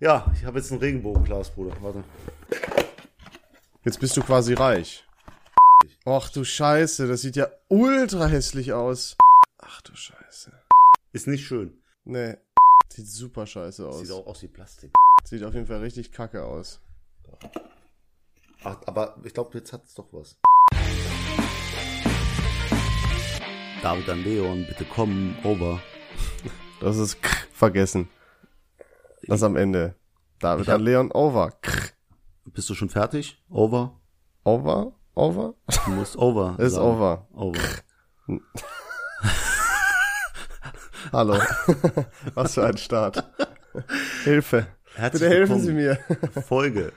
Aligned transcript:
Ja, 0.00 0.30
ich 0.34 0.44
habe 0.44 0.58
jetzt 0.58 0.72
ein 0.72 0.78
Regenbogenglas, 0.78 1.50
Bruder. 1.50 1.76
Warte. 1.80 2.02
Jetzt 3.84 4.00
bist 4.00 4.16
du 4.16 4.22
quasi 4.22 4.54
reich. 4.54 5.06
Ach 6.04 6.28
du 6.30 6.42
Scheiße, 6.42 7.06
das 7.06 7.20
sieht 7.20 7.36
ja 7.36 7.48
ultra 7.68 8.26
hässlich 8.26 8.72
aus. 8.72 9.16
Ach 9.58 9.80
du 9.82 9.94
Scheiße. 9.94 10.52
Ist 11.12 11.28
nicht 11.28 11.46
schön. 11.46 11.80
Nee, 12.04 12.36
sieht 12.92 13.06
super 13.06 13.46
scheiße 13.46 13.86
aus. 13.86 14.00
Sieht 14.00 14.10
auch 14.10 14.26
aus 14.26 14.42
wie 14.42 14.48
Plastik. 14.48 14.92
Sieht 15.24 15.44
auf 15.44 15.54
jeden 15.54 15.66
Fall 15.66 15.78
richtig 15.78 16.10
kacke 16.10 16.44
aus. 16.44 16.80
Ach, 18.64 18.78
aber 18.86 19.16
ich 19.22 19.32
glaube, 19.32 19.56
jetzt 19.56 19.72
hat 19.72 19.84
es 19.84 19.94
doch 19.94 20.08
was. 20.12 20.36
David 23.80 24.08
an 24.08 24.24
Leon, 24.24 24.66
bitte 24.66 24.84
kommen, 24.86 25.38
over. 25.44 25.80
Das 26.80 26.96
ist 26.96 27.22
k 27.22 27.30
vergessen. 27.52 28.08
Das 29.28 29.42
am 29.42 29.56
Ende. 29.56 29.94
David 30.40 30.68
hab- 30.68 30.74
an 30.76 30.80
Leon 30.82 31.10
over. 31.12 31.50
K 31.62 31.70
Bist 32.46 32.68
du 32.70 32.74
schon 32.74 32.88
fertig? 32.90 33.42
Over? 33.50 33.92
over? 34.44 34.92
Over? 35.14 35.54
Du 35.86 35.90
musst 35.92 36.16
over. 36.16 36.56
Ist 36.58 36.74
sagen. 36.74 36.86
over. 36.86 37.26
Over. 37.32 37.60
Hallo. 41.12 41.38
Was 42.34 42.54
für 42.54 42.66
ein 42.66 42.76
Start. 42.76 43.22
Hilfe. 44.24 44.66
Herzlich 44.94 45.22
Bitte 45.22 45.34
helfen. 45.34 45.60
Sie 45.60 45.72
mir. 45.72 45.98
Folge. 46.46 46.92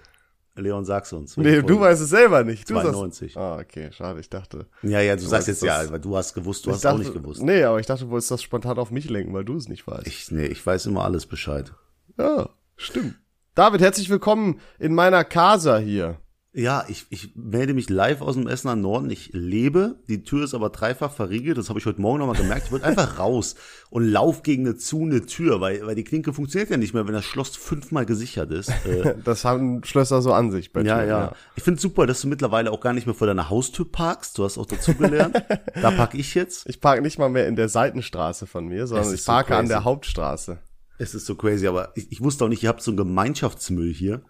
Leon, 0.55 0.85
sag's 0.85 1.13
uns. 1.13 1.37
Nee, 1.37 1.61
du 1.61 1.79
weißt 1.79 2.01
es 2.01 2.09
selber 2.09 2.43
nicht. 2.43 2.67
Du 2.67 2.73
92. 2.73 3.33
Sagst, 3.33 3.37
ah, 3.37 3.57
okay, 3.59 3.91
schade, 3.91 4.19
ich 4.19 4.29
dachte. 4.29 4.65
Ja, 4.81 5.01
ja, 5.01 5.15
du 5.15 5.21
sagst 5.21 5.31
wolltest 5.47 5.47
jetzt 5.49 5.61
ja, 5.63 5.81
das- 5.83 5.91
weil 5.91 5.99
du 5.99 6.17
hast 6.17 6.33
gewusst, 6.33 6.65
du 6.65 6.71
hast 6.71 6.83
dachte, 6.83 6.95
auch 6.95 6.99
nicht 6.99 7.13
gewusst. 7.13 7.43
Nee, 7.43 7.63
aber 7.63 7.79
ich 7.79 7.85
dachte, 7.85 8.05
du 8.05 8.09
wolltest 8.09 8.31
das 8.31 8.41
spontan 8.41 8.79
auf 8.79 8.89
mich 8.89 9.07
lenken, 9.07 9.33
weil 9.33 9.45
du 9.45 9.55
es 9.55 9.69
nicht 9.69 9.85
weißt. 9.85 10.07
Ich, 10.07 10.31
nee, 10.31 10.47
ich 10.47 10.65
weiß 10.65 10.87
immer 10.87 11.03
alles 11.03 11.27
Bescheid. 11.27 11.73
Ja, 12.17 12.49
stimmt. 12.75 13.15
David, 13.55 13.81
herzlich 13.81 14.09
willkommen 14.09 14.59
in 14.77 14.93
meiner 14.93 15.23
Casa 15.23 15.77
hier. 15.77 16.19
Ja, 16.53 16.85
ich, 16.87 17.05
ich 17.11 17.35
melde 17.35 17.75
mich 17.75 17.87
live 17.87 18.21
aus 18.21 18.33
dem 18.33 18.47
Essener 18.47 18.75
Norden. 18.75 19.11
Ich 19.11 19.29
lebe. 19.31 19.99
Die 20.07 20.23
Tür 20.23 20.43
ist 20.43 20.55
aber 20.55 20.71
dreifach 20.71 21.11
verriegelt. 21.11 21.55
Das 21.55 21.69
habe 21.69 21.77
ich 21.77 21.85
heute 21.85 22.01
Morgen 22.01 22.17
nochmal 22.17 22.35
gemerkt. 22.35 22.65
Ich 22.65 22.71
wollte 22.71 22.85
einfach 22.87 23.19
raus 23.19 23.53
und 23.91 24.07
lauf 24.07 24.41
gegen 24.41 24.65
eine 24.65 24.75
zu 24.75 25.03
eine 25.03 25.23
Tür, 25.27 25.61
weil, 25.61 25.85
weil 25.85 25.93
die 25.93 26.03
Klinke 26.03 26.33
funktioniert 26.33 26.71
ja 26.71 26.77
nicht 26.77 26.95
mehr, 26.95 27.05
wenn 27.05 27.13
das 27.13 27.25
Schloss 27.25 27.55
fünfmal 27.55 28.07
gesichert 28.07 28.51
ist. 28.51 28.71
Äh, 28.87 29.15
Das 29.23 29.43
haben 29.43 29.83
Schlösser 29.83 30.21
so 30.21 30.33
an 30.33 30.49
sich 30.49 30.71
bei 30.71 30.81
ja, 30.81 30.95
Türen, 30.95 31.09
ja. 31.09 31.35
Ich 31.55 31.63
finde 31.63 31.79
super, 31.79 32.07
dass 32.07 32.21
du 32.21 32.27
mittlerweile 32.27 32.71
auch 32.71 32.79
gar 32.79 32.93
nicht 32.93 33.05
mehr 33.05 33.15
vor 33.15 33.27
deiner 33.27 33.49
Haustür 33.49 33.91
parkst. 33.91 34.37
Du 34.37 34.43
hast 34.43 34.57
auch 34.57 34.65
dazugelernt. 34.65 35.35
da 35.81 35.91
park 35.91 36.13
ich 36.13 36.33
jetzt. 36.33 36.67
Ich 36.69 36.79
parke 36.79 37.01
nicht 37.01 37.19
mal 37.19 37.29
mehr 37.29 37.47
in 37.47 37.55
der 37.55 37.69
Seitenstraße 37.69 38.47
von 38.47 38.67
mir, 38.67 38.87
sondern 38.87 39.07
ich 39.09 39.15
ist 39.15 39.25
so 39.25 39.31
parke 39.31 39.55
an 39.55 39.67
der 39.67 39.83
Hauptstraße. 39.83 40.59
Es 40.97 41.13
ist 41.13 41.25
so 41.25 41.35
crazy, 41.35 41.67
aber 41.67 41.91
ich, 41.95 42.11
ich 42.11 42.21
wusste 42.21 42.45
auch 42.45 42.49
nicht, 42.49 42.63
ihr 42.63 42.69
habt 42.69 42.81
so 42.81 42.91
einen 42.91 42.97
Gemeinschaftsmüll 42.97 43.93
hier. 43.93 44.21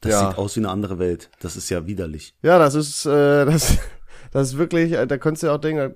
Das 0.00 0.12
Ja. 0.12 0.28
sieht 0.28 0.38
aus 0.38 0.56
wie 0.56 0.60
eine 0.60 0.68
andere 0.70 0.98
Welt. 0.98 1.30
Das 1.40 1.56
ist 1.56 1.70
ja 1.70 1.86
widerlich. 1.86 2.34
Ja, 2.42 2.58
das 2.58 2.74
ist, 2.74 3.06
äh, 3.06 3.44
das, 3.46 3.78
das 4.30 4.48
ist 4.48 4.58
wirklich, 4.58 4.92
äh, 4.92 5.06
da 5.06 5.16
könntest 5.16 5.42
du 5.42 5.46
ja 5.48 5.54
auch 5.54 5.60
denken, 5.60 5.94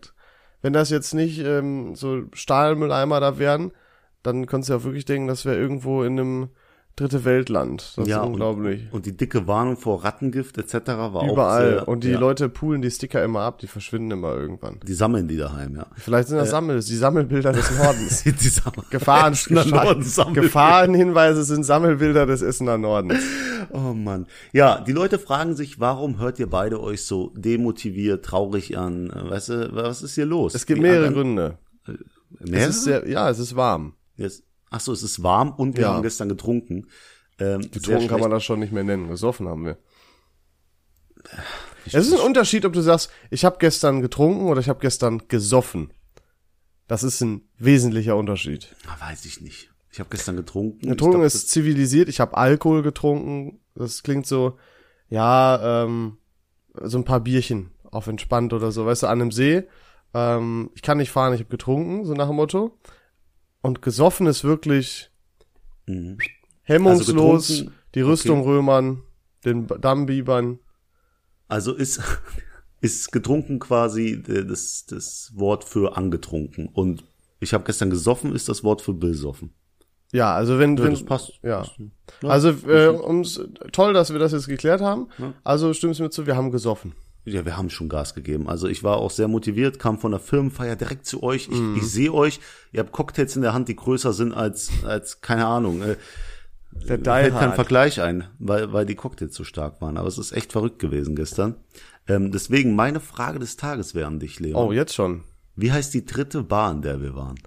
wenn 0.63 0.73
das 0.73 0.91
jetzt 0.91 1.15
nicht 1.15 1.39
ähm, 1.41 1.95
so 1.95 2.23
Stahlmülleimer 2.33 3.21
da 3.21 3.39
wären, 3.39 3.73
dann 4.23 4.47
könntest 4.47 4.71
du 4.71 4.73
ja 4.75 4.79
auch 4.81 4.85
wirklich 4.85 5.05
denken, 5.05 5.29
das 5.29 5.45
wäre 5.45 5.57
irgendwo 5.57 6.03
in 6.03 6.19
einem 6.19 6.49
dritte 7.01 7.25
Weltland. 7.25 7.93
Das 7.97 8.09
ja, 8.09 8.21
ist 8.21 8.27
unglaublich. 8.27 8.83
Und, 8.87 8.95
und 8.95 9.07
die 9.07 9.17
dicke 9.17 9.47
Warnung 9.47 9.77
vor 9.77 10.05
Rattengift 10.05 10.59
etc. 10.59 10.89
war 10.89 11.17
auch 11.17 11.33
Überall. 11.33 11.79
und 11.87 12.05
die 12.05 12.11
ja, 12.11 12.19
Leute 12.19 12.49
poolen 12.49 12.83
die 12.83 12.91
Sticker 12.91 13.23
immer 13.23 13.41
ab, 13.41 13.59
die 13.59 13.67
verschwinden 13.67 14.13
immer 14.13 14.35
irgendwann. 14.35 14.81
Die 14.87 14.95
sammeln 14.95 15.29
die 15.29 15.37
daheim, 15.37 15.77
ja. 15.77 15.87
Vielleicht 15.97 16.29
sind 16.29 16.39
das 16.39 16.51
Sammel, 16.51 16.81
die 16.81 16.97
Sammelbilder 16.97 17.53
des 17.53 17.71
Nordens. 17.79 18.25
die 18.25 18.31
sammeln. 18.49 18.87
Gefahren, 18.91 19.37
Norden 19.51 20.03
sammeln. 20.03 20.35
Gefahrenhinweise 20.35 21.45
sind 21.45 21.65
Sammelbilder 21.65 22.27
des 22.27 22.43
Essener 22.43 22.79
Nordens. 22.79 23.23
Oh 23.71 23.93
Mann. 23.93 24.27
Ja, 24.53 24.81
die 24.81 24.93
Leute 24.93 25.19
fragen 25.19 25.55
sich, 25.55 25.79
warum 25.81 26.19
hört 26.19 26.39
ihr 26.39 26.49
beide 26.49 26.81
euch 26.81 27.05
so 27.05 27.33
demotiviert, 27.37 28.25
traurig 28.25 28.79
an? 28.79 29.11
Äh, 29.11 29.31
Weißt 29.31 29.51
du, 29.51 29.71
was 29.73 30.03
ist 30.03 30.15
hier 30.15 30.27
los? 30.27 30.55
Es 30.55 30.67
gibt 30.67 30.81
mehrere 30.81 31.13
Gründe. 31.13 31.59
Mehrere? 32.41 32.69
Es 32.69 32.77
ist 32.77 32.85
sehr, 32.85 33.09
ja, 33.09 33.29
es 33.31 33.39
ist 33.39 33.57
warm. 33.57 33.95
Jetzt, 34.17 34.43
ach 34.71 34.81
so, 34.81 34.93
es 34.93 35.03
ist 35.03 35.23
warm 35.23 35.53
und 35.53 35.77
wir 35.77 35.85
Ja. 35.85 35.95
haben 35.95 36.03
gestern 36.03 36.29
getrunken. 36.29 36.87
Ähm, 37.39 37.71
Getrunken 37.71 38.09
kann 38.09 38.21
man 38.21 38.31
das 38.31 38.45
schon 38.45 38.59
nicht 38.61 38.73
mehr 38.73 38.83
nennen. 38.85 39.09
Gesoffen 39.09 39.49
haben 39.49 39.65
wir. 39.65 39.79
Es 41.87 41.95
ist 41.95 42.13
ein 42.13 42.21
Unterschied, 42.21 42.65
ob 42.65 42.73
du 42.73 42.81
sagst, 42.81 43.11
ich 43.31 43.45
habe 43.45 43.57
gestern 43.59 44.03
getrunken 44.03 44.47
oder 44.47 44.61
ich 44.61 44.69
habe 44.69 44.81
gestern 44.81 45.23
gesoffen. 45.29 45.93
Das 46.87 47.03
ist 47.03 47.21
ein 47.21 47.43
wesentlicher 47.59 48.17
Unterschied. 48.17 48.75
Ah, 48.87 49.09
weiß 49.09 49.25
ich 49.25 49.41
nicht. 49.41 49.71
Ich 49.93 50.01
habe 50.01 50.11
gestern 50.11 50.37
getrunken. 50.37 50.89
Getrunken 50.89 51.17
ich 51.17 51.21
glaub, 51.21 51.27
ist 51.27 51.49
zivilisiert. 51.51 52.09
Ich 52.09 52.21
habe 52.21 52.37
Alkohol 52.37 52.83
getrunken. 52.83 53.61
Das 53.75 54.03
klingt 54.03 54.27
so, 54.27 54.59
ja, 55.09 55.85
ähm, 55.85 56.19
so 56.83 56.99
ein 56.99 57.05
paar 57.05 57.21
Bierchen 57.21 57.73
auf 57.91 58.07
entspannt 58.07 58.53
oder 58.53 58.71
so, 58.71 58.85
weißt 58.87 59.05
du, 59.05 59.07
an 59.07 59.21
einem 59.21 59.33
See. 59.33 59.65
Ähm, 60.15 60.71
ich 60.75 60.83
kann 60.83 60.99
nicht 60.99 61.11
fahren, 61.11 61.35
ich 61.35 61.41
habe 61.41 61.51
getrunken, 61.51 62.05
so 62.05 62.15
nach 62.15 62.27
dem 62.29 62.37
Motto. 62.37 62.79
Und 63.63 63.83
gesoffen 63.83 64.27
ist 64.27 64.45
wirklich 64.45 65.11
Mhm. 65.87 66.19
hemmungslos, 66.63 67.51
Also 67.51 67.71
die 67.95 68.01
Rüstung 68.03 68.43
römern, 68.43 69.03
den 69.45 69.67
B- 69.67 69.77
Damm 69.81 70.07
biebern. 70.07 70.59
Also 71.49 71.73
ist, 71.75 72.01
ist 72.81 73.11
getrunken 73.11 73.59
quasi 73.59 74.23
das, 74.23 74.85
das 74.87 75.33
Wort 75.35 75.65
für 75.65 75.97
angetrunken. 75.97 76.69
Und 76.69 77.05
ich 77.41 77.55
habe 77.55 77.65
gestern 77.65 77.91
gesoffen, 77.91 78.35
ist 78.35 78.49
das 78.49 78.63
Wort 78.65 78.83
für 78.83 78.93
besoffen. 78.95 79.55
Ja, 80.13 80.35
also 80.35 80.59
wenn, 80.59 80.77
Ja, 80.77 80.85
wenn 80.85 80.91
das 80.93 81.05
passt. 81.05 81.33
Ja. 81.43 81.65
Ja, 82.23 82.29
Also 82.29 82.51
äh, 82.67 82.89
ums, 82.89 83.41
toll, 83.73 83.93
dass 83.93 84.11
wir 84.13 84.19
das 84.19 84.33
jetzt 84.33 84.47
geklärt 84.47 84.81
haben. 84.81 85.09
Ja. 85.19 85.35
Also 85.45 85.73
stimmst 85.75 86.01
mir 86.01 86.11
zu, 86.11 86.27
wir 86.27 86.37
haben 86.37 86.51
gesoffen. 86.51 86.95
Ja, 87.33 87.45
wir 87.45 87.57
haben 87.57 87.71
schon 87.71 87.89
Gas 87.89 88.15
gegeben. 88.15 88.49
Also 88.49 88.69
ich 88.69 88.83
war 88.83 88.97
auch 88.99 89.11
sehr 89.11 89.29
motiviert, 89.29 89.79
kam 89.79 89.99
von 89.99 90.11
der 90.13 90.21
Firmenfeier 90.21 90.77
direkt 90.77 91.07
zu 91.07 91.23
euch. 91.23 91.49
Ich, 91.51 91.59
Mhm. 91.59 91.77
ich 91.77 91.85
sehe 91.91 92.13
euch. 92.13 92.41
Ihr 92.73 92.81
habt 92.81 92.93
Cocktails 92.93 93.37
in 93.37 93.43
der 93.43 93.55
Hand, 93.55 93.69
die 93.69 93.77
größer 93.77 94.13
sind 94.13 94.33
als, 94.33 94.71
als 94.85 95.21
keine 95.21 95.47
Ahnung. 95.47 95.83
Äh, 95.83 95.97
Der 96.87 96.99
Mir 96.99 97.05
fällt 97.05 97.35
kein 97.35 97.55
Vergleich 97.55 98.01
ein, 98.01 98.25
weil, 98.39 98.73
weil 98.73 98.87
die 98.87 98.95
Cocktails 98.95 99.35
so 99.35 99.43
stark 99.45 99.81
waren. 99.81 99.97
Aber 99.97 100.07
es 100.09 100.19
ist 100.19 100.33
echt 100.33 100.53
verrückt 100.53 100.79
gewesen 100.79 101.17
gestern. 101.17 101.55
Ähm, 102.07 102.31
deswegen 102.31 102.77
meine 102.77 103.01
Frage 103.01 103.39
des 103.39 103.57
Tages 103.57 103.95
wäre 103.95 104.07
an 104.07 104.19
dich, 104.21 104.39
Leon. 104.39 104.55
Oh, 104.69 104.73
jetzt 104.73 104.95
schon. 104.95 105.25
Wie 105.57 105.73
heißt 105.73 105.93
die 105.95 106.05
dritte 106.05 106.43
Bar, 106.43 106.73
in 106.73 106.83
der 106.83 107.01
wir 107.03 107.15
waren? 107.15 107.39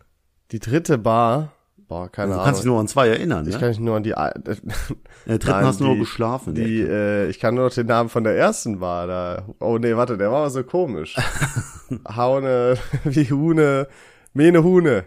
Die 0.51 0.59
dritte 0.59 0.97
Bar. 0.97 1.53
Boah, 1.91 2.09
keine 2.09 2.27
Du 2.29 2.33
Ahnung. 2.35 2.45
kannst 2.45 2.61
dich 2.61 2.67
nur 2.67 2.79
an 2.79 2.87
zwei 2.87 3.09
erinnern, 3.09 3.45
ich 3.45 3.53
ja? 3.53 3.59
kann 3.59 3.67
mich 3.67 3.79
nur 3.81 3.97
an 3.97 4.03
die. 4.03 4.11
äh, 4.11 4.31
der 4.45 5.39
dritten 5.39 5.47
Nein, 5.49 5.65
hast 5.65 5.81
du 5.81 5.83
nur 5.83 5.97
geschlafen. 5.97 6.55
Die, 6.55 6.79
äh, 6.79 7.27
ich 7.29 7.37
kann 7.37 7.53
nur 7.53 7.65
noch 7.65 7.73
den 7.73 7.85
Namen 7.87 8.07
von 8.07 8.23
der 8.23 8.37
ersten 8.37 8.79
Bar 8.79 9.07
da. 9.07 9.45
Oh 9.59 9.77
nee, 9.77 9.93
warte, 9.97 10.17
der 10.17 10.31
war 10.31 10.37
aber 10.37 10.49
so 10.51 10.63
komisch. 10.63 11.17
Haune, 12.15 12.77
wie 13.03 13.29
Hune, 13.29 13.89
Mene 14.33 14.63
Hune. 14.63 15.03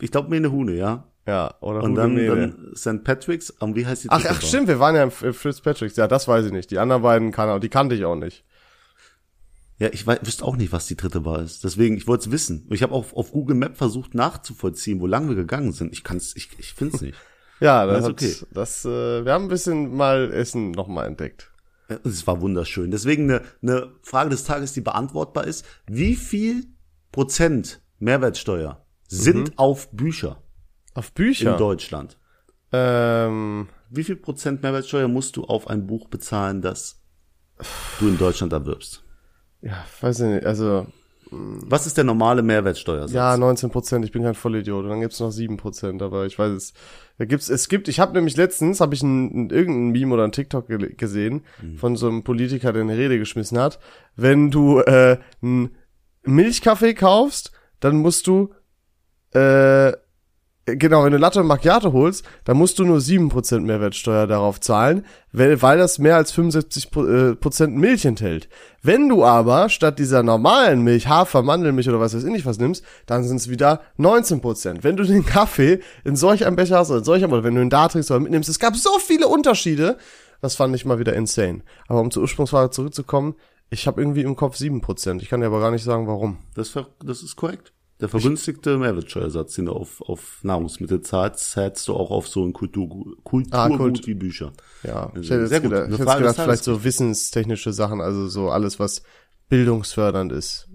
ich 0.00 0.10
glaube 0.10 0.28
Mene 0.30 0.50
Hune, 0.50 0.72
ja. 0.72 1.04
Ja, 1.28 1.54
oder 1.60 1.84
Und 1.84 1.92
Hune 1.92 2.00
dann, 2.00 2.14
Mene. 2.14 2.28
dann 2.36 2.72
St. 2.74 3.04
Patrick's. 3.04 3.50
Und 3.50 3.76
wie 3.76 3.86
heißt 3.86 4.02
die 4.02 4.10
ach, 4.10 4.24
ach, 4.28 4.42
stimmt, 4.42 4.66
wir 4.66 4.80
waren 4.80 4.96
ja 4.96 5.04
im 5.04 5.12
Fitzpatrick's. 5.12 5.94
Ja, 5.94 6.08
das 6.08 6.26
weiß 6.26 6.44
ich 6.46 6.52
nicht. 6.52 6.72
Die 6.72 6.80
anderen 6.80 7.02
beiden 7.02 7.30
kann, 7.30 7.60
die 7.60 7.68
kannte 7.68 7.94
ich 7.94 8.04
auch 8.04 8.16
nicht. 8.16 8.44
Ja, 9.78 9.88
ich 9.92 10.06
weiß, 10.06 10.20
wüsste 10.22 10.44
auch 10.44 10.56
nicht, 10.56 10.72
was 10.72 10.86
die 10.86 10.96
dritte 10.96 11.20
Bar 11.20 11.42
ist. 11.42 11.62
Deswegen, 11.62 11.96
ich 11.96 12.06
wollte 12.06 12.26
es 12.28 12.32
wissen. 12.32 12.66
Ich 12.70 12.82
habe 12.82 12.94
auf, 12.94 13.14
auf 13.14 13.32
Google 13.32 13.56
Map 13.56 13.76
versucht 13.76 14.14
nachzuvollziehen, 14.14 15.00
wo 15.00 15.06
lang 15.06 15.28
wir 15.28 15.36
gegangen 15.36 15.72
sind. 15.72 15.92
Ich 15.92 16.02
kann's, 16.02 16.34
ich, 16.34 16.48
ich 16.58 16.72
finde 16.74 16.96
es 16.96 17.02
nicht. 17.02 17.18
Ja, 17.58 17.86
Das 17.86 18.04
das, 18.04 18.22
ist 18.22 18.42
okay. 18.42 18.48
das 18.52 18.84
äh, 18.84 19.24
wir 19.24 19.32
haben 19.32 19.44
ein 19.44 19.48
bisschen 19.48 19.96
mal 19.96 20.30
Essen 20.30 20.72
nochmal 20.72 21.06
entdeckt. 21.06 21.50
Es 22.04 22.26
war 22.26 22.42
wunderschön. 22.42 22.90
Deswegen 22.90 23.30
eine, 23.30 23.42
eine 23.62 23.92
Frage 24.02 24.28
des 24.28 24.44
Tages, 24.44 24.74
die 24.74 24.82
beantwortbar 24.82 25.46
ist. 25.46 25.64
Wie 25.86 26.16
viel 26.16 26.66
Prozent 27.12 27.80
Mehrwertsteuer 27.98 28.84
sind 29.08 29.56
auf 29.58 29.90
Bücher 29.90 30.42
Auf 30.92 31.08
in 31.08 31.14
Bücher. 31.14 31.56
Deutschland? 31.56 32.18
Ähm, 32.72 33.68
Wie 33.88 34.04
viel 34.04 34.16
Prozent 34.16 34.62
Mehrwertsteuer 34.62 35.08
musst 35.08 35.36
du 35.38 35.44
auf 35.44 35.68
ein 35.68 35.86
Buch 35.86 36.08
bezahlen, 36.08 36.60
das 36.60 37.00
du 38.00 38.08
in 38.08 38.18
Deutschland 38.18 38.52
erwirbst? 38.52 39.02
Ja, 39.62 39.84
weiß 40.00 40.20
ich 40.20 40.26
nicht. 40.26 40.46
Also, 40.46 40.86
Was 41.30 41.86
ist 41.86 41.96
der 41.96 42.04
normale 42.04 42.42
Mehrwertsteuersatz? 42.42 43.12
ja, 43.12 43.36
19 43.36 43.70
Prozent. 43.70 44.04
Ich 44.04 44.12
bin 44.12 44.22
kein 44.22 44.34
Vollidiot. 44.34 44.84
Und 44.84 44.90
dann 44.90 45.00
gibt's 45.00 45.20
noch 45.20 45.30
7 45.30 45.56
Prozent. 45.56 46.02
Aber 46.02 46.26
ich 46.26 46.38
weiß 46.38 46.52
es. 46.52 46.72
Da 47.18 47.24
gibt's, 47.24 47.48
es 47.48 47.68
gibt, 47.68 47.88
ich 47.88 47.98
habe 47.98 48.12
nämlich 48.12 48.36
letztens, 48.36 48.80
habe 48.80 48.94
ich 48.94 49.02
ein, 49.02 49.46
ein, 49.46 49.50
irgendein 49.50 49.90
Meme 49.92 50.14
oder 50.14 50.24
ein 50.24 50.32
TikTok 50.32 50.68
ge 50.68 50.94
gesehen 50.94 51.44
von 51.76 51.96
so 51.96 52.08
einem 52.08 52.22
Politiker, 52.24 52.72
der 52.72 52.82
eine 52.82 52.96
Rede 52.96 53.18
geschmissen 53.18 53.58
hat. 53.58 53.78
Wenn 54.16 54.50
du 54.50 54.80
äh, 54.80 55.18
einen 55.42 55.74
Milchkaffee 56.24 56.94
kaufst, 56.94 57.52
dann 57.80 57.96
musst 57.96 58.26
du 58.26 58.52
äh, 59.32 59.92
Genau, 60.68 61.04
wenn 61.04 61.12
du 61.12 61.18
Latte 61.18 61.44
Macchiato 61.44 61.92
holst, 61.92 62.24
dann 62.42 62.56
musst 62.56 62.80
du 62.80 62.84
nur 62.84 62.98
7% 62.98 63.60
Mehrwertsteuer 63.60 64.26
darauf 64.26 64.58
zahlen, 64.58 65.06
weil, 65.30 65.62
weil 65.62 65.78
das 65.78 66.00
mehr 66.00 66.16
als 66.16 66.34
75% 66.34 67.64
äh, 67.64 67.68
Milch 67.68 68.04
enthält. 68.04 68.48
Wenn 68.82 69.08
du 69.08 69.24
aber 69.24 69.68
statt 69.68 70.00
dieser 70.00 70.24
normalen 70.24 70.82
Milch, 70.82 71.06
Hafer, 71.06 71.42
Mandelmilch 71.42 71.88
oder 71.88 72.00
was 72.00 72.16
weiß 72.16 72.24
ich 72.24 72.32
nicht 72.32 72.46
was 72.46 72.58
nimmst, 72.58 72.84
dann 73.06 73.22
sind 73.22 73.36
es 73.36 73.48
wieder 73.48 73.80
19%. 73.96 74.78
Wenn 74.82 74.96
du 74.96 75.04
den 75.04 75.24
Kaffee 75.24 75.78
in 76.02 76.16
solch 76.16 76.44
einem 76.44 76.56
Becher 76.56 76.78
hast 76.78 76.90
oder 76.90 76.98
in 76.98 77.04
solch 77.04 77.22
einem, 77.22 77.32
oder 77.32 77.44
wenn 77.44 77.54
du 77.54 77.62
ihn 77.62 77.70
da 77.70 77.86
trinkst 77.86 78.10
oder 78.10 78.18
mitnimmst, 78.18 78.48
es 78.48 78.58
gab 78.58 78.74
so 78.74 78.98
viele 78.98 79.28
Unterschiede, 79.28 79.98
das 80.40 80.56
fand 80.56 80.74
ich 80.74 80.84
mal 80.84 80.98
wieder 80.98 81.14
insane. 81.14 81.62
Aber 81.86 82.00
um 82.00 82.10
zur 82.10 82.22
Ursprungsfrage 82.22 82.70
zurückzukommen, 82.70 83.36
ich 83.70 83.86
habe 83.86 84.00
irgendwie 84.00 84.22
im 84.22 84.34
Kopf 84.34 84.56
7%. 84.56 85.22
Ich 85.22 85.28
kann 85.28 85.40
dir 85.40 85.46
aber 85.46 85.60
gar 85.60 85.70
nicht 85.70 85.84
sagen, 85.84 86.08
warum. 86.08 86.38
Das, 86.54 86.72
das 87.04 87.22
ist 87.22 87.36
korrekt. 87.36 87.72
Der 88.00 88.08
vergünstigte 88.10 88.76
Mehrwertsteuersatz, 88.76 89.54
den 89.54 89.66
du 89.66 89.72
auf, 89.72 90.02
auf 90.02 90.40
Nahrungsmittel 90.42 91.00
zahlst, 91.00 91.50
zahlst 91.52 91.88
du 91.88 91.94
auch 91.94 92.10
auf 92.10 92.28
so 92.28 92.44
ein 92.44 92.52
Kultur, 92.52 92.88
Kulturgut 93.24 93.54
Ah, 93.54 93.68
Kult. 93.74 94.06
wie 94.06 94.12
Bücher. 94.14 94.52
Ja, 94.82 95.10
ich 95.14 95.32
Also, 95.32 95.34
hätte 95.34 95.46
sehr 95.48 95.60
gut. 95.60 95.70
gedacht, 95.70 95.84
Eine 95.86 95.94
ich 95.94 96.00
hätte 96.00 96.18
gedacht 96.18 96.34
vielleicht 96.34 96.46
Tages. 96.46 96.64
so 96.64 96.84
wissenstechnische 96.84 97.72
Sachen, 97.72 98.02
also 98.02 98.28
so 98.28 98.50
alles, 98.50 98.78
was 98.78 99.02
bildungsfördernd 99.48 100.32
ist. 100.32 100.68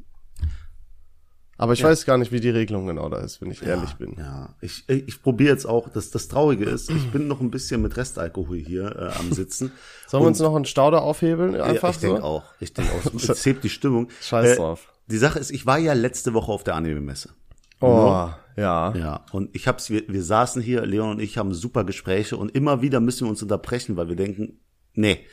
Aber 1.58 1.74
ich 1.74 1.84
weiß 1.84 2.06
gar 2.08 2.18
nicht, 2.18 2.32
wie 2.32 2.40
die 2.40 2.50
Regelung 2.50 2.88
genau 2.88 3.08
da 3.08 3.18
ist, 3.20 3.40
wenn 3.40 3.52
ich 3.52 3.62
ehrlich 3.62 3.94
bin. 3.94 4.16
Ja, 4.18 4.56
ich, 4.62 4.90
ich 4.90 5.22
probiere 5.22 5.52
jetzt 5.52 5.68
auch, 5.68 5.90
dass 5.90 6.10
das 6.10 6.28
Traurige 6.28 6.66
ist, 6.66 6.90
ich 6.90 7.12
bin 7.12 7.28
noch 7.28 7.40
ein 7.40 7.52
bisschen 7.52 7.84
mit 7.84 7.98
Restalkohol 7.98 8.58
hier 8.58 8.96
äh, 8.96 9.20
am 9.20 9.32
Sitzen. 9.32 9.72
Sollen 10.08 10.24
wir 10.24 10.28
uns 10.28 10.40
noch 10.40 10.56
einen 10.56 10.66
Stauder 10.66 11.04
aufhebeln? 11.04 11.54
Einfach 11.62 11.90
ja, 11.90 11.90
ich 11.92 11.98
denke 12.00 12.18
so? 12.18 12.24
auch. 12.24 12.44
Ich 12.60 12.74
denke 12.74 12.92
auch. 12.94 13.14
Es 13.30 13.46
hebt 13.46 13.64
die 13.64 13.70
Stimmung. 13.70 14.08
Scheiß 14.22 14.54
Äh, 14.54 14.56
drauf. 14.56 14.91
Die 15.12 15.18
Sache 15.18 15.40
ist, 15.40 15.52
ich 15.52 15.66
war 15.66 15.78
ja 15.78 15.94
letzte 15.94 16.34
Woche 16.34 16.52
auf 16.52 16.64
der 16.64 16.76
Anime-Messe. 16.76 17.30
Oh, 17.82 18.30
ja. 18.58 18.94
Ja, 18.96 19.26
und 19.32 19.56
ich 19.56 19.68
hab's, 19.68 19.90
wir, 19.90 20.04
wir 20.08 20.24
saßen 20.24 20.62
hier, 20.62 20.86
Leon 20.86 21.12
und 21.12 21.20
ich 21.20 21.38
haben 21.38 21.54
super 21.54 21.84
Gespräche 21.84 22.38
und 22.38 22.56
immer 22.56 22.82
wieder 22.82 23.00
müssen 23.00 23.26
wir 23.26 23.30
uns 23.30 23.42
unterbrechen, 23.42 23.98
weil 23.98 24.08
wir 24.08 24.16
denken, 24.16 24.60
nee, 24.94 25.26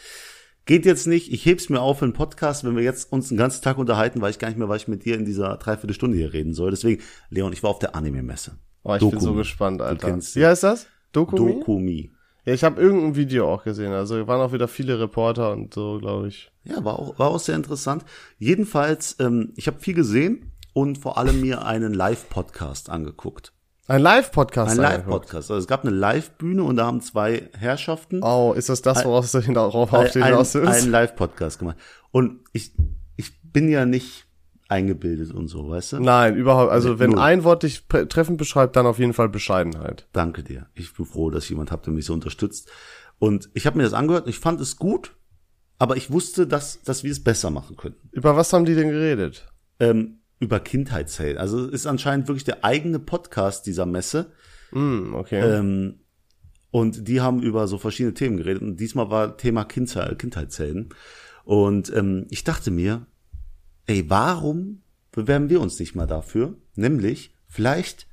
geht 0.64 0.86
jetzt 0.86 1.06
nicht, 1.06 1.32
ich 1.32 1.44
heb's 1.44 1.68
mir 1.68 1.80
auf 1.80 1.98
für 1.98 2.04
einen 2.04 2.14
Podcast, 2.14 2.64
wenn 2.64 2.76
wir 2.76 2.82
jetzt 2.82 3.12
uns 3.12 3.28
den 3.28 3.36
ganzen 3.36 3.62
Tag 3.62 3.78
unterhalten, 3.78 4.20
weil 4.20 4.30
ich 4.30 4.38
gar 4.38 4.48
nicht 4.48 4.58
mehr, 4.58 4.68
was 4.68 4.82
ich 4.82 4.88
mit 4.88 5.04
dir 5.04 5.16
in 5.16 5.24
dieser 5.24 5.56
Dreiviertelstunde 5.56 6.16
hier 6.16 6.32
reden 6.32 6.54
soll. 6.54 6.70
Deswegen, 6.70 7.02
Leon, 7.30 7.52
ich 7.52 7.62
war 7.62 7.70
auf 7.70 7.78
der 7.78 7.94
Anime-Messe. 7.94 8.58
Oh, 8.82 8.94
ich 8.94 9.00
bin 9.00 9.10
so 9.10 9.18
Dokumi. 9.18 9.36
gespannt, 9.38 9.82
Alter. 9.82 10.08
kennst 10.08 10.36
Wie 10.36 10.46
heißt 10.46 10.62
das? 10.62 10.86
Dokumi? 11.12 11.54
Dokumi. 11.54 12.12
Ja, 12.48 12.54
ich 12.54 12.64
habe 12.64 12.80
irgendein 12.80 13.14
Video 13.14 13.46
auch 13.46 13.62
gesehen. 13.62 13.92
Also 13.92 14.26
waren 14.26 14.40
auch 14.40 14.54
wieder 14.54 14.68
viele 14.68 14.98
Reporter 14.98 15.52
und 15.52 15.74
so, 15.74 15.98
glaube 15.98 16.28
ich. 16.28 16.50
Ja, 16.64 16.82
war 16.82 16.98
auch, 16.98 17.18
war 17.18 17.28
auch 17.28 17.38
sehr 17.38 17.54
interessant. 17.54 18.06
Jedenfalls, 18.38 19.16
ähm, 19.18 19.52
ich 19.56 19.66
habe 19.66 19.78
viel 19.80 19.92
gesehen 19.92 20.50
und 20.72 20.96
vor 20.96 21.18
allem 21.18 21.42
mir 21.42 21.66
einen 21.66 21.92
Live-Podcast 21.92 22.88
angeguckt. 22.88 23.52
Ein 23.86 24.00
Live-Podcast. 24.00 24.78
Ein. 24.78 24.78
Live-Podcast. 24.78 25.50
Also 25.50 25.56
es 25.56 25.66
gab 25.66 25.84
eine 25.84 25.94
Live-Bühne 25.94 26.62
und 26.62 26.76
da 26.76 26.86
haben 26.86 27.02
zwei 27.02 27.50
Herrschaften 27.52 28.22
Oh, 28.22 28.54
ist 28.56 28.70
das 28.70 28.80
das, 28.80 29.04
woraus 29.04 29.30
du 29.30 29.40
darauf 29.52 29.92
auf 29.92 30.12
den 30.12 30.22
ein, 30.22 30.30
hinaus 30.30 30.56
ein, 30.56 30.62
willst? 30.62 30.84
einen 30.84 30.90
Live-Podcast 30.90 31.58
gemacht. 31.58 31.76
Und 32.12 32.40
ich, 32.54 32.72
ich 33.16 33.42
bin 33.42 33.68
ja 33.68 33.84
nicht 33.84 34.24
eingebildet 34.68 35.32
und 35.32 35.48
so, 35.48 35.68
weißt 35.68 35.94
du? 35.94 36.00
Nein, 36.00 36.36
überhaupt. 36.36 36.70
Also 36.70 36.92
Nee, 36.94 36.98
wenn 37.00 37.10
null. 37.10 37.20
ein 37.20 37.44
Wort 37.44 37.62
dich 37.62 37.84
treffend 37.86 38.36
beschreibt, 38.38 38.76
dann 38.76 38.86
auf 38.86 38.98
jeden 38.98 39.14
Fall 39.14 39.28
Bescheidenheit. 39.28 40.06
Danke 40.12 40.42
dir. 40.42 40.66
Ich 40.74 40.94
bin 40.94 41.06
froh, 41.06 41.30
dass 41.30 41.48
jemand 41.48 41.72
habt, 41.72 41.86
der 41.86 41.94
mich 41.94 42.04
so 42.04 42.12
unterstützt. 42.12 42.70
Und 43.18 43.48
ich 43.54 43.66
habe 43.66 43.78
mir 43.78 43.84
das 43.84 43.94
angehört 43.94 44.26
und 44.26 44.30
ich 44.30 44.38
fand 44.38 44.60
es 44.60 44.76
gut, 44.76 45.16
aber 45.78 45.96
ich 45.96 46.10
wusste, 46.10 46.46
dass, 46.46 46.82
dass 46.82 47.02
wir 47.02 47.10
es 47.10 47.24
besser 47.24 47.50
machen 47.50 47.76
könnten. 47.76 48.08
Über 48.12 48.36
was 48.36 48.52
haben 48.52 48.64
die 48.66 48.74
denn 48.74 48.90
geredet? 48.90 49.48
Ähm, 49.80 50.18
über 50.38 50.60
Kindheitshelden. 50.60 51.38
Also 51.38 51.64
es 51.64 51.72
ist 51.72 51.86
anscheinend 51.86 52.28
wirklich 52.28 52.44
der 52.44 52.64
eigene 52.64 52.98
Podcast 52.98 53.66
dieser 53.66 53.86
Messe. 53.86 54.32
Hm, 54.70 55.14
okay. 55.14 55.40
Ähm, 55.40 56.00
und 56.70 57.08
die 57.08 57.20
haben 57.22 57.42
über 57.42 57.66
so 57.66 57.78
verschiedene 57.78 58.14
Themen 58.14 58.36
geredet. 58.36 58.62
Und 58.62 58.76
diesmal 58.76 59.10
war 59.10 59.36
Thema 59.38 59.64
Kindheit, 59.64 60.18
Kindheitshelden. 60.18 60.90
Und 61.44 61.90
ähm, 61.96 62.26
ich 62.28 62.44
dachte 62.44 62.70
mir, 62.70 63.06
ey, 63.88 64.08
warum 64.08 64.82
bewerben 65.10 65.50
wir 65.50 65.60
uns 65.60 65.80
nicht 65.80 65.96
mal 65.96 66.06
dafür? 66.06 66.54
Nämlich, 66.76 67.34
vielleicht 67.48 68.06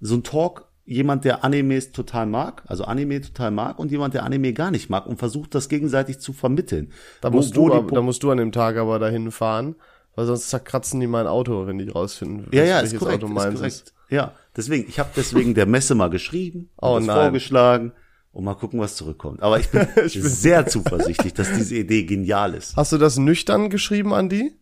so 0.00 0.14
ein 0.14 0.22
Talk, 0.22 0.68
jemand, 0.84 1.24
der 1.24 1.42
Animes 1.42 1.90
total 1.90 2.26
mag, 2.26 2.62
also 2.66 2.84
Anime 2.84 3.20
total 3.20 3.50
mag, 3.50 3.78
und 3.80 3.90
jemand, 3.90 4.14
der 4.14 4.22
Anime 4.22 4.52
gar 4.52 4.70
nicht 4.70 4.88
mag 4.90 5.06
und 5.06 5.18
versucht, 5.18 5.54
das 5.54 5.68
gegenseitig 5.68 6.20
zu 6.20 6.32
vermitteln. 6.32 6.92
da, 7.22 7.32
Wo- 7.32 7.38
musst 7.38 7.56
wo 7.56 7.68
du, 7.68 7.74
die 7.74 7.80
ab- 7.80 7.92
da 7.92 8.02
musst 8.02 8.22
du 8.22 8.30
an 8.30 8.38
dem 8.38 8.52
Tag 8.52 8.76
aber 8.76 8.98
dahin 9.00 9.32
fahren, 9.32 9.74
weil 10.14 10.26
sonst 10.26 10.48
zerkratzen 10.50 11.00
die 11.00 11.06
mein 11.08 11.26
Auto, 11.26 11.66
wenn 11.66 11.78
die 11.78 11.88
rausfinden, 11.88 12.46
Ja, 12.52 12.62
ja, 12.64 12.76
welches 12.76 12.92
ist 12.92 12.98
korrekt, 13.00 13.24
Auto 13.24 13.32
meins 13.32 13.60
ist. 13.60 13.94
Ja, 14.08 14.34
deswegen, 14.56 14.88
ich 14.88 14.98
habe 15.00 15.10
deswegen 15.16 15.54
der 15.54 15.66
Messe 15.66 15.94
mal 15.96 16.10
geschrieben, 16.10 16.70
Oh 16.80 16.94
und 16.94 17.00
das 17.00 17.06
nein. 17.06 17.16
vorgeschlagen 17.24 17.92
und 18.32 18.44
mal 18.44 18.54
gucken, 18.54 18.78
was 18.78 18.94
zurückkommt. 18.96 19.42
Aber 19.42 19.58
ich 19.58 19.68
bin, 19.70 19.88
sehr 20.06 20.66
zuversichtlich, 20.68 21.34
dass 21.34 21.52
diese 21.52 21.74
Idee 21.74 22.04
genial 22.04 22.54
ist. 22.54 22.76
Hast 22.76 22.92
du 22.92 22.98
das 22.98 23.16
nüchtern 23.18 23.70
geschrieben 23.70 24.12
an 24.14 24.28
die? 24.28 24.52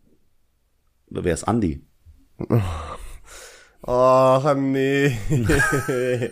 Wer 1.23 1.35
ist 1.35 1.45
Andi? 1.45 1.87
Ach, 3.87 4.55
nee. 4.55 5.19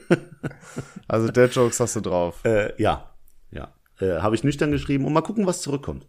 also 1.09 1.29
der 1.29 1.49
Jokes 1.49 1.81
hast 1.81 1.97
du 1.97 2.01
drauf. 2.01 2.45
Äh, 2.45 2.73
ja, 2.81 3.11
ja. 3.51 3.75
Äh, 4.01 4.21
habe 4.21 4.35
ich 4.35 4.43
nüchtern 4.43 4.73
geschrieben 4.73 5.05
und 5.05 5.13
mal 5.13 5.21
gucken, 5.21 5.47
was 5.47 5.61
zurückkommt. 5.61 6.07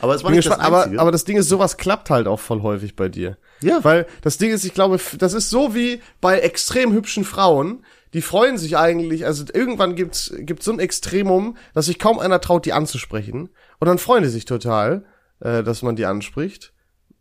Aber 0.00 0.14
es 0.14 0.22
war 0.22 0.30
nicht 0.30 0.46
das 0.46 0.52
gespannt, 0.52 0.66
aber, 0.66 0.84
Einzige. 0.84 1.00
aber 1.00 1.10
das 1.10 1.24
Ding 1.24 1.36
ist, 1.36 1.48
sowas 1.48 1.76
klappt 1.76 2.10
halt 2.10 2.28
auch 2.28 2.38
voll 2.38 2.62
häufig 2.62 2.94
bei 2.94 3.08
dir. 3.08 3.38
Ja. 3.60 3.82
Weil 3.82 4.06
das 4.22 4.38
Ding 4.38 4.50
ist, 4.50 4.64
ich 4.64 4.74
glaube, 4.74 5.00
das 5.18 5.34
ist 5.34 5.50
so 5.50 5.74
wie 5.74 6.00
bei 6.20 6.38
extrem 6.38 6.92
hübschen 6.92 7.24
Frauen, 7.24 7.84
die 8.12 8.22
freuen 8.22 8.58
sich 8.58 8.76
eigentlich, 8.76 9.26
also 9.26 9.44
irgendwann 9.52 9.96
gibt's, 9.96 10.32
gibt's 10.38 10.66
so 10.66 10.72
ein 10.72 10.78
Extremum, 10.78 11.56
dass 11.74 11.86
sich 11.86 11.98
kaum 11.98 12.20
einer 12.20 12.40
traut, 12.40 12.64
die 12.64 12.72
anzusprechen. 12.72 13.48
Und 13.80 13.88
dann 13.88 13.98
freuen 13.98 14.22
die 14.22 14.28
sich 14.28 14.44
total, 14.44 15.04
äh, 15.40 15.64
dass 15.64 15.82
man 15.82 15.96
die 15.96 16.06
anspricht, 16.06 16.73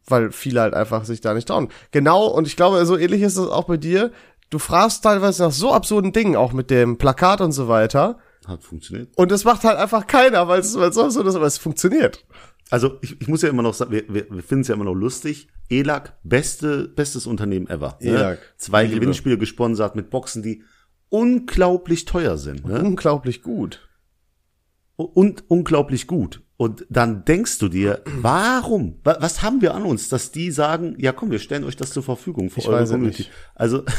weil 0.08 0.32
viele 0.32 0.62
halt 0.62 0.74
einfach 0.74 1.06
sich 1.06 1.22
da 1.22 1.34
nicht 1.34 1.48
trauen. 1.48 1.70
Genau, 1.92 2.28
und 2.28 2.48
ich 2.48 2.56
glaube, 2.56 2.86
so 2.86 2.98
ähnlich 2.98 3.22
ist 3.22 3.38
es 3.38 3.48
auch 3.48 3.66
bei 3.66 3.78
dir. 3.78 4.12
Du 4.50 4.60
fragst 4.60 5.04
teilweise 5.04 5.44
nach 5.44 5.52
so 5.52 5.74
absurden 5.74 6.14
Dingen, 6.14 6.36
auch 6.36 6.54
mit 6.54 6.70
dem 6.70 6.98
Plakat 6.98 7.42
und 7.42 7.54
so 7.54 7.68
weiter. 7.68 8.20
Hat 8.46 8.64
funktioniert. 8.64 9.10
Und 9.16 9.32
das 9.32 9.46
macht 9.46 9.64
halt 9.64 9.78
einfach 9.78 10.06
keiner, 10.06 10.48
weil 10.48 10.60
es, 10.60 10.74
so 10.74 10.82
absurd 10.82 11.28
ist, 11.28 11.36
aber 11.36 11.46
es 11.46 11.58
funktioniert. 11.58 12.26
Also 12.70 12.98
ich, 13.02 13.20
ich 13.22 13.28
muss 13.28 13.42
ja 13.42 13.50
immer 13.50 13.64
noch 13.64 13.74
sagen, 13.74 13.92
wir, 13.92 14.04
wir, 14.08 14.30
wir 14.30 14.44
finden 14.44 14.62
es 14.62 14.68
ja 14.68 14.76
immer 14.76 14.84
noch 14.84 14.94
lustig. 14.94 15.48
ELAC, 15.70 16.14
beste, 16.24 16.88
bestes 16.90 17.26
Unternehmen 17.26 17.68
ever. 17.68 17.98
ELAC. 18.00 18.40
Ne? 18.40 18.46
Zwei 18.58 18.84
Liebe. 18.84 19.00
Gewinnspiele 19.00 19.38
gesponsert 19.38 19.96
mit 19.96 20.10
Boxen, 20.10 20.44
die 20.44 20.64
unglaublich 21.10 22.06
teuer 22.06 22.38
sind. 22.38 22.66
Ne? 22.66 22.80
Unglaublich 22.82 23.42
gut. 23.42 23.88
und 24.98 25.50
unglaublich 25.50 26.08
gut. 26.08 26.43
Und 26.58 26.86
dann 26.90 27.26
denkst 27.26 27.58
du 27.60 27.68
dir, 27.68 28.02
warum? 28.06 29.00
Wa- 29.04 29.18
Was 29.20 29.42
haben 29.42 29.62
wir 29.62 29.74
an 29.74 29.84
uns, 29.84 30.08
dass 30.10 30.32
die 30.32 30.52
sagen, 30.52 30.96
ja 31.00 31.12
komm, 31.12 31.32
wir 31.32 31.40
stellen 31.40 31.64
euch 31.64 31.76
das 31.76 31.92
zur 31.92 32.04
Verfügung 32.04 32.50
für 32.50 32.60
Ich 32.60 32.68
eure 32.68 32.86
Community. 32.86 33.24
nicht. 33.24 33.32
Also 33.56 33.84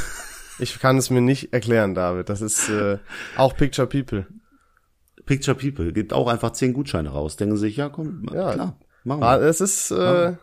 Ich 0.61 0.79
kann 0.79 0.97
es 0.99 1.11
mir 1.11 1.21
nicht 1.21 1.53
erklären, 1.53 1.95
David. 1.97 2.29
Das 2.29 2.41
ist 2.41 2.69
äh, 2.69 2.99
auch 3.37 3.57
Picture 3.57 3.89
People. 3.89 4.27
Picture 5.27 5.57
People 5.57 5.93
gibt 5.93 6.13
auch 6.13 6.29
einfach 6.29 6.53
zehn 6.53 6.73
Gutscheine 6.75 7.09
raus. 7.09 7.35
Denken 7.37 7.57
sich, 7.57 7.77
ja 7.77 7.89
komm, 7.89 8.27
Ja. 8.33 8.53
klar, 8.53 8.79
machen 9.03 9.23
Ah, 9.25 9.41
wir. 9.41 9.49
Es 9.49 9.61
ist 9.61 9.91
äh, 9.91 10.35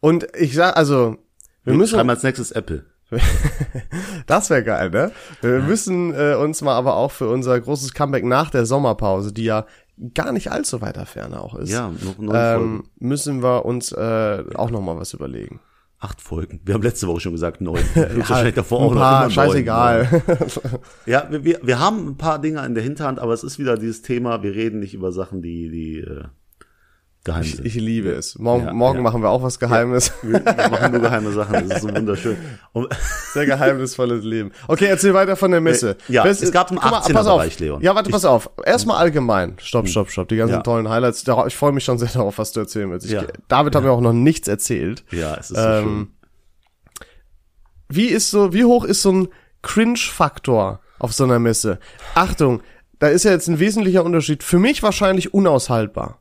und 0.00 0.26
ich 0.38 0.54
sag 0.54 0.74
also 0.76 1.18
wir 1.64 1.72
Wir 1.72 1.74
müssen 1.74 1.96
schreiben 1.96 2.08
als 2.10 2.22
nächstes 2.22 2.50
Apple. 2.52 2.86
das 4.26 4.50
wäre 4.50 4.64
geil, 4.64 4.90
ne? 4.90 5.12
Wir 5.42 5.60
müssen 5.60 6.12
äh, 6.14 6.34
uns 6.34 6.62
mal 6.62 6.74
aber 6.74 6.96
auch 6.96 7.10
für 7.12 7.28
unser 7.28 7.60
großes 7.60 7.94
Comeback 7.94 8.24
nach 8.24 8.50
der 8.50 8.66
Sommerpause, 8.66 9.32
die 9.32 9.44
ja 9.44 9.66
gar 10.14 10.32
nicht 10.32 10.50
allzu 10.50 10.80
weiter 10.80 11.06
Ferne 11.06 11.40
auch 11.40 11.54
ist. 11.54 11.70
Ja, 11.70 11.88
noch 11.88 12.18
neun 12.18 12.30
Folgen. 12.30 12.74
ähm, 12.74 12.84
müssen 12.98 13.42
wir 13.42 13.64
uns 13.64 13.92
äh, 13.92 14.44
auch 14.54 14.70
noch 14.70 14.80
mal 14.80 14.96
was 14.96 15.12
überlegen. 15.14 15.60
Acht 15.98 16.20
Folgen. 16.20 16.60
Wir 16.64 16.74
haben 16.74 16.82
letzte 16.82 17.06
Woche 17.08 17.20
schon 17.20 17.32
gesagt 17.32 17.62
neun. 17.62 17.82
Wahrscheinlich 17.94 18.54
davor 18.54 18.80
auch 18.80 18.94
noch 18.94 19.00
paar, 19.00 19.12
immer 19.12 19.22
neun. 19.22 19.30
scheißegal. 19.30 20.22
Ja, 21.06 21.26
wir, 21.30 21.44
wir, 21.44 21.60
wir 21.62 21.78
haben 21.78 22.08
ein 22.08 22.16
paar 22.16 22.38
Dinge 22.40 22.64
in 22.66 22.74
der 22.74 22.84
Hinterhand, 22.84 23.18
aber 23.18 23.32
es 23.32 23.42
ist 23.42 23.58
wieder 23.58 23.78
dieses 23.78 24.02
Thema, 24.02 24.42
wir 24.42 24.54
reden 24.54 24.80
nicht 24.80 24.92
über 24.92 25.10
Sachen, 25.12 25.40
die, 25.40 25.70
die 25.70 26.00
äh, 26.00 26.24
geheim 27.26 27.42
Ich, 27.42 27.56
sind. 27.56 27.66
ich 27.66 27.74
liebe 27.74 28.08
es. 28.10 28.38
Morgen, 28.38 28.64
Ja, 28.66 28.72
morgen 28.72 28.96
ja. 28.96 29.02
machen 29.02 29.20
wir 29.22 29.28
auch 29.28 29.42
was 29.42 29.58
Geheimes. 29.58 30.12
wir, 30.22 30.42
wir 30.44 30.68
machen 30.70 30.92
nur 30.92 31.00
geheime 31.02 31.30
Sachen, 31.32 31.68
das 31.68 31.76
ist 31.78 31.82
so 31.82 31.94
wunderschön. 31.94 32.36
Und, 32.72 32.88
Sehr 33.34 33.44
geheimnisvolles 33.44 34.24
Leben. 34.24 34.52
Okay, 34.68 34.86
erzähl 34.86 35.12
weiter 35.12 35.36
von 35.36 35.50
der 35.50 35.60
Messe. 35.60 35.96
Äh, 36.08 36.12
ja, 36.14 36.22
Best- 36.22 36.42
es 36.42 36.50
gab 36.52 36.70
einen 36.70 36.78
guck 36.80 36.90
mal, 36.90 37.00
18er 37.00 37.12
pass 37.12 37.26
auf. 37.26 37.38
Bereich, 37.40 37.58
Leon. 37.60 37.82
Ja, 37.82 37.94
warte, 37.94 38.08
pass 38.10 38.24
auf. 38.24 38.48
Erstmal 38.64 38.96
allgemein. 38.96 39.56
Stopp, 39.60 39.86
stopp, 39.88 40.10
stopp. 40.10 40.28
Die 40.28 40.36
ganzen 40.36 40.54
Ja. 40.54 40.62
tollen 40.62 40.88
Highlights. 40.88 41.24
Ich 41.48 41.56
freue 41.56 41.72
mich 41.72 41.84
schon 41.84 41.98
sehr 41.98 42.08
darauf, 42.14 42.38
was 42.38 42.52
du 42.52 42.60
erzählen 42.60 42.90
willst. 42.90 43.04
Ich, 43.06 43.12
Ja. 43.12 43.24
David 43.48 43.74
hat 43.76 43.82
mir 43.82 43.90
auch 43.90 44.00
noch 44.00 44.14
nichts 44.14 44.48
erzählt. 44.48 45.04
ja, 45.10 45.34
es 45.34 45.50
ist 45.50 45.58
so 45.60 45.68
Ähm, 45.68 45.84
schön. 45.84 46.08
Wie 47.88 48.06
ist 48.06 48.30
so, 48.30 48.52
wie 48.52 48.64
hoch 48.64 48.84
ist 48.84 49.02
so 49.02 49.12
ein 49.12 49.28
Cringe-Faktor 49.62 50.80
auf 50.98 51.12
so 51.12 51.24
einer 51.24 51.38
Messe? 51.38 51.78
Achtung, 52.14 52.62
da 52.98 53.08
ist 53.08 53.24
ja 53.24 53.30
jetzt 53.32 53.48
ein 53.48 53.58
wesentlicher 53.60 54.04
Unterschied. 54.04 54.42
Für 54.42 54.58
mich 54.58 54.82
wahrscheinlich 54.82 55.34
unaushaltbar. 55.34 56.18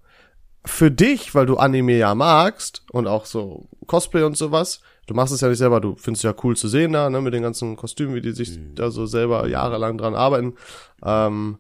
Für 0.65 0.91
dich, 0.91 1.35
weil 1.35 1.45
du 1.45 1.57
Anime 1.57 1.97
ja 1.97 2.15
magst 2.15 2.83
und 2.91 3.07
auch 3.07 3.25
so 3.25 3.69
Cosplay 3.87 4.23
und 4.23 4.35
sowas, 4.37 4.81
du 5.07 5.13
machst 5.13 5.33
es 5.33 5.41
ja 5.41 5.49
nicht 5.49 5.57
selber, 5.59 5.79
du 5.79 5.95
findest 5.95 6.23
es 6.25 6.31
ja 6.31 6.35
cool 6.43 6.57
zu 6.57 6.67
sehen 6.67 6.93
da, 6.93 7.09
ne, 7.09 7.21
mit 7.21 7.33
den 7.33 7.43
ganzen 7.43 7.75
Kostümen, 7.75 8.15
wie 8.15 8.21
die 8.21 8.31
sich 8.31 8.57
Mhm. 8.57 8.75
da 8.75 8.91
so 8.91 9.05
selber 9.05 9.47
jahrelang 9.47 9.97
dran 9.97 10.15
arbeiten. 10.15 10.55
Ähm, 11.03 11.59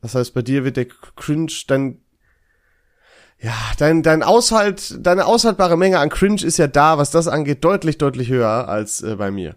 das 0.00 0.14
heißt, 0.14 0.34
bei 0.34 0.42
dir 0.42 0.64
wird 0.64 0.76
der 0.76 0.86
Cringe 0.86 1.52
dann 1.66 1.98
ja, 3.38 3.54
dein, 3.78 4.02
dein 4.02 4.22
Aushalt, 4.22 4.96
deine 5.06 5.26
aushaltbare 5.26 5.76
Menge 5.76 5.98
an 5.98 6.08
Cringe 6.08 6.42
ist 6.42 6.56
ja 6.56 6.68
da, 6.68 6.96
was 6.96 7.10
das 7.10 7.28
angeht, 7.28 7.62
deutlich, 7.64 7.98
deutlich 7.98 8.30
höher 8.30 8.66
als 8.68 9.02
äh, 9.02 9.16
bei 9.16 9.30
mir. 9.30 9.56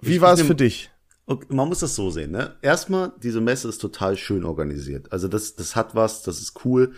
Wie 0.00 0.22
war 0.22 0.32
es 0.32 0.42
für 0.42 0.54
dich? 0.54 0.90
Okay, 1.26 1.46
man 1.50 1.68
muss 1.68 1.80
das 1.80 1.94
so 1.94 2.10
sehen, 2.10 2.30
ne? 2.32 2.56
Erstmal, 2.62 3.12
diese 3.22 3.40
Messe 3.40 3.68
ist 3.68 3.78
total 3.78 4.16
schön 4.16 4.44
organisiert. 4.44 5.12
Also 5.12 5.28
das, 5.28 5.54
das 5.54 5.76
hat 5.76 5.94
was, 5.94 6.22
das 6.22 6.40
ist 6.40 6.64
cool. 6.64 6.94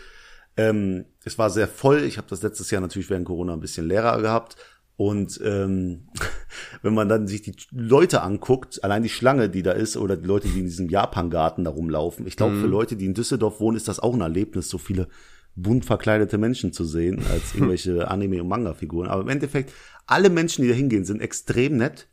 Ähm, 0.56 1.06
es 1.24 1.38
war 1.38 1.50
sehr 1.50 1.68
voll. 1.68 2.02
Ich 2.02 2.18
habe 2.18 2.28
das 2.28 2.42
letztes 2.42 2.70
Jahr 2.70 2.80
natürlich 2.80 3.10
während 3.10 3.26
Corona 3.26 3.52
ein 3.52 3.60
bisschen 3.60 3.86
leerer 3.86 4.20
gehabt. 4.20 4.56
Und 4.96 5.40
ähm, 5.44 6.08
wenn 6.82 6.94
man 6.94 7.08
dann 7.08 7.26
sich 7.26 7.42
die 7.42 7.54
Leute 7.70 8.22
anguckt, 8.22 8.84
allein 8.84 9.02
die 9.02 9.08
Schlange, 9.08 9.48
die 9.48 9.62
da 9.62 9.72
ist, 9.72 9.96
oder 9.96 10.16
die 10.16 10.26
Leute, 10.26 10.48
die 10.48 10.60
in 10.60 10.66
diesem 10.66 10.88
Japan-Garten 10.88 11.64
da 11.64 11.70
rumlaufen, 11.70 12.26
ich 12.26 12.36
glaube, 12.36 12.56
für 12.56 12.66
Leute, 12.66 12.96
die 12.96 13.06
in 13.06 13.14
Düsseldorf 13.14 13.60
wohnen, 13.60 13.76
ist 13.76 13.88
das 13.88 14.00
auch 14.00 14.14
ein 14.14 14.20
Erlebnis, 14.20 14.68
so 14.68 14.78
viele 14.78 15.08
bunt 15.54 15.84
verkleidete 15.84 16.38
Menschen 16.38 16.72
zu 16.72 16.84
sehen, 16.84 17.22
als 17.30 17.54
irgendwelche 17.54 18.10
Anime- 18.10 18.40
und 18.40 18.48
Manga-Figuren. 18.48 19.08
Aber 19.08 19.22
im 19.22 19.28
Endeffekt, 19.28 19.72
alle 20.06 20.30
Menschen, 20.30 20.62
die 20.62 20.68
da 20.68 20.74
hingehen, 20.74 21.04
sind 21.04 21.20
extrem 21.20 21.76
nett. 21.76 22.08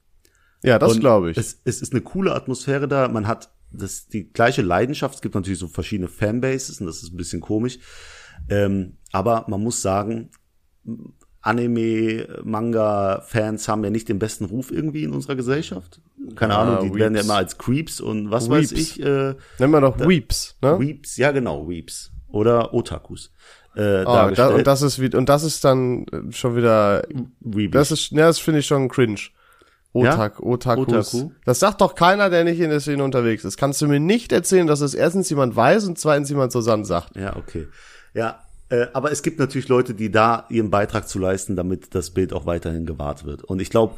Ja, 0.63 0.77
das 0.77 0.99
glaube 0.99 1.31
ich. 1.31 1.37
Es, 1.37 1.61
es 1.63 1.81
ist 1.81 1.93
eine 1.93 2.01
coole 2.01 2.35
Atmosphäre 2.35 2.87
da. 2.87 3.07
Man 3.07 3.27
hat 3.27 3.49
das, 3.71 4.07
die 4.07 4.31
gleiche 4.31 4.61
Leidenschaft. 4.61 5.15
Es 5.15 5.21
gibt 5.21 5.35
natürlich 5.35 5.59
so 5.59 5.67
verschiedene 5.67 6.09
Fanbases 6.09 6.81
und 6.81 6.87
das 6.87 7.01
ist 7.01 7.13
ein 7.13 7.17
bisschen 7.17 7.39
komisch. 7.39 7.79
Ähm, 8.49 8.97
aber 9.11 9.45
man 9.47 9.61
muss 9.61 9.81
sagen, 9.81 10.29
Anime, 11.41 12.27
Manga, 12.43 13.21
Fans 13.25 13.67
haben 13.69 13.83
ja 13.83 13.89
nicht 13.89 14.09
den 14.09 14.19
besten 14.19 14.45
Ruf 14.45 14.71
irgendwie 14.71 15.03
in 15.03 15.11
unserer 15.13 15.35
Gesellschaft. 15.35 16.01
Keine 16.35 16.53
Ja, 16.53 16.59
Ahnung, 16.61 16.91
die 16.91 16.99
werden 16.99 17.13
ja 17.13 17.19
Weeps. 17.21 17.25
immer 17.25 17.35
als 17.37 17.57
Creeps 17.57 18.01
und 18.01 18.29
was 18.29 18.49
weiß 18.49 18.71
Weeps. 18.71 18.81
ich, 18.97 19.01
äh, 19.01 19.35
Nennen 19.57 19.71
wir 19.71 19.81
doch 19.81 19.97
Weeps, 19.99 20.57
ne? 20.61 20.77
Weeps, 20.79 21.15
ja 21.17 21.31
genau, 21.31 21.69
Weeps. 21.69 22.11
Oder 22.27 22.73
Otakus. 22.73 23.31
Äh, 23.75 24.01
Oh, 24.05 24.31
da, 24.35 24.49
und 24.49 24.67
das 24.67 24.81
ist 24.81 24.99
wie, 24.99 25.15
und 25.15 25.29
das 25.29 25.43
ist 25.43 25.63
dann 25.63 26.05
äh, 26.11 26.31
schon 26.31 26.55
wieder, 26.57 27.03
Weebies. 27.39 27.71
das 27.71 27.91
ist, 27.91 28.11
ja, 28.11 28.27
das 28.27 28.39
finde 28.39 28.59
ich 28.59 28.67
schon 28.67 28.89
cringe. 28.89 29.19
Otak, 29.93 30.39
Otakus. 30.41 31.13
Otaku? 31.15 31.31
Das 31.45 31.59
sagt 31.59 31.81
doch 31.81 31.95
keiner, 31.95 32.29
der 32.29 32.43
nicht 32.43 32.59
in 32.59 32.69
der 32.69 32.79
Szene 32.79 33.03
unterwegs 33.03 33.43
ist. 33.45 33.57
Kannst 33.57 33.81
du 33.81 33.87
mir 33.87 33.99
nicht 33.99 34.31
erzählen, 34.31 34.67
dass 34.67 34.81
es 34.81 34.93
erstens 34.93 35.29
jemand 35.31 35.55
weiß 35.55 35.87
und 35.87 35.97
zweitens 35.97 36.29
jemand 36.29 36.51
zusammen 36.51 36.85
sagt. 36.85 37.15
Ja, 37.15 37.35
okay. 37.37 37.67
Ja, 38.13 38.43
äh, 38.69 38.87
aber 38.93 39.11
es 39.11 39.23
gibt 39.23 39.39
natürlich 39.39 39.67
Leute, 39.67 39.93
die 39.93 40.11
da 40.11 40.45
ihren 40.49 40.69
Beitrag 40.69 41.07
zu 41.07 41.19
leisten, 41.19 41.55
damit 41.55 41.95
das 41.95 42.11
Bild 42.11 42.33
auch 42.33 42.45
weiterhin 42.45 42.85
gewahrt 42.85 43.25
wird. 43.25 43.43
Und 43.43 43.59
ich 43.61 43.69
glaube, 43.69 43.95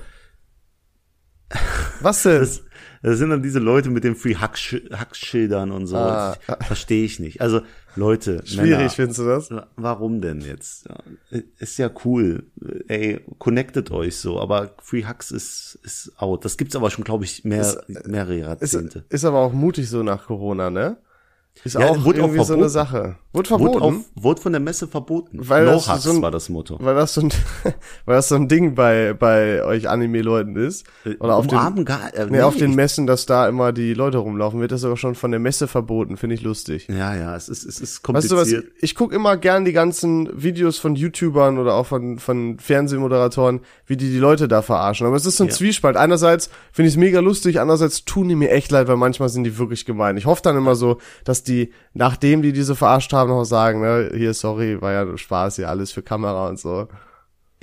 Was 2.01 2.23
denn? 2.23 2.39
das, 2.39 2.61
das 3.03 3.17
sind 3.17 3.29
dann 3.29 3.43
diese 3.43 3.59
Leute 3.59 3.89
mit 3.89 4.03
den 4.03 4.15
Free 4.15 4.35
Hack-Schildern 4.35 5.71
und 5.71 5.87
so. 5.87 5.97
Ah. 5.97 6.37
Verstehe 6.61 7.03
ich 7.03 7.19
nicht. 7.19 7.41
Also 7.41 7.61
Leute, 7.97 8.41
Schwierig, 8.45 8.77
Männer, 8.77 8.89
findest 8.89 9.19
du 9.19 9.25
das? 9.25 9.49
warum 9.75 10.21
denn 10.21 10.39
jetzt? 10.39 10.87
Ist 11.57 11.77
ja 11.77 11.89
cool. 12.05 12.43
Ey, 12.87 13.19
connectet 13.37 13.91
euch 13.91 14.15
so. 14.15 14.39
Aber 14.39 14.75
Free 14.81 15.03
Hacks 15.03 15.31
ist, 15.31 15.77
ist 15.83 16.13
out. 16.17 16.45
Das 16.45 16.55
gibt's 16.57 16.75
aber 16.77 16.89
schon, 16.89 17.03
glaube 17.03 17.25
ich, 17.25 17.43
mehr, 17.43 17.83
mehrere 18.05 18.35
Ist, 18.61 18.73
Jahrzehnte. 18.73 19.03
ist 19.09 19.25
aber 19.25 19.39
auch 19.39 19.51
mutig 19.51 19.89
so 19.89 20.03
nach 20.03 20.27
Corona, 20.27 20.69
ne? 20.69 20.97
Ist 21.63 21.73
Ja, 21.75 21.89
auch 21.89 22.05
wurde 22.05 22.21
auch 22.23 22.27
irgendwie 22.29 22.43
so 22.43 22.53
eine. 22.53 22.69
Sache. 22.69 23.17
Wurde 23.33 23.49
Wurde, 23.51 23.63
verboten? 23.63 23.81
auf, 23.83 23.93
wurde 24.15 24.41
von 24.41 24.51
der 24.51 24.59
Messe 24.61 24.87
verboten. 24.87 25.39
Weil 25.47 25.65
no 25.65 25.73
das 25.85 26.03
so 26.03 26.11
ein- 26.11 26.21
war 26.21 26.31
das 26.31 26.49
Motto. 26.49 26.77
weil 26.81 26.95
das 26.95 27.13
so 27.13 27.21
ein, 27.21 27.29
weil 28.05 28.15
das 28.15 28.29
so 28.29 28.35
ein 28.35 28.47
Ding 28.47 28.73
bei, 28.75 29.13
bei 29.13 29.63
euch 29.63 29.87
Anime-Leuten 29.87 30.55
ist. 30.55 30.85
Oder 31.19 31.35
auf 31.35 31.47
den, 31.47 31.57
Umarmen 31.57 31.85
gar, 31.85 32.13
äh, 32.15 32.25
nee, 32.29 32.41
auf 32.41 32.57
den 32.57 32.73
Messen, 32.75 33.05
dass 33.07 33.25
da 33.25 33.47
immer 33.47 33.71
die 33.73 33.93
Leute 33.93 34.17
rumlaufen, 34.17 34.59
wird 34.59 34.71
das 34.71 34.81
sogar 34.81 34.97
schon 34.97 35.15
von 35.15 35.31
der 35.31 35.39
Messe 35.39 35.67
verboten. 35.67 36.17
Finde 36.17 36.35
ich 36.35 36.41
lustig. 36.41 36.87
Ja, 36.89 37.15
ja, 37.15 37.35
es 37.35 37.47
ist, 37.47 37.63
es 37.63 37.79
ist 37.79 38.01
Weißt 38.09 38.31
du 38.31 38.35
kompliziert. 38.35 38.65
was, 38.65 38.73
ich 38.81 38.95
gucke 38.95 39.15
immer 39.15 39.37
gern 39.37 39.63
die 39.63 39.73
ganzen 39.73 40.29
Videos 40.41 40.77
von 40.79 40.95
YouTubern 40.95 41.57
oder 41.57 41.75
auch 41.75 41.85
von, 41.85 42.17
von 42.19 42.57
Fernsehmoderatoren, 42.59 43.61
wie 43.85 43.97
die 43.97 44.09
die 44.09 44.19
Leute 44.19 44.47
da 44.47 44.61
verarschen. 44.61 45.07
Aber 45.07 45.15
es 45.15 45.25
ist 45.25 45.37
so 45.37 45.43
ein 45.45 45.49
Ja. 45.49 45.55
Zwiespalt. 45.55 45.95
Einerseits 45.95 46.49
finde 46.71 46.87
ich 46.89 46.95
es 46.95 46.97
mega 46.97 47.19
lustig, 47.19 47.59
andererseits 47.61 48.03
tun 48.03 48.27
die 48.29 48.35
mir 48.35 48.49
echt 48.51 48.71
leid, 48.71 48.87
weil 48.87 48.97
manchmal 48.97 49.29
sind 49.29 49.43
die 49.43 49.57
wirklich 49.57 49.85
gemein. 49.85 50.17
Ich 50.17 50.25
hoffe 50.25 50.41
dann 50.43 50.57
immer 50.57 50.75
so, 50.75 50.97
dass 51.23 51.40
die, 51.43 51.73
nachdem 51.93 52.41
die 52.41 52.53
diese 52.53 52.75
verarscht 52.75 53.13
haben, 53.13 53.29
noch 53.29 53.43
sagen, 53.43 53.81
ne, 53.81 54.11
hier, 54.15 54.33
sorry, 54.33 54.81
war 54.81 54.91
ja 54.91 55.17
Spaß, 55.17 55.57
hier 55.57 55.69
alles 55.69 55.91
für 55.91 56.01
Kamera 56.01 56.49
und 56.49 56.59
so. 56.59 56.87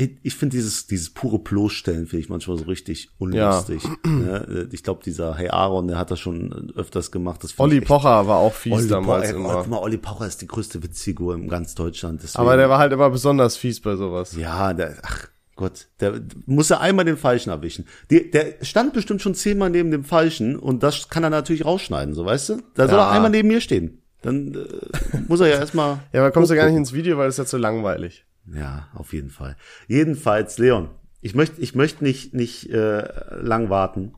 Ich, 0.00 0.16
ich 0.22 0.34
finde 0.36 0.56
dieses, 0.56 0.86
dieses 0.86 1.10
pure 1.10 1.40
bloßstellen 1.40 2.06
finde 2.06 2.22
ich 2.22 2.28
manchmal 2.28 2.56
so 2.56 2.64
richtig 2.66 3.10
unlustig. 3.18 3.82
ne? 4.06 4.68
Ich 4.70 4.84
glaube, 4.84 5.02
dieser 5.04 5.34
Hey 5.34 5.48
Aaron, 5.48 5.88
der 5.88 5.98
hat 5.98 6.12
das 6.12 6.20
schon 6.20 6.72
öfters 6.76 7.10
gemacht. 7.10 7.42
Das 7.42 7.58
Olli 7.58 7.80
Pocher 7.80 8.28
war 8.28 8.36
auch 8.36 8.52
fies 8.52 8.74
Olli 8.74 8.88
damals 8.88 9.30
ey, 9.30 9.34
immer. 9.34 9.66
mal, 9.66 9.78
Olli 9.78 9.98
Pocher 9.98 10.26
ist 10.28 10.40
die 10.40 10.46
größte 10.46 10.80
Witzfigur 10.84 11.34
in 11.34 11.48
ganz 11.48 11.74
Deutschland. 11.74 12.22
Deswegen, 12.22 12.42
Aber 12.42 12.56
der 12.56 12.70
war 12.70 12.78
halt 12.78 12.92
immer 12.92 13.10
besonders 13.10 13.56
fies 13.56 13.80
bei 13.80 13.96
sowas. 13.96 14.36
ja, 14.36 14.72
der, 14.72 14.98
ach 15.02 15.26
Gott, 15.58 15.88
der 15.98 16.20
muss 16.46 16.68
ja 16.68 16.78
einmal 16.78 17.04
den 17.04 17.16
Falschen 17.16 17.50
erwischen. 17.50 17.84
Die, 18.12 18.30
der 18.30 18.54
stand 18.62 18.92
bestimmt 18.92 19.20
schon 19.20 19.34
zehnmal 19.34 19.70
neben 19.70 19.90
dem 19.90 20.04
Falschen 20.04 20.56
und 20.56 20.84
das 20.84 21.08
kann 21.08 21.24
er 21.24 21.30
natürlich 21.30 21.64
rausschneiden, 21.64 22.14
so 22.14 22.24
weißt 22.24 22.48
du? 22.50 22.62
Da 22.76 22.86
soll 22.86 22.96
Ja. 22.96 23.08
er 23.08 23.10
einmal 23.10 23.30
neben 23.32 23.48
mir 23.48 23.60
stehen. 23.60 24.00
Dann 24.22 24.54
äh, 24.54 25.18
muss 25.26 25.40
er 25.40 25.48
ja 25.48 25.56
erstmal. 25.56 25.98
Ja, 26.12 26.20
aber 26.20 26.30
kommst 26.30 26.52
du 26.52 26.54
gar 26.54 26.66
nicht 26.68 26.76
ins 26.76 26.92
Video, 26.92 27.18
weil 27.18 27.28
es 27.28 27.34
ist 27.34 27.38
ja 27.38 27.44
zu 27.46 27.56
langweilig. 27.58 28.24
Ja, 28.54 28.86
auf 28.94 29.12
jeden 29.12 29.30
Fall. 29.30 29.56
Jedenfalls, 29.88 30.58
Leon, 30.58 30.90
ich 31.20 31.34
möchte 31.34 31.60
ich 31.60 31.74
möchte 31.74 32.04
nicht 32.04 32.34
nicht 32.34 32.70
äh, 32.70 33.02
lang 33.42 33.68
warten. 33.68 34.14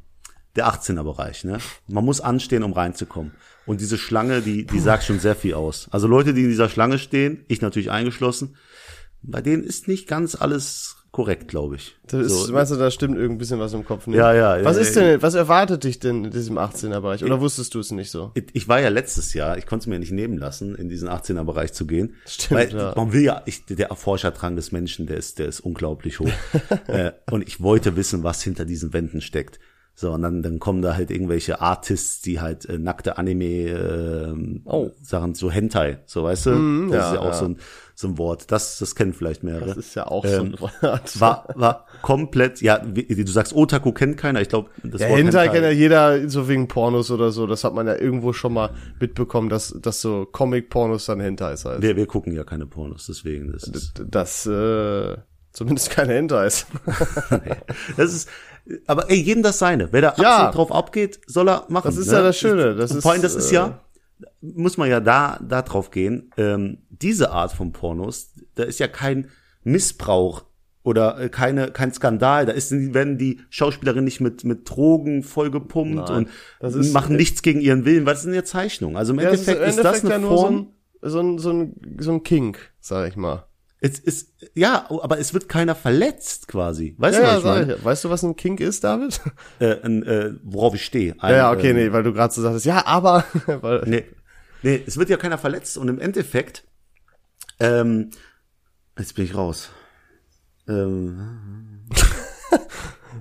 Der 0.56 0.66
18er 0.68 1.04
Bereich, 1.04 1.44
ne? 1.44 1.56
Man 1.88 2.04
muss 2.04 2.20
anstehen, 2.20 2.64
um 2.64 2.72
reinzukommen. 2.74 3.32
Und 3.64 3.80
diese 3.80 3.96
Schlange, 3.96 4.42
die 4.42 4.66
die 4.66 4.80
sagt 4.80 5.04
schon 5.04 5.20
sehr 5.20 5.36
viel 5.36 5.54
aus. 5.54 5.88
Also 5.90 6.06
Leute, 6.06 6.34
die 6.34 6.42
in 6.42 6.48
dieser 6.50 6.68
Schlange 6.68 6.98
stehen, 6.98 7.44
ich 7.48 7.62
natürlich 7.62 7.90
eingeschlossen, 7.90 8.56
bei 9.22 9.40
denen 9.40 9.64
ist 9.64 9.88
nicht 9.88 10.06
ganz 10.06 10.34
alles 10.34 10.96
korrekt, 11.12 11.48
glaube 11.48 11.76
ich. 11.76 11.96
Das 12.06 12.26
ist, 12.26 12.46
So, 12.46 12.52
meinst 12.52 12.72
du, 12.72 12.76
da 12.76 12.90
stimmt 12.90 13.16
irgend 13.16 13.38
bisschen 13.38 13.58
was 13.58 13.72
im 13.72 13.84
Kopf 13.84 14.06
nicht? 14.06 14.16
Ja, 14.16 14.32
ja, 14.32 14.56
ja, 14.56 14.64
Was 14.64 14.76
ist 14.76 14.94
denn, 14.96 15.20
was 15.22 15.34
erwartet 15.34 15.84
dich 15.84 15.98
denn 15.98 16.24
in 16.24 16.30
diesem 16.30 16.58
18er 16.58 17.00
Bereich? 17.00 17.24
Oder 17.24 17.40
wusstest 17.40 17.74
du 17.74 17.80
es 17.80 17.90
nicht 17.90 18.10
so? 18.10 18.32
ich 18.52 18.68
war 18.68 18.80
ja 18.80 18.88
letztes 18.88 19.34
Jahr, 19.34 19.58
ich 19.58 19.66
konnte 19.66 19.84
es 19.84 19.86
mir 19.88 19.98
nicht 19.98 20.12
nehmen 20.12 20.38
lassen, 20.38 20.74
in 20.74 20.88
diesen 20.88 21.08
18er 21.08 21.44
Bereich 21.44 21.72
zu 21.72 21.86
gehen. 21.86 22.14
Stimmt, 22.26 22.50
weil 22.50 22.76
ja. 22.76 22.92
man 22.96 23.12
will 23.12 23.22
ja, 23.22 23.42
ich, 23.46 23.64
der 23.66 23.88
Erforscherdrang 23.88 24.56
des 24.56 24.72
Menschen, 24.72 25.06
der 25.06 25.16
ist, 25.16 25.38
der 25.38 25.46
ist 25.46 25.60
unglaublich 25.60 26.20
hoch. 26.20 26.30
äh, 26.86 27.12
und 27.30 27.46
ich 27.46 27.60
wollte 27.60 27.96
wissen, 27.96 28.22
was 28.22 28.42
hinter 28.42 28.64
diesen 28.64 28.92
Wänden 28.92 29.20
steckt. 29.20 29.58
So, 30.00 30.12
und 30.12 30.22
dann, 30.22 30.42
dann 30.42 30.58
kommen 30.60 30.80
da 30.80 30.94
halt 30.94 31.10
irgendwelche 31.10 31.60
Artists, 31.60 32.22
die 32.22 32.40
halt 32.40 32.64
äh, 32.64 32.78
nackte 32.78 33.18
Anime 33.18 33.44
ähm, 33.44 34.62
Oh. 34.64 34.92
Sachen, 35.02 35.34
so 35.34 35.50
Hentai, 35.50 35.98
so 36.06 36.24
weißt 36.24 36.46
du? 36.46 36.86
das 36.88 36.94
ja, 36.94 37.08
ist 37.08 37.14
ja 37.16 37.20
auch 37.20 37.24
ja. 37.26 37.32
so 37.34 37.44
ein, 37.44 37.58
so 38.00 38.08
ein 38.08 38.18
Wort. 38.18 38.50
Das, 38.50 38.78
das 38.78 38.94
kennen 38.94 39.12
vielleicht 39.12 39.42
mehrere. 39.42 39.66
Das 39.66 39.76
ist 39.76 39.94
ja 39.94 40.06
auch 40.06 40.24
Ähm, 40.24 40.30
so 40.30 40.42
ein 40.42 40.60
Wort. 40.82 41.20
war, 41.20 41.46
war 41.54 41.86
komplett, 42.02 42.60
ja, 42.60 42.80
wie, 42.84 43.04
du 43.24 43.30
sagst, 43.30 43.54
Otaku 43.54 43.92
kennt 43.92 44.16
keiner, 44.16 44.40
ich 44.40 44.48
glaube, 44.48 44.70
das 44.82 44.98
Der 45.00 45.10
Wort 45.10 45.18
Hentai 45.18 45.48
kennt 45.48 45.64
ja 45.64 45.70
jeder 45.70 46.28
so 46.28 46.48
wegen 46.48 46.66
Pornos 46.68 47.10
oder 47.10 47.30
so. 47.30 47.46
Das 47.46 47.64
hat 47.64 47.74
man 47.74 47.86
ja 47.86 47.96
irgendwo 47.96 48.32
schon 48.32 48.52
mal 48.54 48.70
mitbekommen, 49.00 49.48
dass, 49.48 49.74
dass 49.80 50.00
so 50.00 50.26
Comic-Pornos 50.30 51.06
dann 51.06 51.20
Hentais 51.20 51.64
heißt. 51.64 51.82
wir, 51.82 51.96
wir 51.96 52.06
gucken 52.06 52.32
ja 52.34 52.44
keine 52.44 52.66
Pornos, 52.66 53.06
deswegen, 53.06 53.52
das 53.52 53.64
ist, 53.64 54.02
Das, 54.08 54.46
äh, 54.46 55.16
zumindest 55.52 55.90
keine 55.90 56.14
Hentais. 56.14 56.66
Das 57.96 58.12
ist, 58.14 58.28
aber 58.86 59.10
ey, 59.10 59.16
jedem 59.20 59.42
das 59.42 59.58
seine. 59.58 59.92
Wer 59.92 60.02
da 60.02 60.14
Ja. 60.18 60.36
absolut 60.36 60.54
drauf 60.54 60.72
abgeht, 60.72 61.20
soll 61.26 61.48
er 61.48 61.64
machen. 61.68 61.86
Das 61.88 61.96
ist 61.96 62.12
ja 62.12 62.22
das 62.22 62.36
Schöne. 62.38 62.74
Das 62.76 62.90
ist, 62.92 63.02
vor 63.02 63.12
allem, 63.12 63.22
das 63.22 63.34
ist 63.34 63.50
äh, 63.50 63.54
ja, 63.56 63.80
muss 64.42 64.76
man 64.76 64.88
ja 64.88 65.00
da, 65.00 65.38
da 65.42 65.62
drauf 65.62 65.90
gehen. 65.90 66.30
Ähm, 66.36 66.78
diese 67.02 67.30
Art 67.30 67.52
von 67.52 67.72
Pornos, 67.72 68.32
da 68.54 68.64
ist 68.64 68.78
ja 68.80 68.88
kein 68.88 69.30
Missbrauch 69.64 70.44
oder 70.82 71.18
äh, 71.20 71.28
keine, 71.28 71.70
kein 71.70 71.92
Skandal. 71.92 72.46
Da 72.46 72.52
ist, 72.52 72.72
werden 72.72 73.18
die 73.18 73.40
Schauspielerinnen 73.50 74.04
nicht 74.04 74.20
mit, 74.20 74.44
mit 74.44 74.68
Drogen 74.68 75.22
vollgepumpt 75.22 76.08
Nein. 76.08 76.28
und 76.60 76.74
ist- 76.74 76.92
machen 76.92 77.16
nichts 77.16 77.42
gegen 77.42 77.60
ihren 77.60 77.84
Willen, 77.84 78.06
weil 78.06 78.14
das 78.14 78.22
sind 78.22 78.34
ja 78.34 78.44
Zeichnungen. 78.44 78.96
Also 78.96 79.12
im 79.12 79.20
Ja, 79.20 79.30
Endeffekt 79.30 79.60
im 79.60 79.68
ist, 79.68 79.76
das 79.78 79.86
Endeffekt 80.02 80.12
eine 80.14 80.24
ja 80.24 80.28
Form. 80.28 80.54
ein, 80.56 80.66
so 81.10 81.20
ein, 81.20 81.38
so 81.38 81.50
ein, 81.52 81.96
so 81.98 82.12
ein 82.12 82.22
Kink, 82.22 82.58
sag 82.80 83.08
ich 83.08 83.16
mal. 83.16 83.44
es 83.80 83.98
ist, 83.98 84.32
ja, 84.54 84.86
aber 84.88 85.18
es 85.18 85.32
wird 85.34 85.48
keiner 85.48 85.74
verletzt 85.74 86.48
quasi. 86.48 86.94
Weißt 86.98 87.18
Ja, 87.18 87.24
du, 87.24 87.36
was 87.36 87.44
ja, 87.44 87.60
ich 87.60 87.66
meine? 87.68 87.84
Weißt 87.84 88.04
du, 88.04 88.10
was 88.10 88.22
ein 88.22 88.36
Kink 88.36 88.60
ist, 88.60 88.84
David? 88.84 89.20
Äh, 89.58 89.76
ein, 89.82 90.02
äh, 90.02 90.32
worauf 90.42 90.74
ich 90.74 90.84
stehe. 90.84 91.14
Ein, 91.22 91.34
Ja, 91.34 91.52
okay, 91.52 91.70
ähm, 91.70 91.76
nee, 91.76 91.92
weil 91.92 92.02
du 92.02 92.12
gerade 92.12 92.32
so 92.32 92.40
sagtest, 92.42 92.64
ja, 92.66 92.84
aber, 92.86 93.24
weil, 93.46 93.82
Nee, 93.86 94.04
nee, 94.62 94.82
es 94.86 94.96
wird 94.98 95.08
ja 95.10 95.16
keiner 95.18 95.38
verletzt 95.38 95.76
und 95.78 95.88
im 95.88 95.98
Endeffekt, 95.98 96.64
ähm, 97.60 98.10
jetzt 98.98 99.14
bin 99.14 99.24
ich 99.24 99.34
raus. 99.34 99.70
Ähm, 100.68 101.86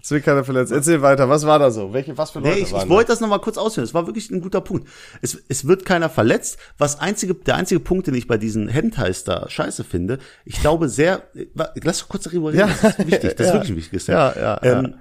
Es 0.01 0.12
wird 0.12 0.24
keiner 0.24 0.43
verletzt. 0.46 0.72
Erzähl 0.72 1.01
weiter. 1.01 1.27
Was 1.29 1.46
war 1.46 1.60
da 1.60 1.72
so? 1.72 1.91
Welche, 1.93 2.17
was 2.17 2.31
für 2.31 2.39
Leute 2.39 2.55
Nee, 2.55 2.62
ich, 2.62 2.72
waren 2.72 2.84
ich 2.84 2.89
wollte 2.89 3.10
das 3.12 3.19
nochmal 3.19 3.41
kurz 3.41 3.58
ausführen. 3.58 3.84
Es 3.84 3.93
war 3.93 4.05
wirklich 4.08 4.29
ein 4.29 4.39
guter 4.39 4.62
Punkt. 4.62 4.88
Es, 5.22 5.38
es 5.50 5.67
wird 5.67 5.84
keiner 5.84 6.10
verletzt. 6.10 6.58
Was 6.77 7.00
einzige, 7.00 7.34
der 7.36 7.55
einzige 7.55 7.79
Punkt, 7.81 8.08
den 8.08 8.13
ich 8.13 8.27
bei 8.27 8.38
diesen 8.38 8.67
Hentais 8.69 9.24
da 9.25 9.50
scheiße 9.50 9.84
finde, 9.84 10.19
ich 10.46 10.62
glaube 10.62 10.88
sehr, 10.89 11.24
lass 11.84 12.00
doch 12.00 12.08
kurz 12.10 12.24
darüber 12.24 12.50
reden. 12.53 12.60
Ja. 12.60 12.67
Das 12.81 12.98
ist 13.00 13.08
wichtig. 13.08 13.36
Das 13.36 13.48
ist 13.48 13.48
Ja. 13.48 13.53
wirklich 13.55 13.69
ein 13.72 13.75
wichtiges 13.75 14.08
Ja, 14.08 14.29
Thema. 14.31 14.43
ja, 14.46 14.79
ähm, 14.79 14.96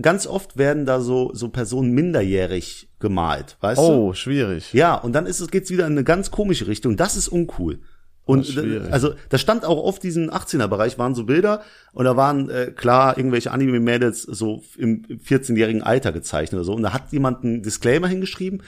Ganz 0.00 0.26
oft 0.26 0.56
werden 0.56 0.86
da 0.86 1.00
so, 1.00 1.30
so 1.34 1.50
Personen 1.50 1.90
minderjährig 1.90 2.88
gemalt, 2.98 3.58
weißt 3.60 3.78
da? 3.82 3.86
du? 3.86 3.92
Oh, 3.92 4.12
schwierig. 4.14 4.72
Ja, 4.72 4.94
und 4.94 5.12
dann 5.12 5.26
ist 5.26 5.40
es, 5.40 5.50
geht's 5.50 5.70
wieder 5.70 5.86
in 5.86 5.92
eine 5.92 6.04
ganz 6.04 6.30
komische 6.30 6.66
Richtung. 6.66 6.96
Das 6.96 7.14
ist 7.16 7.28
uncool. 7.28 7.80
Und 8.24 8.56
Das 8.56 8.92
also 8.92 9.14
da 9.30 9.38
stand 9.38 9.64
auch 9.64 9.84
auf 9.84 9.98
diesem 9.98 10.30
18er 10.30 10.68
Bereich 10.68 10.98
waren 10.98 11.14
so 11.14 11.24
Bilder. 11.24 11.62
Und 11.92 12.04
da 12.04 12.16
waren 12.16 12.48
äh, 12.50 12.72
klar 12.74 13.16
irgendwelche 13.16 13.50
Anime 13.50 13.80
Mädels 13.80 14.22
so 14.22 14.62
im 14.78 15.02
14-jährigen 15.02 15.82
Alter 15.82 16.12
gezeichnet 16.12 16.58
oder 16.58 16.64
so. 16.64 16.74
Und 16.74 16.82
da 16.82 16.92
hat 16.92 17.12
jemand 17.12 17.44
einen 17.44 17.62
Disclaimer 17.62 18.08
hingeschrieben. 18.08 18.62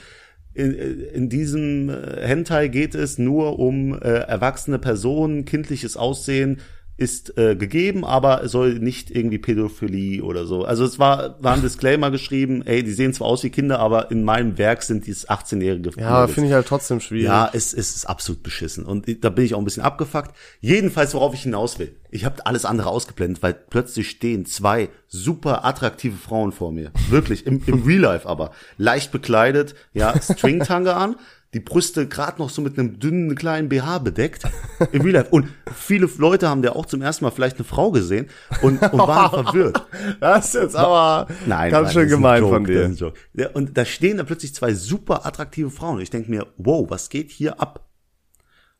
In, 0.53 0.73
in 0.73 1.29
diesem 1.29 1.89
äh, 1.89 2.21
Hentai 2.21 2.67
geht 2.67 2.95
es 2.95 3.17
nur 3.17 3.59
um 3.59 3.93
äh, 3.93 3.99
erwachsene 3.99 4.79
Personen, 4.79 5.45
kindliches 5.45 5.95
Aussehen 5.97 6.59
ist 6.97 7.37
äh, 7.37 7.57
gegeben, 7.57 8.05
aber 8.05 8.43
es 8.43 8.51
soll 8.51 8.79
nicht 8.79 9.11
irgendwie 9.11 9.37
Pädophilie 9.37 10.23
oder 10.23 10.45
so. 10.45 10.63
Also 10.63 10.85
es 10.85 10.97
war, 10.97 11.35
war 11.43 11.53
ein 11.53 11.61
Disclaimer 11.61 12.09
geschrieben, 12.09 12.65
ey, 12.65 12.83
die 12.83 12.91
sehen 12.93 13.13
zwar 13.13 13.27
aus 13.27 13.43
wie 13.43 13.49
Kinder, 13.49 13.79
aber 13.79 14.11
in 14.11 14.23
meinem 14.23 14.57
Werk 14.57 14.81
sind 14.81 15.05
dies 15.05 15.27
18-jährige 15.27 15.91
Ja, 15.97 16.27
finde 16.27 16.49
ich 16.49 16.53
halt 16.53 16.67
trotzdem 16.67 17.01
schwierig. 17.01 17.25
Ja, 17.25 17.49
es, 17.51 17.73
es 17.73 17.97
ist 17.97 18.05
absolut 18.05 18.43
beschissen. 18.43 18.85
Und 18.85 19.07
da 19.23 19.29
bin 19.29 19.43
ich 19.43 19.55
auch 19.55 19.59
ein 19.59 19.65
bisschen 19.65 19.83
abgefuckt. 19.83 20.33
Jedenfalls, 20.61 21.13
worauf 21.13 21.33
ich 21.33 21.43
hinaus 21.43 21.79
will. 21.79 21.93
Ich 22.11 22.23
habe 22.23 22.45
alles 22.45 22.63
andere 22.63 22.87
ausgeblendet, 22.87 23.43
weil 23.43 23.53
plötzlich 23.53 24.09
stehen 24.09 24.45
zwei 24.45 24.87
super 25.07 25.65
attraktive 25.65 26.15
Frauen 26.15 26.53
vor 26.53 26.71
mir. 26.71 26.91
Wirklich, 27.09 27.45
im, 27.45 27.61
im 27.65 27.83
Real 27.83 27.99
Life 27.99 28.27
aber. 28.27 28.51
Leicht 28.77 29.11
bekleidet, 29.11 29.75
ja, 29.93 30.13
Stringtanga 30.21 30.93
an, 30.93 31.17
die 31.53 31.59
Brüste 31.61 32.07
gerade 32.07 32.39
noch 32.39 32.49
so 32.49 32.61
mit 32.61 32.77
einem 32.77 32.99
dünnen 32.99 33.35
kleinen 33.35 33.69
BH 33.69 33.99
bedeckt. 33.99 34.43
Im 34.91 35.01
Real 35.01 35.13
Life. 35.13 35.29
Und 35.29 35.47
viele 35.73 36.09
Leute 36.17 36.49
haben 36.49 36.61
der 36.61 36.75
auch 36.75 36.85
zum 36.85 37.01
ersten 37.01 37.23
Mal 37.23 37.31
vielleicht 37.31 37.57
eine 37.57 37.63
Frau 37.63 37.91
gesehen 37.91 38.27
und, 38.61 38.81
und 38.81 38.99
waren 38.99 39.29
verwirrt. 39.45 39.85
Das 40.19 40.47
ist 40.47 40.53
jetzt 40.55 40.75
aber 40.75 41.27
Nein, 41.45 41.71
ganz 41.71 41.87
Mann, 41.87 41.93
schön 41.93 42.09
gemein 42.09 42.41
Joke, 42.41 42.53
von 42.53 42.63
dir. 42.65 43.13
Ja, 43.33 43.49
und 43.51 43.77
da 43.77 43.85
stehen 43.85 44.17
da 44.17 44.23
plötzlich 44.23 44.53
zwei 44.53 44.73
super 44.73 45.25
attraktive 45.25 45.69
Frauen. 45.69 45.95
Und 45.95 46.01
ich 46.01 46.09
denke 46.09 46.29
mir, 46.29 46.47
wow, 46.57 46.89
was 46.89 47.09
geht 47.09 47.31
hier 47.31 47.61
ab? 47.61 47.87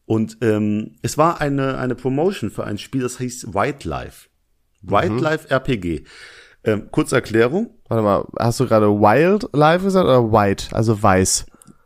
Und 0.06 0.38
ähm, 0.42 0.98
es 1.02 1.18
war 1.18 1.42
eine, 1.42 1.78
eine 1.78 1.96
Promotion 1.96 2.50
für 2.52 2.66
ein 2.66 2.78
Spiel, 2.78 3.02
das 3.02 3.18
hieß 3.18 3.54
Wildlife. 3.54 4.28
Wildlife 4.82 5.50
RPG. 5.50 6.04
Ähm, 6.64 6.92
kurze 6.92 7.16
Erklärung. 7.16 7.70
Warte 7.88 8.04
mal, 8.04 8.26
hast 8.40 8.60
du 8.60 8.68
gerade 8.68 8.88
Wildlife 8.88 9.84
gesagt 9.84 10.06
oder 10.06 10.32
White, 10.32 10.76
also 10.76 11.02
weiß? 11.02 11.46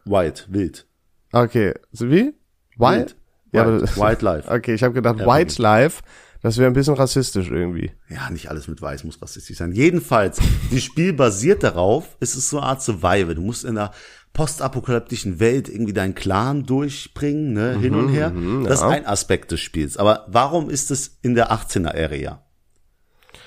Wild, 0.10 0.48
wild. 0.50 0.86
Okay, 1.32 1.74
so 1.92 2.10
wie? 2.10 2.34
Wild? 2.78 3.16
Ja, 3.51 3.66
Wild, 3.68 3.96
Wildlife. 3.98 4.50
Okay, 4.54 4.74
ich 4.74 4.84
habe 4.84 4.94
gedacht, 4.94 5.20
RPG. 5.20 5.32
Wildlife, 5.32 6.01
das 6.42 6.58
wäre 6.58 6.68
ein 6.70 6.74
bisschen 6.74 6.94
rassistisch 6.96 7.50
irgendwie. 7.51 7.92
Ja, 8.10 8.30
nicht 8.30 8.50
alles 8.50 8.68
mit 8.68 8.82
Weiß 8.82 9.04
muss 9.04 9.22
rassistisch 9.22 9.58
sein. 9.58 9.72
Jedenfalls, 9.72 10.39
das 10.72 10.82
Spiel 10.84 11.13
basiert 11.13 11.63
darauf, 11.63 12.18
es 12.20 12.36
ist 12.36 12.50
so 12.50 12.58
eine 12.60 12.68
Art 12.68 12.82
Survival. 12.82 13.36
Du 13.36 13.42
musst 13.42 13.66
in 13.66 13.78
einer 13.78 13.92
postapokalyptischen 14.34 15.39
Welt 15.39 15.68
irgendwie 15.70 15.94
deinen 15.94 16.16
Clan 16.16 16.63
durchbringen, 16.66 17.54
ne, 17.54 17.78
hin 17.80 17.94
und 17.96 18.10
her. 18.10 18.32
Das 18.63 18.80
ist 18.80 18.86
ein 18.86 19.06
Aspekt 19.06 19.51
des 19.51 19.60
Spiels. 19.60 19.98
Aber 19.98 20.25
warum 20.28 20.70
ist 20.70 20.92
es 20.92 21.18
in 21.22 21.36
der 21.36 21.51
18er 21.51 21.94
Area? 21.96 22.42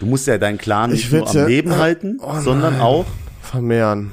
Du 0.00 0.06
musst 0.06 0.26
ja 0.26 0.38
deinen 0.38 0.58
Clan 0.58 0.90
Ich 0.92 1.04
nicht 1.04 1.12
nur 1.12 1.20
würd 1.22 1.30
am 1.30 1.36
ja- 1.36 1.46
Leben 1.46 1.76
halten, 1.76 2.18
Oh 2.20 2.40
sondern 2.40 2.80
auch, 2.80 3.06
Vermehren. 3.40 4.10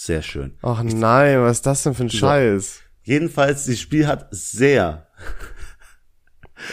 Sehr 0.00 0.22
schön. 0.22 0.54
Ach 0.62 0.82
nein, 0.82 1.42
was 1.42 1.58
ist 1.58 1.66
das 1.66 1.82
denn 1.82 1.92
für 1.94 2.04
ein 2.04 2.10
Scheiß? 2.10 2.80
Jedenfalls, 3.02 3.66
das 3.66 3.78
Spiel 3.78 4.06
hat 4.06 4.28
sehr 4.30 5.06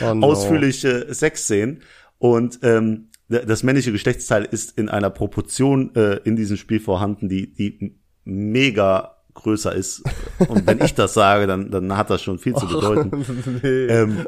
Oh 0.01 0.13
no. 0.13 0.27
ausführliche 0.27 1.13
Sexszenen 1.13 1.81
und 2.19 2.59
ähm, 2.63 3.09
das 3.27 3.63
männliche 3.63 3.91
Geschlechtsteil 3.91 4.45
ist 4.45 4.77
in 4.77 4.87
einer 4.87 5.09
Proportion 5.09 5.93
äh, 5.95 6.21
in 6.23 6.37
diesem 6.37 6.55
Spiel 6.55 6.79
vorhanden, 6.79 7.27
die, 7.27 7.53
die 7.53 7.99
mega 8.23 9.17
größer 9.33 9.75
ist. 9.75 10.03
Und 10.47 10.65
wenn 10.65 10.81
ich 10.81 10.93
das 10.95 11.13
sage, 11.13 11.47
dann, 11.47 11.69
dann 11.69 11.97
hat 11.97 12.09
das 12.09 12.23
schon 12.23 12.39
viel 12.39 12.55
zu 12.55 12.65
bedeuten. 12.69 13.25
nee. 13.61 13.85
Ähm, 13.87 14.25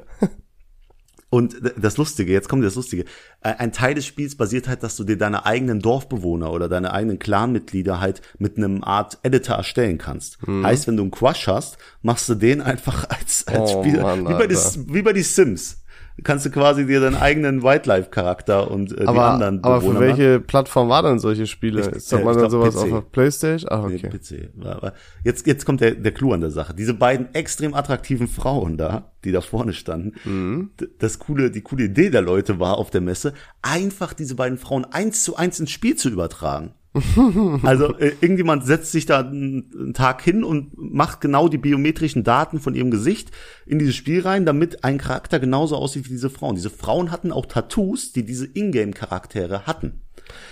und 1.30 1.58
das 1.78 1.98
Lustige, 1.98 2.32
jetzt 2.32 2.50
kommt 2.50 2.64
das 2.64 2.76
Lustige. 2.76 3.06
Ein 3.42 3.72
Teil 3.72 3.94
des 3.94 4.06
Spiels 4.06 4.36
basiert 4.36 4.68
halt, 4.68 4.82
dass 4.82 4.96
du 4.96 5.04
dir 5.04 5.18
deine 5.18 5.46
eigenen 5.46 5.80
Dorfbewohner 5.80 6.52
oder 6.52 6.68
deine 6.68 6.92
eigenen 6.92 7.20
Clanmitglieder 7.20 8.00
halt 8.00 8.22
mit 8.40 8.58
einem 8.58 8.84
Art 8.84 9.20
Editor 9.22 9.58
erstellen 9.58 10.00
kannst. 10.00 10.46
Mhm. 10.48 10.66
Heißt, 10.66 10.88
wenn 10.88 10.98
du 10.98 11.04
einen 11.04 11.12
Crush 11.12 11.48
hast, 11.48 11.78
machst 12.02 12.30
du 12.30 12.36
den 12.36 12.62
einfach 12.62 13.08
als, 13.10 13.46
als 13.48 13.76
Oh, 13.76 13.84
Spieler, 13.84 14.02
Mann, 14.02 14.28
wie, 14.28 14.34
bei 14.34 14.48
die, 14.48 14.58
wie 14.88 15.02
bei 15.04 15.14
die 15.14 15.22
Sims. 15.22 15.79
Kannst 16.24 16.46
du 16.46 16.50
quasi 16.52 16.86
dir 16.86 17.00
deinen 17.00 17.16
eigenen 17.16 17.64
Wildlife-Charakter 17.64 18.70
und 18.72 18.92
äh, 18.92 19.02
die 19.02 19.08
aber, 19.08 19.26
anderen 19.32 19.64
aber 19.64 19.82
für 19.82 19.88
Bewohner 19.90 20.00
machen. 20.08 20.18
welche 20.20 20.40
Plattform 20.40 20.90
war 20.90 21.04
denn 21.04 21.20
solche 21.20 21.48
Spiele? 21.48 21.82
Ich- 21.82 21.88
Ist 21.88 22.14
äh, 22.14 22.24
man 22.24 22.38
dann 22.38 22.50
sowas 22.50 22.76
PC. 22.76 22.82
auf 22.82 22.90
der 22.90 23.02
Playstation? 23.02 23.72
Ach, 23.72 23.88
Nee, 23.88 23.96
okay. 23.96 24.10
PC. 24.10 24.50
Aber 24.66 24.94
Jetzt, 25.24 25.48
jetzt 25.48 25.66
kommt 25.66 25.82
der, 25.82 25.96
der 25.96 26.12
Clou 26.12 26.34
an 26.34 26.42
der 26.42 26.52
Sache. 26.52 26.74
Diese 26.74 26.94
beiden 26.94 27.34
extrem 27.34 27.74
attraktiven 27.74 28.28
Frauen 28.28 28.78
da, 28.78 29.12
die 29.24 29.32
da 29.32 29.42
vorne 29.42 29.74
standen, 29.74 30.14
Mhm. 30.26 30.72
das 31.00 31.20
coole, 31.20 31.52
die 31.52 31.62
coole 31.62 31.84
Idee 31.86 32.10
der 32.10 32.22
Leute 32.22 32.60
war 32.60 32.78
auf 32.78 32.90
der 32.90 33.02
Messe, 33.02 33.34
einfach 33.62 34.14
diese 34.14 34.36
beiden 34.36 34.58
Frauen 34.58 34.86
eins 34.86 35.24
zu 35.24 35.36
eins 35.36 35.60
ins 35.60 35.72
Spiel 35.72 35.96
zu 35.96 36.10
übertragen. 36.10 36.74
Also 37.64 37.96
äh, 37.98 38.14
irgendjemand 38.22 38.66
setzt 38.66 38.92
sich 38.92 39.06
da 39.06 39.20
einen, 39.20 39.94
Tag 39.94 40.22
hin 40.22 40.44
und 40.44 40.72
macht 40.78 41.22
genau 41.22 41.48
die 41.48 41.58
biometrischen 41.58 42.24
Daten 42.24 42.60
von 42.60 42.74
ihrem 42.76 42.92
Gesicht 42.92 43.32
in 43.66 43.80
dieses 43.80 43.96
Spiel 43.96 44.22
rein, 44.22 44.46
damit 44.46 44.84
ein 44.84 44.98
Charakter 44.98 45.40
genauso 45.40 45.76
aussieht 45.76 46.06
wie 46.06 46.10
diese 46.14 46.30
Frauen. 46.30 46.56
Diese 46.56 46.70
Frauen 46.70 47.12
hatten 47.12 47.32
auch 47.32 47.46
Tattoos, 47.46 48.12
die 48.12 48.26
diese 48.26 48.48
Ingame-Charaktere 48.48 49.66
hatten. 49.68 50.02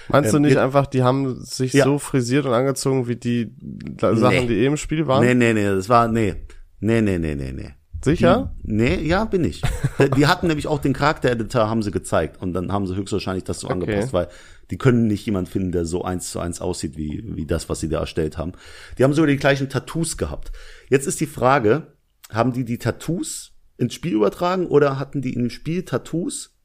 Meinst 0.10 0.32
du 0.34 0.38
Ähm, 0.38 0.43
nicht 0.43 0.58
einfach, 0.58 0.88
die 0.88 1.04
haben 1.04 1.43
sich 1.43 1.73
Ja. 1.73 1.84
so 1.86 2.00
frisiert 2.00 2.45
und 2.45 2.54
angezogen 2.54 3.08
wie 3.08 3.15
die 3.15 3.54
Sachen, 4.00 4.47
die 4.47 4.56
eh 4.56 4.65
im 4.65 4.78
Spiel 4.78 5.08
waren? 5.08 5.23
Nee, 5.26 5.34
nee, 5.34 5.54
nee, 5.54 5.65
das 5.65 5.89
war, 5.89 6.08
nee. 6.08 6.36
Nee, 6.80 7.02
nee, 7.02 7.17
nee, 7.17 7.36
nee, 7.36 7.52
nee. 7.52 7.73
Sicher? 8.04 8.56
Nee, 8.63 9.02
ja, 9.02 9.26
bin 9.26 9.43
ich. 9.43 9.63
Die 10.17 10.28
hatten 10.28 10.45
nämlich 10.47 10.67
auch 10.67 10.78
den 10.80 10.93
Charakter-Editor, 10.93 11.67
haben 11.67 11.82
sie 11.82 11.89
gezeigt. 11.89 12.39
Und 12.39 12.54
dann 12.54 12.71
haben 12.71 12.86
sie 12.86 12.95
höchstwahrscheinlich 12.95 13.43
das 13.43 13.62
so 13.62 13.67
Okay. 13.67 13.73
angepasst, 13.73 14.13
weil 14.13 14.28
die 14.72 14.78
können 14.78 15.08
nicht 15.08 15.26
jemand 15.26 15.50
finden, 15.50 15.72
der 15.72 15.86
so 15.86 16.04
eins 16.04 16.32
zu 16.32 16.40
eins 16.40 16.62
aussieht, 16.62 16.98
wie, 16.98 17.24
wie 17.26 17.46
das, 17.46 17.70
was 17.70 17.80
sie 17.80 17.90
da 17.90 18.00
erstellt 18.00 18.38
haben. 18.38 18.54
Die 18.98 19.04
haben 19.04 19.14
sogar 19.14 19.28
die 19.28 19.38
gleichen 19.38 19.70
Tattoos 19.70 20.18
gehabt. 20.18 20.52
Jetzt 20.90 21.08
ist 21.08 21.20
die 21.22 21.28
Frage, 21.28 21.94
haben 22.30 22.54
die 22.54 22.66
die 22.66 22.78
Tattoos 22.78 23.54
ins 23.78 23.94
Spiel 23.94 24.14
übertragen 24.14 24.68
oder 24.68 25.00
hatten 25.00 25.22
die 25.22 25.34
in 25.34 25.44
dem 25.44 25.50
Spiel 25.50 25.84
Tattoos 25.84 26.58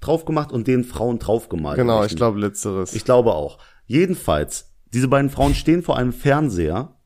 drauf 0.00 0.24
gemacht 0.24 0.52
und 0.52 0.66
den 0.66 0.84
Frauen 0.84 1.18
drauf 1.18 1.48
gemalt? 1.48 1.76
Genau, 1.76 2.04
ich 2.04 2.16
glaube 2.16 2.38
letzteres. 2.38 2.94
Ich 2.94 3.04
glaube 3.04 3.34
auch. 3.34 3.58
Jedenfalls, 3.86 4.72
diese 4.92 5.08
beiden 5.08 5.30
Frauen 5.30 5.54
stehen 5.54 5.82
vor 5.82 5.96
einem 5.96 6.12
Fernseher, 6.12 6.96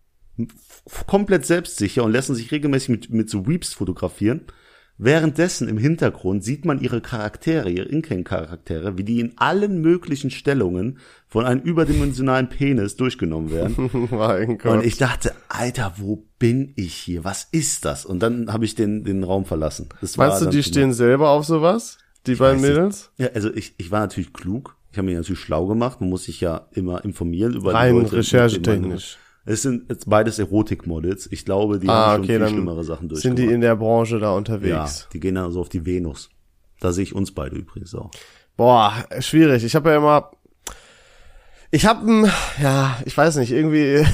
komplett 1.06 1.46
selbstsicher 1.46 2.04
und 2.04 2.12
lassen 2.12 2.34
sich 2.34 2.52
regelmäßig 2.52 2.88
mit, 2.90 3.10
mit 3.10 3.30
so 3.30 3.46
Weeps 3.46 3.72
fotografieren. 3.72 4.46
Währenddessen 4.98 5.68
im 5.68 5.76
Hintergrund 5.76 6.42
sieht 6.42 6.64
man 6.64 6.80
ihre 6.80 7.02
Charaktere, 7.02 7.68
ihre 7.70 7.86
Inken-Charaktere, 7.86 8.96
wie 8.96 9.04
die 9.04 9.20
in 9.20 9.36
allen 9.36 9.82
möglichen 9.82 10.30
Stellungen 10.30 10.98
von 11.28 11.44
einem 11.44 11.60
überdimensionalen 11.60 12.48
Penis 12.48 12.96
durchgenommen 12.96 13.50
werden. 13.50 13.90
mein 14.10 14.56
Gott. 14.56 14.72
Und 14.72 14.84
ich 14.84 14.96
dachte, 14.96 15.34
Alter, 15.48 15.94
wo 15.98 16.24
bin 16.38 16.72
ich 16.76 16.94
hier? 16.94 17.24
Was 17.24 17.46
ist 17.52 17.84
das? 17.84 18.06
Und 18.06 18.20
dann 18.20 18.52
habe 18.52 18.64
ich 18.64 18.74
den, 18.74 19.04
den 19.04 19.22
Raum 19.22 19.44
verlassen. 19.44 19.88
Das 20.00 20.16
Meinst 20.16 20.40
du, 20.40 20.46
die 20.46 20.62
stehen 20.62 20.94
selber 20.94 21.28
auf 21.28 21.44
sowas? 21.44 21.98
Die 22.26 22.34
beiden 22.34 22.62
weiß 22.62 22.68
nicht. 22.68 22.76
Mädels? 22.76 23.10
Ja, 23.18 23.28
also 23.34 23.52
ich, 23.52 23.74
ich 23.76 23.90
war 23.90 24.00
natürlich 24.00 24.32
klug. 24.32 24.76
Ich 24.92 24.98
habe 24.98 25.06
mich 25.06 25.16
natürlich 25.16 25.40
schlau 25.40 25.66
gemacht. 25.66 26.00
Man 26.00 26.08
muss 26.08 26.24
sich 26.24 26.40
ja 26.40 26.68
immer 26.72 27.04
informieren 27.04 27.52
über 27.52 27.72
die 27.72 27.76
Rein 27.76 27.92
Leute. 27.96 28.04
denen 28.04 28.12
man- 28.12 28.20
recherchetechnisch. 28.20 29.18
Es 29.46 29.62
sind 29.62 29.88
jetzt 29.88 30.10
beides 30.10 30.38
Erotikmodels. 30.38 31.28
Ich 31.30 31.44
glaube, 31.44 31.78
die 31.78 31.88
Ah, 31.88 32.08
haben 32.08 32.14
schon 32.16 32.24
okay, 32.24 32.32
viel 32.32 32.38
dann 32.40 32.48
schlimmere 32.50 32.84
Sachen 32.84 33.14
sind 33.14 33.38
die 33.38 33.46
in 33.46 33.60
der 33.60 33.76
Branche 33.76 34.18
da 34.18 34.26
ja, 34.26 34.32
unterwegs. 34.32 35.08
die 35.12 35.20
gehen 35.20 35.36
dann 35.36 35.52
so 35.52 35.60
auf 35.60 35.68
die 35.68 35.86
Venus. 35.86 36.28
Da 36.80 36.92
sehe 36.92 37.04
ich 37.04 37.14
uns 37.14 37.32
beide 37.32 37.56
übrigens 37.56 37.94
auch. 37.94 38.10
Boah, 38.56 38.92
schwierig. 39.20 39.64
Ich 39.64 39.74
habe 39.74 39.90
ja 39.90 39.96
immer 39.96 40.30
ich 41.70 41.84
habe 41.84 42.30
ja, 42.62 42.96
ich 43.04 43.16
weiß 43.16 43.36
nicht, 43.36 43.50
irgendwie 43.52 44.06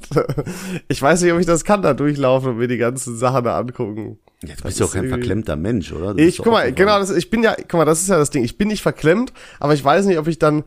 ich 0.88 1.00
weiß 1.00 1.22
nicht, 1.22 1.32
ob 1.32 1.38
ich 1.38 1.46
das 1.46 1.64
kann 1.64 1.82
da 1.82 1.94
durchlaufen 1.94 2.52
und 2.52 2.56
mir 2.58 2.68
die 2.68 2.78
ganzen 2.78 3.16
Sachen 3.16 3.44
da 3.44 3.58
angucken. 3.58 4.18
Ja, 4.42 4.54
du 4.56 4.62
bist 4.64 4.80
ja 4.80 4.86
auch 4.86 4.92
kein 4.92 5.08
verklemmter 5.08 5.56
Mensch, 5.56 5.92
oder? 5.92 6.14
Du 6.14 6.22
Ich 6.22 6.38
guck 6.38 6.52
mal, 6.52 6.72
genau, 6.72 6.98
das, 6.98 7.10
ich 7.10 7.28
bin 7.28 7.42
ja, 7.42 7.54
guck 7.54 7.74
mal, 7.74 7.84
das 7.84 8.00
ist 8.00 8.08
ja 8.08 8.16
das 8.16 8.30
Ding. 8.30 8.42
Ich 8.44 8.56
bin 8.56 8.68
nicht 8.68 8.82
verklemmt, 8.82 9.32
aber 9.58 9.74
ich 9.74 9.84
weiß 9.84 10.06
nicht, 10.06 10.18
ob 10.18 10.26
ich 10.26 10.38
dann 10.38 10.64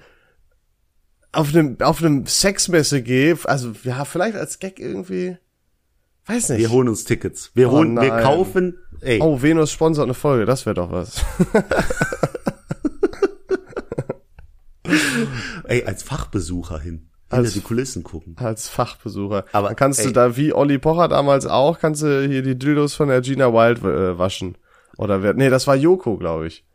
auf 1.34 1.50
einem 1.54 1.78
auf 1.82 2.02
einem 2.02 2.26
Sexmesse 2.26 3.02
gehe, 3.02 3.38
also 3.44 3.74
ja, 3.84 4.06
vielleicht 4.06 4.38
als 4.38 4.60
Gag 4.60 4.80
irgendwie 4.80 5.38
weiß 6.28 6.50
nicht. 6.50 6.60
Wir 6.60 6.70
holen 6.72 6.88
uns 6.88 7.04
Tickets. 7.04 7.52
Wir 7.54 7.70
Oh 7.70 7.74
holen, 7.74 7.96
wir 8.00 8.10
nein. 8.10 8.24
kaufen, 8.24 8.78
ey, 9.02 9.20
Oh, 9.22 9.42
Venus 9.42 9.72
sponsert 9.72 10.06
eine 10.06 10.14
Folge, 10.14 10.46
das 10.46 10.66
wäre 10.66 10.76
doch 10.76 10.92
was. 10.92 11.22
Ey, 15.66 15.86
als 15.86 16.04
Fachbesucher 16.04 16.80
hin. 16.80 17.08
Hinter 17.30 17.38
Als- 17.46 17.54
die 17.54 17.62
Kulissen 17.62 18.04
gucken. 18.04 18.36
Als 18.38 18.68
Fachbesucher. 18.70 19.46
Aber, 19.54 19.68
Dann 19.70 19.76
kannst 19.76 20.02
du 20.04 20.08
ey. 20.08 20.14
da, 20.14 20.36
wie 20.38 20.54
Olli 20.54 20.78
Pocher 20.78 21.08
damals 21.08 21.46
auch, 21.46 21.80
kannst 21.80 22.04
du 22.04 22.28
hier 22.28 22.44
die 22.44 22.58
Dildos 22.58 22.94
von 22.94 23.08
der 23.08 23.22
Gina 23.22 23.52
Wild 23.54 23.80
äh, 23.80 24.18
waschen. 24.20 24.58
Oder 24.98 25.24
wer, 25.24 25.34
nee, 25.34 25.50
das 25.50 25.66
war 25.66 25.76
Joko, 25.76 26.18
glaube 26.18 26.48
ich. 26.48 26.66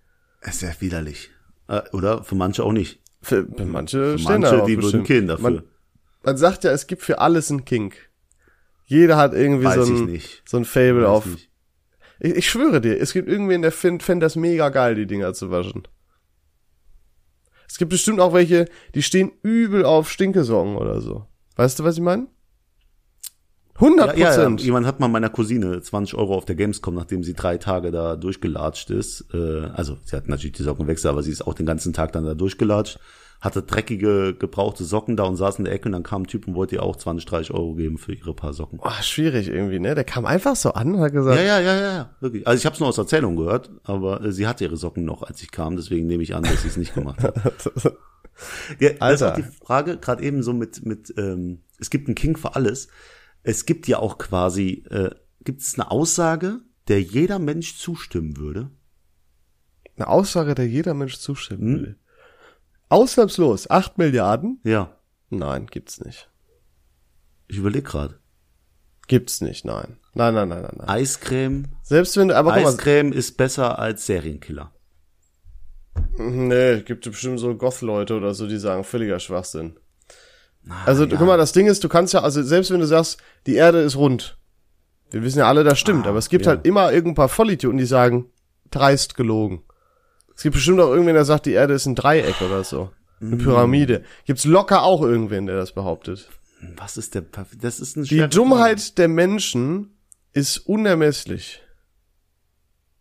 Es 0.41 0.57
ist 0.57 0.63
ja 0.63 0.71
widerlich. 0.81 1.31
Äh, 1.69 1.83
Oder? 1.93 2.25
Für 2.25 2.35
manche 2.35 2.65
auch 2.65 2.73
nicht. 2.73 3.01
Für, 3.21 3.47
für 3.47 3.65
manche 3.67 4.13
Für 4.13 4.19
stehen 4.19 4.41
manche, 4.41 4.57
da 4.57 4.63
auch 4.63 4.67
die 4.67 4.83
würden 4.83 5.05
killen 5.05 5.27
dafür. 5.27 5.51
Man, 5.51 5.63
man 6.23 6.37
sagt 6.37 6.65
ja, 6.65 6.71
es 6.71 6.87
gibt 6.87 7.03
für 7.03 7.19
alles 7.19 7.51
einen 7.51 7.65
Kink. 7.65 7.97
Jeder 8.85 9.17
hat 9.17 9.35
irgendwie 9.35 9.67
Weiß 9.67 9.87
so 9.87 9.95
ein, 9.95 10.21
so 10.47 10.57
ein 10.57 10.65
Fable 10.65 11.03
Weiß 11.03 11.09
auf. 11.09 11.27
nicht. 11.27 11.51
Ich, 12.21 12.35
ich 12.37 12.51
schwöre 12.51 12.81
dir, 12.81 13.01
es 13.01 13.13
gibt 13.13 13.29
irgendwen, 13.29 13.63
der 13.63 13.73
findet 13.73 14.03
find 14.03 14.23
das 14.23 14.37
mega 14.37 14.71
geil, 14.71 14.95
die 14.95 15.07
Dinger 15.07 15.35
zu 15.35 15.51
waschen. 15.51 15.87
Es 17.69 17.77
gibt 17.77 17.91
bestimmt 17.91 18.19
auch 18.19 18.33
welche, 18.33 18.67
die 18.95 19.03
stehen 19.03 19.31
übel 19.43 19.85
auf 19.85 20.11
Stinkesocken 20.11 20.77
oder 20.77 21.01
so. 21.01 21.27
Weißt 21.57 21.79
du, 21.79 21.85
was 21.85 21.97
ich 21.97 22.03
meine? 22.03 22.29
100 23.81 24.09
Ja, 24.09 24.13
ja, 24.15 24.19
ja, 24.19 24.35
Prozent. 24.35 24.63
jemand 24.63 24.87
hat 24.87 25.01
mal 25.01 25.09
meiner 25.09 25.29
Cousine 25.31 25.81
20 25.81 26.17
Euro 26.17 26.35
auf 26.35 26.45
der 26.45 26.57
Gamescom, 26.57 26.95
nachdem 26.95 27.23
sie 27.23 27.35
drei 27.35 27.59
Tage 27.59 27.91
da 27.91 28.17
durchgelatscht 28.17 28.91
ist. 28.91 29.27
Äh, 29.33 29.67
also 29.75 29.99
sie 30.05 30.17
hat 30.17 30.29
natürlich 30.29 30.57
die 30.57 30.63
Socken 30.65 30.87
gewechselt, 30.87 31.13
aber 31.13 31.23
sie 31.23 31.31
ist 31.31 31.47
auch 31.47 31.55
den 31.55 31.67
ganzen 31.67 31.93
Tag 31.93 32.13
dann 32.13 32.25
da 32.25 32.35
durchgelatscht. 32.35 32.99
Hatte 33.41 33.63
dreckige, 33.63 34.35
gebrauchte 34.35 34.83
Socken 34.83 35.17
da 35.17 35.23
und 35.23 35.37
saß 35.37 35.61
in 35.61 35.65
der 35.67 35.73
Ecke 35.73 35.87
und 35.89 35.93
dann 35.93 36.03
kam 36.03 36.23
ein 36.23 36.27
Typ 36.27 36.49
und 36.49 36.57
wollte 36.57 36.75
ihr 36.75 36.83
auch 36.83 36.97
20, 36.97 37.25
30 37.25 37.55
Euro 37.55 37.75
geben 37.75 37.97
für 37.97 38.13
ihre 38.13 38.35
paar 38.35 38.53
Socken. 38.53 38.81
Oh, 38.83 38.91
schwierig 39.01 39.47
irgendwie, 39.49 39.79
ne? 39.79 39.95
Der 39.95 40.03
kam 40.03 40.27
einfach 40.27 40.57
so 40.57 40.73
an 40.73 40.97
und 40.97 41.01
hat 41.01 41.13
gesagt, 41.13 41.39
Ja, 41.39 41.45
ja, 41.45 41.61
ja, 41.61 41.77
ja, 41.77 41.93
ja, 41.93 42.11
wirklich. 42.19 42.45
Also 42.49 42.59
ich 42.59 42.67
habe 42.67 42.75
es 42.75 42.81
nur 42.81 42.89
aus 42.89 42.99
Erzählung 42.99 43.37
gehört, 43.37 43.71
aber 43.85 44.25
äh, 44.25 44.33
sie 44.33 44.49
hatte 44.49 44.65
ihre 44.65 44.77
Socken 44.77 45.05
noch, 45.05 45.23
als 45.23 45.41
ich 45.41 45.53
kam, 45.53 45.77
deswegen 45.77 46.09
nehme 46.09 46.25
ich 46.25 46.35
an, 46.35 46.43
dass 46.43 46.63
sie 46.63 46.69
es 46.69 46.77
nicht 46.77 46.95
gemacht 46.95 47.23
hat. 47.23 47.35
Ja, 48.79 48.91
das 48.91 49.15
ist 49.15 49.23
Alter. 49.23 49.33
auch 49.33 49.37
die 49.37 49.65
Frage, 49.67 49.97
gerade 49.99 50.23
eben 50.23 50.45
so 50.45 50.53
mit, 50.53 50.87
mit 50.87 51.13
ähm, 51.17 51.59
es 51.81 51.91
gibt 51.91 52.07
einen 52.07 52.15
King 52.15 52.37
für 52.37 52.55
alles. 52.55 52.87
Es 53.49 53.65
gibt 53.65 53.89
ja 53.89 53.99
auch 53.99 54.19
quasi, 54.19 54.85
äh, 54.91 55.09
gibt 55.43 55.63
es 55.63 55.75
eine 55.79 55.91
Aussage, 55.91 56.61
der 56.89 57.01
jeder 57.01 57.39
Mensch 57.39 57.77
zustimmen 57.79 58.37
würde? 58.37 58.71
eine 59.97 60.07
Aussage, 60.07 60.55
der 60.55 60.69
jeder 60.69 60.93
Mensch 60.95 61.17
zustimmen 61.17 61.63
Hm? 61.75 61.81
will. 61.83 61.97
Ausnahmslos, 62.91 63.69
8 63.71 63.97
Milliarden? 63.99 64.61
Ja, 64.65 64.95
Nein, 65.31 65.67
gibt's 65.67 65.99
nicht. 66.01 66.31
ich 67.49 67.57
überlege 67.57 67.89
gerade. 67.89 68.21
Gibt's 69.09 69.41
nicht, 69.41 69.65
nein. 69.65 69.97
Nein, 70.15 70.35
nein, 70.35 70.49
nein, 70.51 70.63
nein, 70.63 70.75
nein. 70.77 70.89
Eiscreme, 70.89 71.65
Selbst 71.83 72.17
wenn 72.19 72.29
du, 72.29 72.37
aber 72.37 72.53
Eiscreme 72.53 73.13
ist 73.13 73.37
besser 73.39 73.79
als 73.79 74.05
Serienkiller. 74.07 74.73
nee, 76.19 76.83
gibt 76.83 77.05
bestimmt 77.05 77.41
so 77.41 77.57
Goth-Leute 77.57 78.15
oder 78.15 78.35
so, 78.35 78.47
die 78.47 78.59
sagen, 78.59 78.85
völliger 78.85 79.19
Schwachsinn. 79.19 79.79
Also, 80.85 81.07
guck 81.09 81.21
mal, 81.21 81.37
das 81.39 81.53
Ding 81.53 81.67
ist, 81.67 81.83
du 81.85 81.89
kannst 81.89 82.13
ja, 82.15 82.23
also 82.23 82.43
selbst 82.43 82.71
wenn 82.71 82.81
du 82.81 82.87
sagst, 82.87 83.19
die 83.47 83.55
Erde 83.55 83.81
ist 83.81 83.97
rund, 83.97 84.37
wir 85.11 85.23
wissen 85.23 85.39
ja 85.39 85.49
alle, 85.49 85.65
das 85.65 85.79
stimmt, 85.79 86.07
Ah, 86.07 86.11
aber 86.11 86.19
es 86.19 86.29
gibt 86.29 86.45
ja. 86.45 86.51
halt 86.53 86.67
immer 86.67 86.93
irgendein 86.93 87.15
paar 87.15 87.29
Vollidioten, 87.31 87.79
die 87.79 87.87
sagen, 87.87 88.27
dreist 88.71 89.15
gelogen. 89.15 89.63
Es 90.37 90.43
gibt 90.43 90.55
bestimmt 90.55 90.81
auch 90.81 90.91
irgendwen, 90.91 91.15
der 91.15 91.25
sagt, 91.25 91.47
die 91.47 91.53
Erde 91.53 91.75
ist 91.75 91.87
ein 91.87 91.95
Dreieck 91.95 92.41
oder 92.43 92.63
so. 92.65 92.91
Eine 93.21 93.37
Mm. 93.37 93.39
Pyramide. 93.39 94.05
Gibt's 94.27 94.45
locker 94.45 94.83
auch 94.83 95.03
irgendwen, 95.03 95.47
der 95.47 95.57
das 95.57 95.73
behauptet. 95.73 96.29
Was 96.77 96.97
ist 96.97 97.15
der, 97.15 97.25
das 97.61 97.81
ist 97.81 97.97
ein 97.97 98.05
Die 98.05 98.29
Dummheit 98.29 98.99
der 98.99 99.09
Menschen 99.09 99.97
ist 100.33 100.59
unermesslich. 100.59 101.61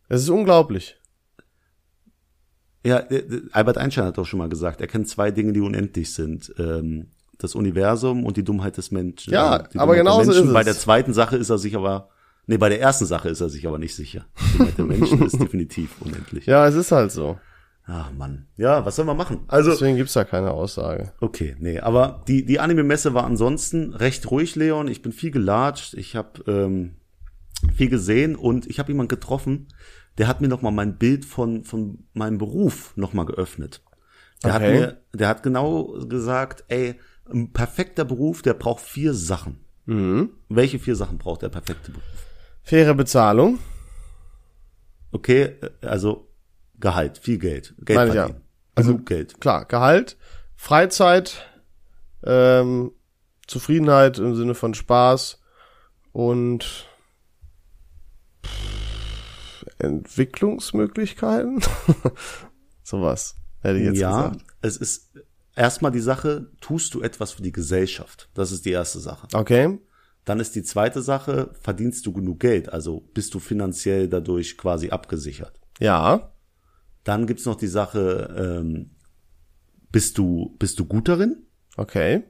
Es 0.10 0.22
ist 0.24 0.30
unglaublich. 0.30 0.96
Ja, 2.86 3.00
äh, 3.00 3.18
äh, 3.18 3.42
Albert 3.52 3.78
Einstein 3.78 4.06
hat 4.06 4.18
doch 4.18 4.26
schon 4.26 4.40
mal 4.40 4.50
gesagt, 4.50 4.80
er 4.82 4.88
kennt 4.88 5.10
zwei 5.10 5.32
Dinge, 5.32 5.54
die 5.54 5.60
unendlich 5.60 6.14
sind. 6.14 6.54
Ähm, 6.58 7.12
das 7.38 7.56
Universum 7.56 8.24
und 8.26 8.38
die 8.38 8.44
Dummheit 8.44 8.78
des 8.78 8.92
Menschen. 8.92 9.34
Ja, 9.34 9.60
Die 9.60 9.78
aber 9.80 9.96
genauso 9.96 10.32
Menschen. 10.32 10.48
ist 10.48 10.54
Bei 10.54 10.62
es. 10.62 10.66
der 10.66 10.76
zweiten 10.76 11.14
Sache 11.14 11.38
ist 11.38 11.50
er 11.50 11.58
sich 11.58 11.76
aber, 11.76 12.10
nee, 12.48 12.58
bei 12.58 12.70
der 12.70 12.82
ersten 12.82 13.06
Sache 13.06 13.30
ist 13.30 13.42
er 13.42 13.50
sich 13.50 13.68
aber 13.68 13.78
nicht 13.78 13.96
sicher. 13.96 14.26
Die 14.54 14.58
Dummheit 14.58 14.78
der 14.78 14.86
Menschen 14.86 15.24
ist 15.26 15.40
definitiv 15.42 15.96
unendlich. 16.02 16.46
Ja, 16.48 16.68
es 16.68 16.76
ist 16.76 16.92
halt 16.92 17.12
so. 17.12 17.38
Ach 17.86 18.12
Mann. 18.12 18.48
Ja, 18.58 18.86
was 18.86 18.98
soll 18.98 19.06
man 19.06 19.16
machen? 19.16 19.46
Also, 19.48 19.72
Deswegen 19.72 19.96
gibt's 19.96 20.14
da 20.14 20.26
keine 20.26 20.52
Aussage. 20.52 21.14
okay, 21.22 21.56
nee, 21.60 21.80
aber 21.80 22.24
die, 22.28 22.44
die 22.46 22.60
Anime-Messe 22.60 23.14
war 23.14 23.24
ansonsten 23.24 23.94
recht 23.94 24.30
ruhig, 24.30 24.56
Leon. 24.58 24.90
Ich 24.90 25.02
bin 25.02 25.14
viel 25.14 25.32
gelatscht, 25.32 25.94
ich 25.94 26.16
habe 26.18 26.44
ähm, 26.52 26.96
viel 27.76 27.90
gesehen 27.90 28.36
und 28.36 28.68
ich 28.68 28.80
habe 28.80 28.92
jemand 28.92 29.08
getroffen, 29.10 29.70
der 30.18 30.28
hat 30.28 30.42
mir 30.42 30.48
noch 30.50 30.62
mal 30.62 30.72
mein 30.72 30.98
Bild 30.98 31.24
von, 31.24 31.64
von 31.64 32.00
meinem 32.14 32.40
Beruf 32.40 32.92
noch 32.98 33.14
mal 33.14 33.26
geöffnet. 33.26 33.82
Der 34.44 34.54
hat 34.54 34.62
Okay. 34.64 34.80
mir, 34.80 35.02
der 35.14 35.28
hat 35.30 35.42
genau 35.44 35.94
gesagt, 36.10 36.66
ey, 36.68 36.96
ein 37.32 37.52
perfekter 37.54 38.06
Beruf, 38.06 38.42
der 38.42 38.54
braucht 38.54 38.82
vier 38.82 39.14
Sachen. 39.14 39.60
Mhm. 39.86 40.32
Welche 40.50 40.80
vier 40.80 40.96
Sachen 40.96 41.18
braucht 41.18 41.42
der 41.42 41.50
perfekte 41.50 41.92
Beruf? 41.92 42.04
Faire 42.62 42.94
Bezahlung. 42.94 43.60
Okay, 45.12 45.56
äh, 45.62 45.86
also 45.86 46.32
Gehalt, 46.80 47.18
viel 47.18 47.38
Geld, 47.40 47.74
Geld 47.82 47.98
Meine 47.98 48.10
ich 48.10 48.16
ja. 48.16 48.24
verdienen, 48.26 48.46
Also- 48.76 48.92
genug 48.94 49.06
Geld. 49.08 49.42
Klar, 49.42 49.66
Gehalt, 49.66 50.18
Freizeit, 50.56 51.46
ähm, 52.24 52.92
Zufriedenheit 53.48 54.20
im 54.20 54.36
Sinne 54.36 54.54
von 54.56 54.74
Spaß 54.74 55.40
und 56.12 56.88
Entwicklungsmöglichkeiten. 59.80 61.62
Sowas 62.84 63.36
hätte 63.62 63.80
ich 63.80 63.86
jetzt 63.86 64.00
ja, 64.00 64.30
gesagt. 64.30 64.46
es 64.62 64.78
ist 64.78 65.12
erstmal 65.58 65.92
die 65.92 66.00
Sache, 66.00 66.52
tust 66.62 66.94
du 66.94 67.02
etwas 67.02 67.32
für 67.34 67.42
die 67.42 67.52
Gesellschaft? 67.52 68.30
Das 68.34 68.52
ist 68.52 68.66
die 68.66 68.72
erste 68.72 69.00
Sache. 69.00 69.28
Okay. 69.34 69.80
Dann 70.26 70.40
ist 70.40 70.56
die 70.56 70.64
zweite 70.64 71.02
Sache, 71.02 71.52
verdienst 71.62 72.06
du 72.06 72.12
genug 72.14 72.40
Geld? 72.40 72.70
Also 72.72 73.02
bist 73.14 73.34
du 73.34 73.40
finanziell 73.40 74.08
dadurch 74.10 74.58
quasi 74.58 74.90
abgesichert? 74.90 75.60
Ja. 75.80 76.34
Dann 77.04 77.28
gibt's 77.28 77.46
noch 77.46 77.56
die 77.56 77.68
Sache, 77.68 78.62
ähm, 78.62 78.92
bist 79.92 80.18
du, 80.18 80.56
bist 80.60 80.80
du 80.80 80.86
gut 80.86 81.08
darin 81.08 81.44
Okay. 81.78 82.24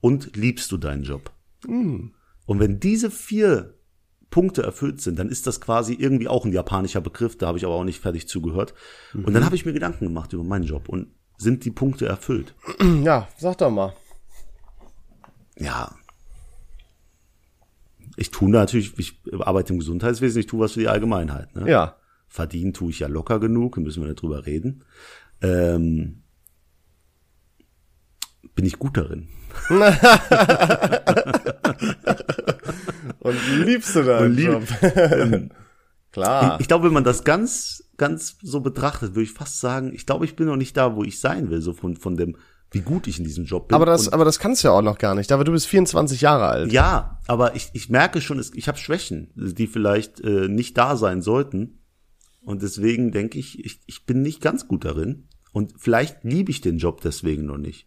und 0.00 0.36
liebst 0.36 0.70
du 0.70 0.76
deinen 0.76 1.02
Job? 1.02 1.32
Hm. 1.66 2.14
Und 2.46 2.60
wenn 2.60 2.78
diese 2.80 3.10
vier 3.10 3.74
Punkte 4.30 4.62
erfüllt 4.62 5.00
sind, 5.00 5.18
dann 5.18 5.28
ist 5.28 5.48
das 5.48 5.60
quasi 5.60 5.94
irgendwie 5.94 6.28
auch 6.28 6.44
ein 6.44 6.52
japanischer 6.52 7.00
Begriff, 7.00 7.36
da 7.36 7.48
habe 7.48 7.58
ich 7.58 7.64
aber 7.64 7.74
auch 7.74 7.82
nicht 7.84 8.00
fertig 8.00 8.28
zugehört. 8.28 8.74
Und 9.12 9.26
Mhm. 9.28 9.34
dann 9.34 9.44
habe 9.44 9.56
ich 9.56 9.66
mir 9.66 9.72
Gedanken 9.72 10.04
gemacht 10.06 10.32
über 10.32 10.44
meinen 10.44 10.64
Job 10.64 10.88
und 10.88 11.08
sind 11.40 11.64
die 11.64 11.70
Punkte 11.70 12.06
erfüllt? 12.06 12.54
Ja, 13.02 13.28
sag 13.38 13.58
doch 13.58 13.70
mal. 13.70 13.92
Ja. 15.58 15.94
Ich 18.16 18.30
tue 18.30 18.50
natürlich, 18.50 18.98
ich 18.98 19.20
arbeite 19.40 19.72
im 19.72 19.78
Gesundheitswesen, 19.78 20.40
ich 20.40 20.46
tue 20.46 20.60
was 20.60 20.72
für 20.72 20.80
die 20.80 20.88
Allgemeinheit. 20.88 21.54
Ne? 21.56 21.70
Ja. 21.70 21.96
Verdienen 22.28 22.72
tue 22.74 22.90
ich 22.90 22.98
ja 23.00 23.08
locker 23.08 23.40
genug, 23.40 23.76
müssen 23.78 24.02
wir 24.02 24.08
nicht 24.10 24.20
drüber 24.22 24.44
reden. 24.46 24.84
Ähm, 25.40 26.22
bin 28.54 28.66
ich 28.66 28.78
gut 28.78 28.96
darin? 28.96 29.28
Und 33.20 33.36
liebst 33.64 33.94
du 33.96 34.02
deinen 34.02 34.26
Und 34.26 34.36
lieb- 34.36 34.46
Job? 34.50 34.62
Klar. 36.12 36.58
Ich 36.60 36.68
glaube, 36.68 36.86
wenn 36.86 36.92
man 36.92 37.04
das 37.04 37.24
ganz, 37.24 37.79
ganz 38.00 38.36
so 38.42 38.58
betrachtet, 38.60 39.14
würde 39.14 39.22
ich 39.22 39.32
fast 39.32 39.60
sagen, 39.60 39.92
ich 39.94 40.06
glaube, 40.06 40.24
ich 40.24 40.34
bin 40.34 40.46
noch 40.46 40.56
nicht 40.56 40.76
da, 40.76 40.96
wo 40.96 41.04
ich 41.04 41.20
sein 41.20 41.50
will, 41.50 41.60
so 41.62 41.72
von, 41.72 41.96
von 41.96 42.16
dem, 42.16 42.36
wie 42.72 42.80
gut 42.80 43.06
ich 43.06 43.18
in 43.18 43.24
diesem 43.24 43.44
Job 43.44 43.68
bin. 43.68 43.74
aber 43.76 43.86
das, 43.86 44.08
Und, 44.08 44.14
aber 44.14 44.24
das 44.24 44.38
kannst 44.40 44.64
du 44.64 44.68
ja 44.68 44.72
auch 44.72 44.82
noch 44.82 44.98
gar 44.98 45.14
nicht. 45.14 45.30
Aber 45.32 45.44
du 45.44 45.52
bist 45.52 45.66
24 45.68 46.20
Jahre 46.20 46.46
alt. 46.46 46.72
ja, 46.72 47.20
aber 47.28 47.54
ich, 47.54 47.68
ich 47.74 47.88
merke 47.90 48.20
schon, 48.20 48.44
ich 48.54 48.66
habe 48.68 48.78
Schwächen, 48.78 49.30
die 49.36 49.66
vielleicht 49.66 50.20
äh, 50.20 50.48
nicht 50.48 50.76
da 50.78 50.96
sein 50.96 51.20
sollten. 51.22 51.76
Und 52.42 52.62
deswegen 52.62 53.12
denke 53.12 53.38
ich, 53.38 53.64
ich, 53.64 53.80
ich 53.86 54.06
bin 54.06 54.22
nicht 54.22 54.40
ganz 54.40 54.66
gut 54.66 54.84
darin. 54.84 55.28
Und 55.52 55.74
vielleicht 55.78 56.24
liebe 56.24 56.50
ich 56.50 56.60
den 56.60 56.78
Job 56.78 57.00
deswegen 57.02 57.44
noch 57.46 57.58
nicht. 57.58 57.86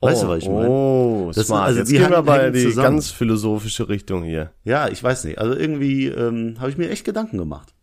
Weißt 0.00 0.22
du, 0.24 0.28
was 0.28 0.42
ich 0.42 0.48
meine? 0.48 0.68
Oh, 0.68 1.30
Das- 1.34 1.46
smart. 1.46 1.66
also 1.66 1.78
Jetzt 1.80 1.90
die 1.90 1.98
gehen 1.98 2.10
wir 2.10 2.22
bei 2.22 2.50
die 2.50 2.62
zusammen. 2.64 2.84
ganz 2.96 3.10
philosophische 3.10 3.88
Richtung 3.88 4.22
hier. 4.24 4.52
Ja, 4.64 4.88
ich 4.88 5.02
weiß 5.02 5.24
nicht. 5.24 5.38
Also 5.38 5.54
irgendwie 5.54 6.06
ähm, 6.08 6.56
habe 6.60 6.70
ich 6.70 6.76
mir 6.76 6.90
echt 6.90 7.04
Gedanken 7.04 7.38
gemacht. 7.38 7.73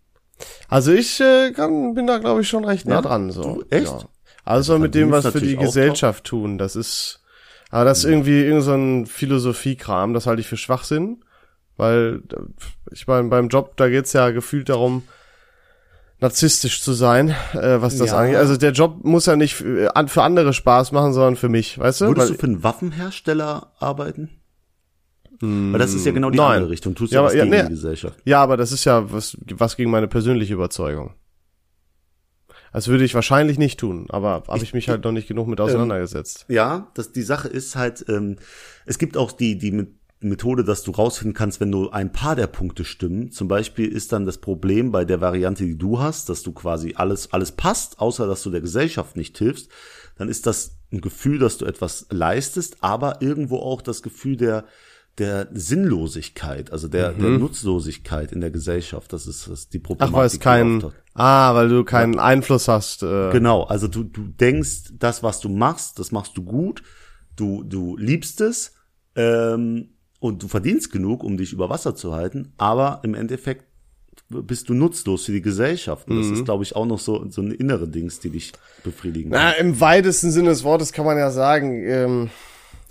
Also 0.67 0.91
ich 0.91 1.19
äh, 1.19 1.51
kann, 1.51 1.93
bin 1.93 2.07
da 2.07 2.17
glaube 2.19 2.41
ich 2.41 2.47
schon 2.49 2.65
recht 2.65 2.85
nah 2.87 2.95
Ja? 2.95 3.01
dran. 3.01 3.31
So. 3.31 3.41
Du, 3.41 3.63
echt? 3.69 3.87
Ja. 3.87 3.99
Also 4.43 4.79
mit 4.79 4.95
dem, 4.95 5.11
was 5.11 5.27
für 5.27 5.39
die 5.41 5.55
Gesellschaft 5.55 6.23
tun, 6.23 6.57
das 6.57 6.75
ist, 6.75 7.21
aber 7.69 7.85
das 7.85 7.99
ist 7.99 8.05
irgendwie 8.05 8.41
irgend 8.43 8.63
so 8.63 8.73
ein 8.73 9.05
Philosophiekram, 9.05 10.13
das 10.13 10.25
halte 10.25 10.41
ich 10.41 10.47
für 10.47 10.57
Schwachsinn, 10.57 11.23
weil 11.77 12.21
äh, 12.33 12.37
ich 12.91 13.05
meine, 13.07 13.27
beim 13.29 13.49
Job, 13.49 13.77
da 13.77 13.87
geht's 13.89 14.13
ja 14.13 14.31
gefühlt 14.31 14.69
darum, 14.69 15.03
narzisstisch 16.19 16.81
zu 16.83 16.93
sein, 16.93 17.29
äh, 17.53 17.81
was 17.81 17.97
das 17.97 18.09
Ja. 18.11 18.17
angeht. 18.17 18.35
Also 18.37 18.57
der 18.57 18.71
Job 18.71 19.03
muss 19.03 19.25
ja 19.25 19.35
nicht 19.35 19.55
für, 19.55 19.95
an- 19.95 20.07
für 20.07 20.21
andere 20.23 20.53
Spaß 20.53 20.91
machen, 20.91 21.13
sondern 21.13 21.35
für 21.35 21.49
mich, 21.49 21.77
weißt 21.79 22.01
du? 22.01 22.05
Würdest 22.07 22.29
Weil- 22.29 22.35
du 22.35 22.39
für 22.39 22.47
einen 22.47 22.63
Waffenhersteller 22.63 23.71
arbeiten? 23.79 24.29
Weil 25.41 25.79
das 25.79 25.93
ist 25.93 26.05
ja 26.05 26.11
genau 26.11 26.29
die 26.29 26.37
Nein. 26.37 26.57
andere 26.57 26.69
Richtung. 26.69 26.95
Tust 26.95 27.13
Ja, 27.13 27.23
was 27.23 27.33
ja, 27.33 27.43
gegen 27.43 27.55
nee. 27.55 27.63
die 27.63 27.69
Gesellschaft. 27.69 28.19
Ja, 28.25 28.41
aber 28.43 28.57
das 28.57 28.71
ist 28.71 28.85
ja 28.85 29.11
was, 29.11 29.37
was 29.53 29.75
gegen 29.75 29.91
meine 29.91 30.07
persönliche 30.07 30.53
Überzeugung. 30.53 31.13
Das 32.73 32.87
würde 32.87 33.03
ich 33.03 33.15
wahrscheinlich 33.15 33.57
nicht 33.57 33.79
tun, 33.79 34.05
aber 34.09 34.43
habe 34.47 34.63
ich 34.63 34.73
mich 34.73 34.87
halt 34.87 35.03
noch 35.03 35.11
nicht 35.11 35.27
genug 35.27 35.47
mit 35.47 35.59
auseinandergesetzt. 35.59 36.45
Ja, 36.47 36.89
das, 36.93 37.11
die 37.11 37.21
Sache 37.21 37.49
ist 37.49 37.75
halt, 37.75 38.05
ähm, 38.07 38.37
es 38.85 38.97
gibt 38.97 39.17
auch 39.17 39.33
die, 39.33 39.57
die 39.57 39.87
Methode, 40.21 40.63
dass 40.63 40.83
du 40.83 40.91
rausfinden 40.91 41.33
kannst, 41.33 41.59
wenn 41.59 41.69
nur 41.69 41.93
ein 41.93 42.13
paar 42.13 42.35
der 42.35 42.47
Punkte 42.47 42.85
stimmen. 42.85 43.31
Zum 43.31 43.47
Beispiel 43.47 43.91
ist 43.91 44.13
dann 44.13 44.25
das 44.25 44.37
Problem 44.37 44.91
bei 44.91 45.03
der 45.03 45.19
Variante, 45.19 45.65
die 45.65 45.77
du 45.77 45.99
hast, 45.99 46.29
dass 46.29 46.43
du 46.43 46.53
quasi 46.53 46.93
alles, 46.95 47.33
alles 47.33 47.51
passt, 47.51 47.99
außer 47.99 48.27
dass 48.27 48.43
du 48.43 48.51
der 48.51 48.61
Gesellschaft 48.61 49.17
nicht 49.17 49.37
hilfst. 49.37 49.69
Dann 50.17 50.29
ist 50.29 50.45
das 50.45 50.77
ein 50.93 51.01
Gefühl, 51.01 51.39
dass 51.39 51.57
du 51.57 51.65
etwas 51.65 52.05
leistest, 52.09 52.77
aber 52.81 53.21
irgendwo 53.21 53.57
auch 53.57 53.81
das 53.81 54.01
Gefühl 54.01 54.37
der, 54.37 54.65
der 55.17 55.49
Sinnlosigkeit, 55.53 56.71
also 56.71 56.87
der, 56.87 57.13
der 57.13 57.31
Nutzlosigkeit 57.31 58.31
in 58.31 58.41
der 58.41 58.49
Gesellschaft. 58.51 59.11
Das 59.13 59.27
ist, 59.27 59.47
das 59.47 59.59
ist 59.61 59.73
die 59.73 59.79
Ach, 59.79 59.83
Problematik. 59.83 60.15
weil 60.15 60.25
es 60.27 60.31
die 60.33 60.39
kein, 60.39 60.75
auftaucht. 60.77 60.95
ah, 61.13 61.53
weil 61.55 61.69
du 61.69 61.83
keinen 61.83 62.17
Einfluss 62.19 62.67
hast. 62.67 63.03
Äh, 63.03 63.31
Genau, 63.31 63.63
also 63.63 63.87
du, 63.87 64.03
du 64.03 64.23
denkst, 64.27 64.93
das, 64.97 65.21
was 65.21 65.39
du 65.41 65.49
machst, 65.49 65.99
das 65.99 66.11
machst 66.11 66.37
du 66.37 66.43
gut, 66.43 66.81
du, 67.35 67.63
du 67.63 67.97
liebst 67.97 68.41
es 68.41 68.73
ähm, 69.15 69.89
und 70.19 70.41
du 70.43 70.47
verdienst 70.47 70.91
genug, 70.91 71.23
um 71.23 71.37
dich 71.37 71.51
über 71.53 71.69
Wasser 71.69 71.93
zu 71.95 72.13
halten, 72.13 72.53
aber 72.57 73.01
im 73.03 73.13
Endeffekt 73.13 73.65
bist 74.29 74.69
du 74.69 74.73
nutzlos 74.73 75.25
für 75.25 75.33
die 75.33 75.41
Gesellschaft. 75.41 76.09
Und 76.09 76.17
das 76.17 76.27
Mhm. 76.27 76.33
ist, 76.35 76.45
glaube 76.45 76.63
ich, 76.63 76.75
auch 76.75 76.85
noch 76.85 76.99
so, 76.99 77.29
so 77.29 77.41
eine 77.41 77.53
innere 77.53 77.87
Dings, 77.87 78.19
die 78.21 78.29
dich 78.29 78.53
befriedigen. 78.83 79.29
Na, 79.31 79.51
im 79.51 79.79
weitesten 79.81 80.31
Sinne 80.31 80.49
des 80.49 80.63
Wortes 80.63 80.93
kann 80.93 81.05
man 81.05 81.17
ja 81.17 81.31
sagen, 81.31 81.83
ähm, 81.85 82.29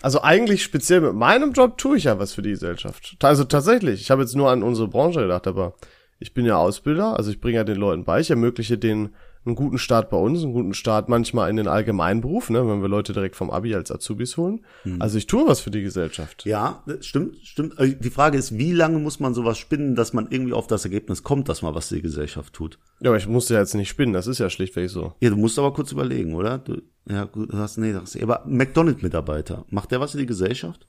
also 0.03 0.23
eigentlich 0.23 0.63
speziell 0.63 1.01
mit 1.01 1.15
meinem 1.15 1.53
Job 1.53 1.79
tue 1.79 1.97
ich 1.97 2.05
ja 2.05 2.19
was 2.19 2.33
für 2.33 2.43
die 2.43 2.51
Gesellschaft. 2.51 3.17
Also 3.23 3.45
tatsächlich, 3.45 4.01
ich 4.01 4.11
habe 4.11 4.23
jetzt 4.23 4.37
nur 4.37 4.51
an 4.51 4.63
unsere 4.63 4.89
Branche 4.89 5.21
gedacht, 5.21 5.47
aber 5.47 5.75
ich 6.19 6.35
bin 6.35 6.47
ja 6.47 6.57
Ausbilder, 6.57 7.17
also 7.17 7.31
ich 7.31 7.41
bringe 7.41 7.57
ja 7.57 7.65
den 7.65 7.77
Leuten 7.77 8.05
bei, 8.05 8.21
ich 8.21 8.31
ermögliche 8.31 8.79
denen 8.79 9.15
einen 9.47 9.55
guten 9.55 9.79
Start 9.79 10.11
bei 10.11 10.19
uns, 10.19 10.43
einen 10.43 10.53
guten 10.53 10.75
Start 10.75 11.09
manchmal 11.09 11.49
in 11.49 11.57
den 11.57 11.67
Allgemeinberuf, 11.67 12.51
ne, 12.51 12.67
wenn 12.69 12.83
wir 12.83 12.89
Leute 12.89 13.13
direkt 13.15 13.37
vom 13.37 13.51
Abi 13.51 13.75
als 13.75 13.91
Azubis 13.91 14.37
holen. 14.37 14.65
Also 14.99 15.17
ich 15.17 15.27
tue 15.27 15.47
was 15.47 15.61
für 15.61 15.71
die 15.71 15.83
Gesellschaft. 15.83 16.45
Ja, 16.45 16.85
stimmt, 17.01 17.37
stimmt. 17.43 17.79
Äh, 17.79 17.97
Die 17.97 18.11
Frage 18.11 18.37
ist, 18.37 18.59
wie 18.59 18.73
lange 18.73 18.99
muss 18.99 19.19
man 19.19 19.33
sowas 19.33 19.57
spinnen, 19.57 19.95
dass 19.95 20.13
man 20.13 20.29
irgendwie 20.31 20.53
auf 20.53 20.67
das 20.67 20.85
Ergebnis 20.85 21.23
kommt, 21.23 21.49
dass 21.49 21.63
man 21.63 21.75
was 21.75 21.89
für 21.89 21.95
die 21.97 22.03
Gesellschaft 22.03 22.53
tut? 22.53 22.79
Ja, 23.01 23.11
aber 23.11 23.17
ich 23.17 23.27
musste 23.29 23.55
ja 23.55 23.61
jetzt 23.61 23.75
nicht 23.75 23.89
spinnen, 23.89 24.13
das 24.13 24.27
ist 24.27 24.39
ja 24.39 24.51
schlichtweg 24.51 24.91
so. 24.91 25.15
Ja, 25.21 25.31
du 25.31 25.37
musst 25.37 25.59
aber 25.59 25.73
kurz 25.73 25.91
überlegen, 25.91 26.35
oder? 26.35 26.59
Du, 26.59 26.83
ja, 27.09 27.25
gut, 27.25 27.51
du 27.51 27.57
hast, 27.57 27.79
nee, 27.79 27.93
das, 27.93 28.17
aber 28.21 28.45
McDonald-Mitarbeiter, 28.47 29.65
macht 29.71 29.91
der 29.91 30.01
was 30.01 30.13
für 30.13 30.19
die 30.19 30.27
Gesellschaft? 30.27 30.87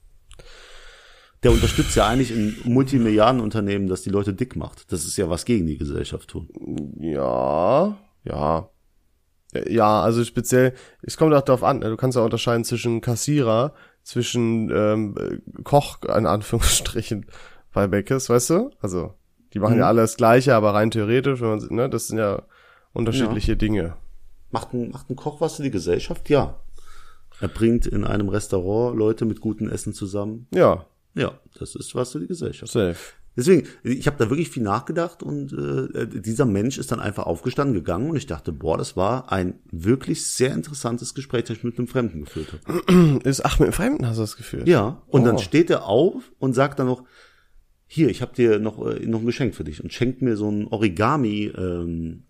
Der 1.43 1.51
unterstützt 1.51 1.95
ja 1.95 2.05
eigentlich 2.07 2.31
ein 2.31 2.55
Multimilliardenunternehmen, 2.65 3.87
das 3.87 4.03
die 4.03 4.11
Leute 4.11 4.33
dick 4.33 4.55
macht. 4.55 4.91
Das 4.91 5.05
ist 5.05 5.17
ja 5.17 5.29
was 5.29 5.45
gegen 5.45 5.65
die 5.65 5.77
Gesellschaft 5.77 6.29
tun. 6.29 6.49
Ja, 6.99 7.97
ja. 8.23 8.69
Ja, 9.67 10.01
also 10.01 10.23
speziell, 10.23 10.73
es 11.01 11.17
kommt 11.17 11.33
auch 11.33 11.41
darauf 11.41 11.63
an, 11.63 11.79
ne, 11.79 11.89
du 11.89 11.97
kannst 11.97 12.15
ja 12.15 12.23
unterscheiden 12.23 12.63
zwischen 12.63 13.01
Kassierer, 13.01 13.73
zwischen 14.03 14.71
ähm, 14.73 15.41
Koch, 15.65 15.97
in 16.03 16.25
Anführungsstrichen, 16.25 17.25
bei 17.73 17.87
Beckes, 17.87 18.29
weißt 18.29 18.49
du? 18.51 18.71
Also, 18.79 19.13
die 19.53 19.59
machen 19.59 19.77
ja 19.77 19.87
alle 19.87 20.01
das 20.01 20.15
Gleiche, 20.15 20.55
aber 20.55 20.73
rein 20.73 20.89
theoretisch, 20.91 21.41
wenn 21.41 21.49
man, 21.49 21.67
ne, 21.69 21.89
das 21.89 22.07
sind 22.07 22.17
ja 22.17 22.43
unterschiedliche 22.93 23.57
Dinge. 23.57 23.97
Macht 24.51 24.73
ein, 24.73 24.89
macht 24.91 25.09
ein 25.09 25.15
Koch 25.17 25.41
was 25.41 25.55
für 25.55 25.63
die 25.63 25.71
Gesellschaft? 25.71 26.29
Ja. 26.29 26.59
Er 27.41 27.47
bringt 27.47 27.85
in 27.87 28.05
einem 28.05 28.29
Restaurant 28.29 28.97
Leute 28.97 29.25
mit 29.25 29.41
gutem 29.41 29.67
Essen 29.69 29.93
zusammen. 29.93 30.47
Ja, 30.53 30.85
Ja, 31.13 31.33
das 31.59 31.75
ist 31.75 31.93
was 31.95 32.11
für 32.11 32.19
die 32.19 32.27
Gesellschaft. 32.27 32.71
safe. 32.71 33.13
Deswegen, 33.37 33.65
ich 33.83 34.07
habe 34.07 34.17
da 34.17 34.29
wirklich 34.29 34.49
viel 34.49 34.63
nachgedacht 34.63 35.23
und 35.23 35.53
äh, 35.53 36.05
dieser 36.07 36.45
Mensch 36.45 36.77
ist 36.77 36.91
dann 36.91 36.99
einfach 36.99 37.25
aufgestanden 37.25 37.73
gegangen 37.73 38.09
und 38.09 38.17
ich 38.17 38.25
dachte, 38.27 38.51
boah, 38.51 38.77
das 38.77 38.97
war 38.97 39.31
ein 39.31 39.53
wirklich 39.71 40.25
sehr 40.25 40.53
interessantes 40.53 41.13
Gespräch, 41.13 41.45
das 41.45 41.57
ich 41.57 41.63
mit 41.63 41.77
einem 41.77 41.87
Fremden 41.87 42.25
geführt 42.25 42.47
habe. 42.67 43.19
Ist, 43.23 43.45
ach, 43.45 43.57
mit 43.59 43.69
dem 43.69 43.73
Fremden 43.73 44.05
hast 44.05 44.17
du 44.17 44.21
das 44.23 44.35
Gefühl? 44.35 44.67
Ja, 44.67 45.01
und 45.07 45.21
Oh. 45.21 45.25
dann 45.25 45.37
steht 45.39 45.69
er 45.69 45.85
auf 45.85 46.31
und 46.39 46.53
sagt 46.53 46.79
dann 46.79 46.87
noch, 46.87 47.05
hier, 47.87 48.09
ich 48.09 48.21
habe 48.21 48.33
dir 48.35 48.59
noch, 48.59 48.85
äh, 48.85 49.05
noch 49.05 49.19
ein 49.21 49.25
Geschenk 49.25 49.55
für 49.55 49.63
dich 49.63 49.81
und 49.81 49.93
schenkt 49.93 50.21
mir 50.21 50.35
so 50.35 50.49
ein 50.49 50.67
Origami 50.67 51.51
ähm, 51.57 52.23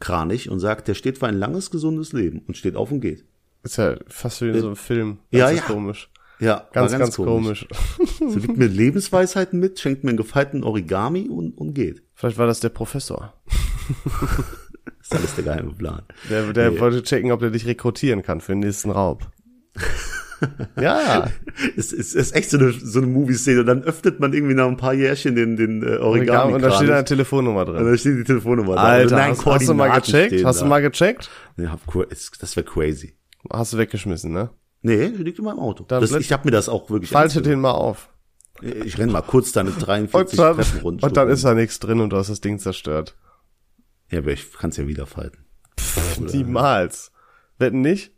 Kranich 0.00 0.48
und 0.48 0.60
sagt, 0.60 0.88
der 0.88 0.94
steht 0.94 1.18
für 1.18 1.26
ein 1.26 1.36
langes, 1.38 1.70
gesundes 1.70 2.12
Leben 2.12 2.42
und 2.46 2.56
steht 2.56 2.74
auf 2.76 2.90
und 2.90 3.00
geht. 3.00 3.24
Ist 3.64 3.76
ja 3.76 3.96
fast 4.06 4.40
wie 4.40 4.48
in 4.48 4.60
so 4.60 4.66
einem 4.68 4.76
Film. 4.76 5.18
Ja, 5.30 5.46
Das 5.46 5.54
ist 5.54 5.68
ja. 5.68 5.74
komisch. 5.74 6.08
Ja, 6.40 6.68
Ganz, 6.72 6.92
war 6.92 6.98
ganz, 7.00 7.16
komisch. 7.16 7.66
So 8.20 8.38
gibt 8.40 8.56
mir 8.58 8.66
Lebensweisheiten 8.68 9.58
mit, 9.58 9.80
schenkt 9.80 10.04
mir 10.04 10.10
einen 10.10 10.16
gefalteten 10.18 10.62
Origami 10.62 11.28
und, 11.28 11.52
und 11.58 11.74
geht. 11.74 12.02
Vielleicht 12.14 12.38
war 12.38 12.46
das 12.46 12.60
der 12.60 12.68
Professor. 12.68 13.34
Das 14.06 14.94
ist 15.02 15.14
alles 15.14 15.34
der 15.34 15.44
geheime 15.44 15.72
Plan. 15.74 16.02
Der, 16.30 16.52
der 16.52 16.70
Nee. 16.70 16.80
wollte 16.80 17.02
checken, 17.02 17.32
ob 17.32 17.40
der 17.40 17.50
dich 17.50 17.66
rekrutieren 17.66 18.22
kann 18.22 18.40
für 18.40 18.52
den 18.52 18.60
nächsten 18.60 18.90
Raub. 18.90 19.26
ja, 20.76 21.00
ja. 21.06 21.30
Es 21.76 21.92
ist, 21.92 22.14
ist 22.14 22.34
echt 22.36 22.50
so 22.50 22.58
eine, 22.58 22.70
so 22.72 22.98
eine 23.00 23.08
Movie-Szene. 23.08 23.60
Und 23.60 23.66
dann 23.66 23.82
öffnet 23.82 24.20
man 24.20 24.32
irgendwie 24.32 24.54
nach 24.54 24.68
ein 24.68 24.76
paar 24.76 24.94
Jährchen 24.94 25.34
den, 25.34 25.56
den 25.56 25.82
äh, 25.82 25.96
Origami. 25.96 26.52
und 26.54 26.62
da 26.62 26.70
steht 26.70 26.90
eine 26.90 27.04
Telefonnummer 27.04 27.60
und 27.66 27.74
drin. 27.74 27.84
da 27.84 27.96
steht 27.96 28.18
die 28.18 28.24
Telefonnummer 28.24 28.76
da. 28.76 28.82
Alter, 28.82 29.16
Nein, 29.16 29.30
hast, 29.32 29.44
hast 29.44 29.68
du 29.68 29.74
mal 29.74 29.88
gecheckt? 30.00 30.44
Hast 30.44 30.60
da. 30.60 30.64
du 30.64 30.68
mal 30.68 30.80
gecheckt? 30.82 31.30
Ja, 31.56 31.76
es- 32.10 32.30
das 32.38 32.54
wäre 32.56 32.64
crazy. 32.66 33.16
Hast 33.50 33.72
du 33.72 33.78
weggeschmissen, 33.78 34.32
ne? 34.32 34.50
Nee, 34.82 35.08
die 35.10 35.22
liegt 35.22 35.38
in 35.38 35.44
meinem 35.44 35.58
Auto. 35.58 35.84
Das, 35.84 36.10
ich 36.12 36.32
habe 36.32 36.44
mir 36.46 36.50
das 36.52 36.68
auch 36.68 36.88
wirklich 36.90 37.10
Falte 37.10 37.42
den 37.42 37.60
mal 37.60 37.72
auf. 37.72 38.10
Ich 38.62 38.98
renn 38.98 39.10
mal 39.10 39.22
kurz 39.22 39.52
deine 39.52 39.70
43 39.70 40.38
Und 40.38 40.44
dann, 40.44 40.56
Treppen 40.56 40.80
runter. 40.80 41.06
und 41.06 41.16
dann 41.16 41.28
ist 41.28 41.44
da 41.44 41.54
nichts 41.54 41.78
drin 41.78 42.00
und 42.00 42.10
du 42.10 42.16
hast 42.16 42.28
das 42.28 42.40
Ding 42.40 42.58
zerstört. 42.58 43.16
Ja, 44.10 44.18
aber 44.18 44.32
ich 44.32 44.52
kann 44.52 44.70
es 44.70 44.76
ja 44.76 44.86
wieder 44.88 45.06
falten. 45.06 45.44
Niemals. 46.18 47.12
Wetten 47.58 47.80
nicht? 47.80 48.12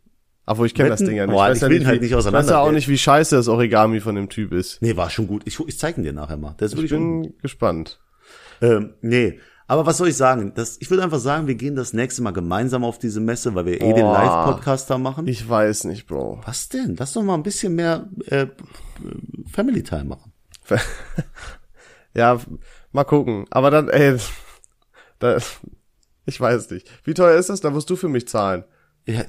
Obwohl, 0.45 0.67
ich 0.67 0.73
kenne 0.73 0.89
das? 0.89 0.99
Ding 0.99 1.15
ja 1.15 1.27
nicht. 1.27 1.33
Boah, 1.33 1.43
weiß 1.43 1.57
ich 1.57 1.61
ja 1.61 1.69
nicht, 1.69 1.85
halt 1.85 2.01
wie, 2.01 2.05
nicht 2.05 2.15
weiß 2.15 2.49
ja 2.49 2.59
auch 2.59 2.71
nicht, 2.71 2.87
wie 2.87 2.97
scheiße 2.97 3.35
das 3.35 3.47
Origami 3.47 3.99
von 3.99 4.15
dem 4.15 4.29
Typ 4.29 4.51
ist. 4.51 4.81
Nee, 4.81 4.97
war 4.97 5.09
schon 5.09 5.27
gut. 5.27 5.43
Ich, 5.45 5.59
ich 5.59 5.77
zeig 5.77 5.97
ihn 5.97 6.03
dir 6.03 6.13
nachher 6.13 6.37
mal. 6.37 6.55
Der 6.59 6.65
ist 6.67 6.77
Ich 6.77 6.89
bin 6.89 7.37
gespannt. 7.41 7.99
Ähm, 8.61 8.95
nee, 9.01 9.39
aber 9.71 9.85
was 9.85 9.97
soll 9.97 10.09
ich 10.09 10.17
sagen? 10.17 10.51
Das, 10.53 10.75
ich 10.81 10.89
würde 10.89 11.01
einfach 11.01 11.19
sagen, 11.19 11.47
wir 11.47 11.55
gehen 11.55 11.77
das 11.77 11.93
nächste 11.93 12.21
Mal 12.21 12.31
gemeinsam 12.31 12.83
auf 12.83 12.99
diese 12.99 13.21
Messe, 13.21 13.55
weil 13.55 13.65
wir 13.65 13.79
eh 13.79 13.93
den 13.93 14.03
Boah. 14.03 14.13
Live-Podcast 14.13 14.89
da 14.89 14.97
machen. 14.97 15.29
Ich 15.29 15.47
weiß 15.47 15.85
nicht, 15.85 16.07
Bro. 16.07 16.41
was 16.45 16.67
denn? 16.67 16.97
Lass 16.99 17.13
doch 17.13 17.23
mal 17.23 17.35
ein 17.35 17.43
bisschen 17.43 17.75
mehr 17.75 18.09
äh, 18.25 18.47
Family 19.49 19.81
Time 19.81 20.03
machen. 20.03 20.33
Ja, 22.13 22.41
mal 22.91 23.05
gucken. 23.05 23.45
Aber 23.51 23.71
dann, 23.71 23.87
ey, 23.87 24.17
da, 25.19 25.37
ich 26.25 26.41
weiß 26.41 26.69
nicht. 26.71 26.89
Wie 27.05 27.13
teuer 27.13 27.39
ist 27.39 27.49
das? 27.49 27.61
Da 27.61 27.69
musst 27.69 27.89
du 27.89 27.95
für 27.95 28.09
mich 28.09 28.27
zahlen. 28.27 28.65
Ja, 29.05 29.23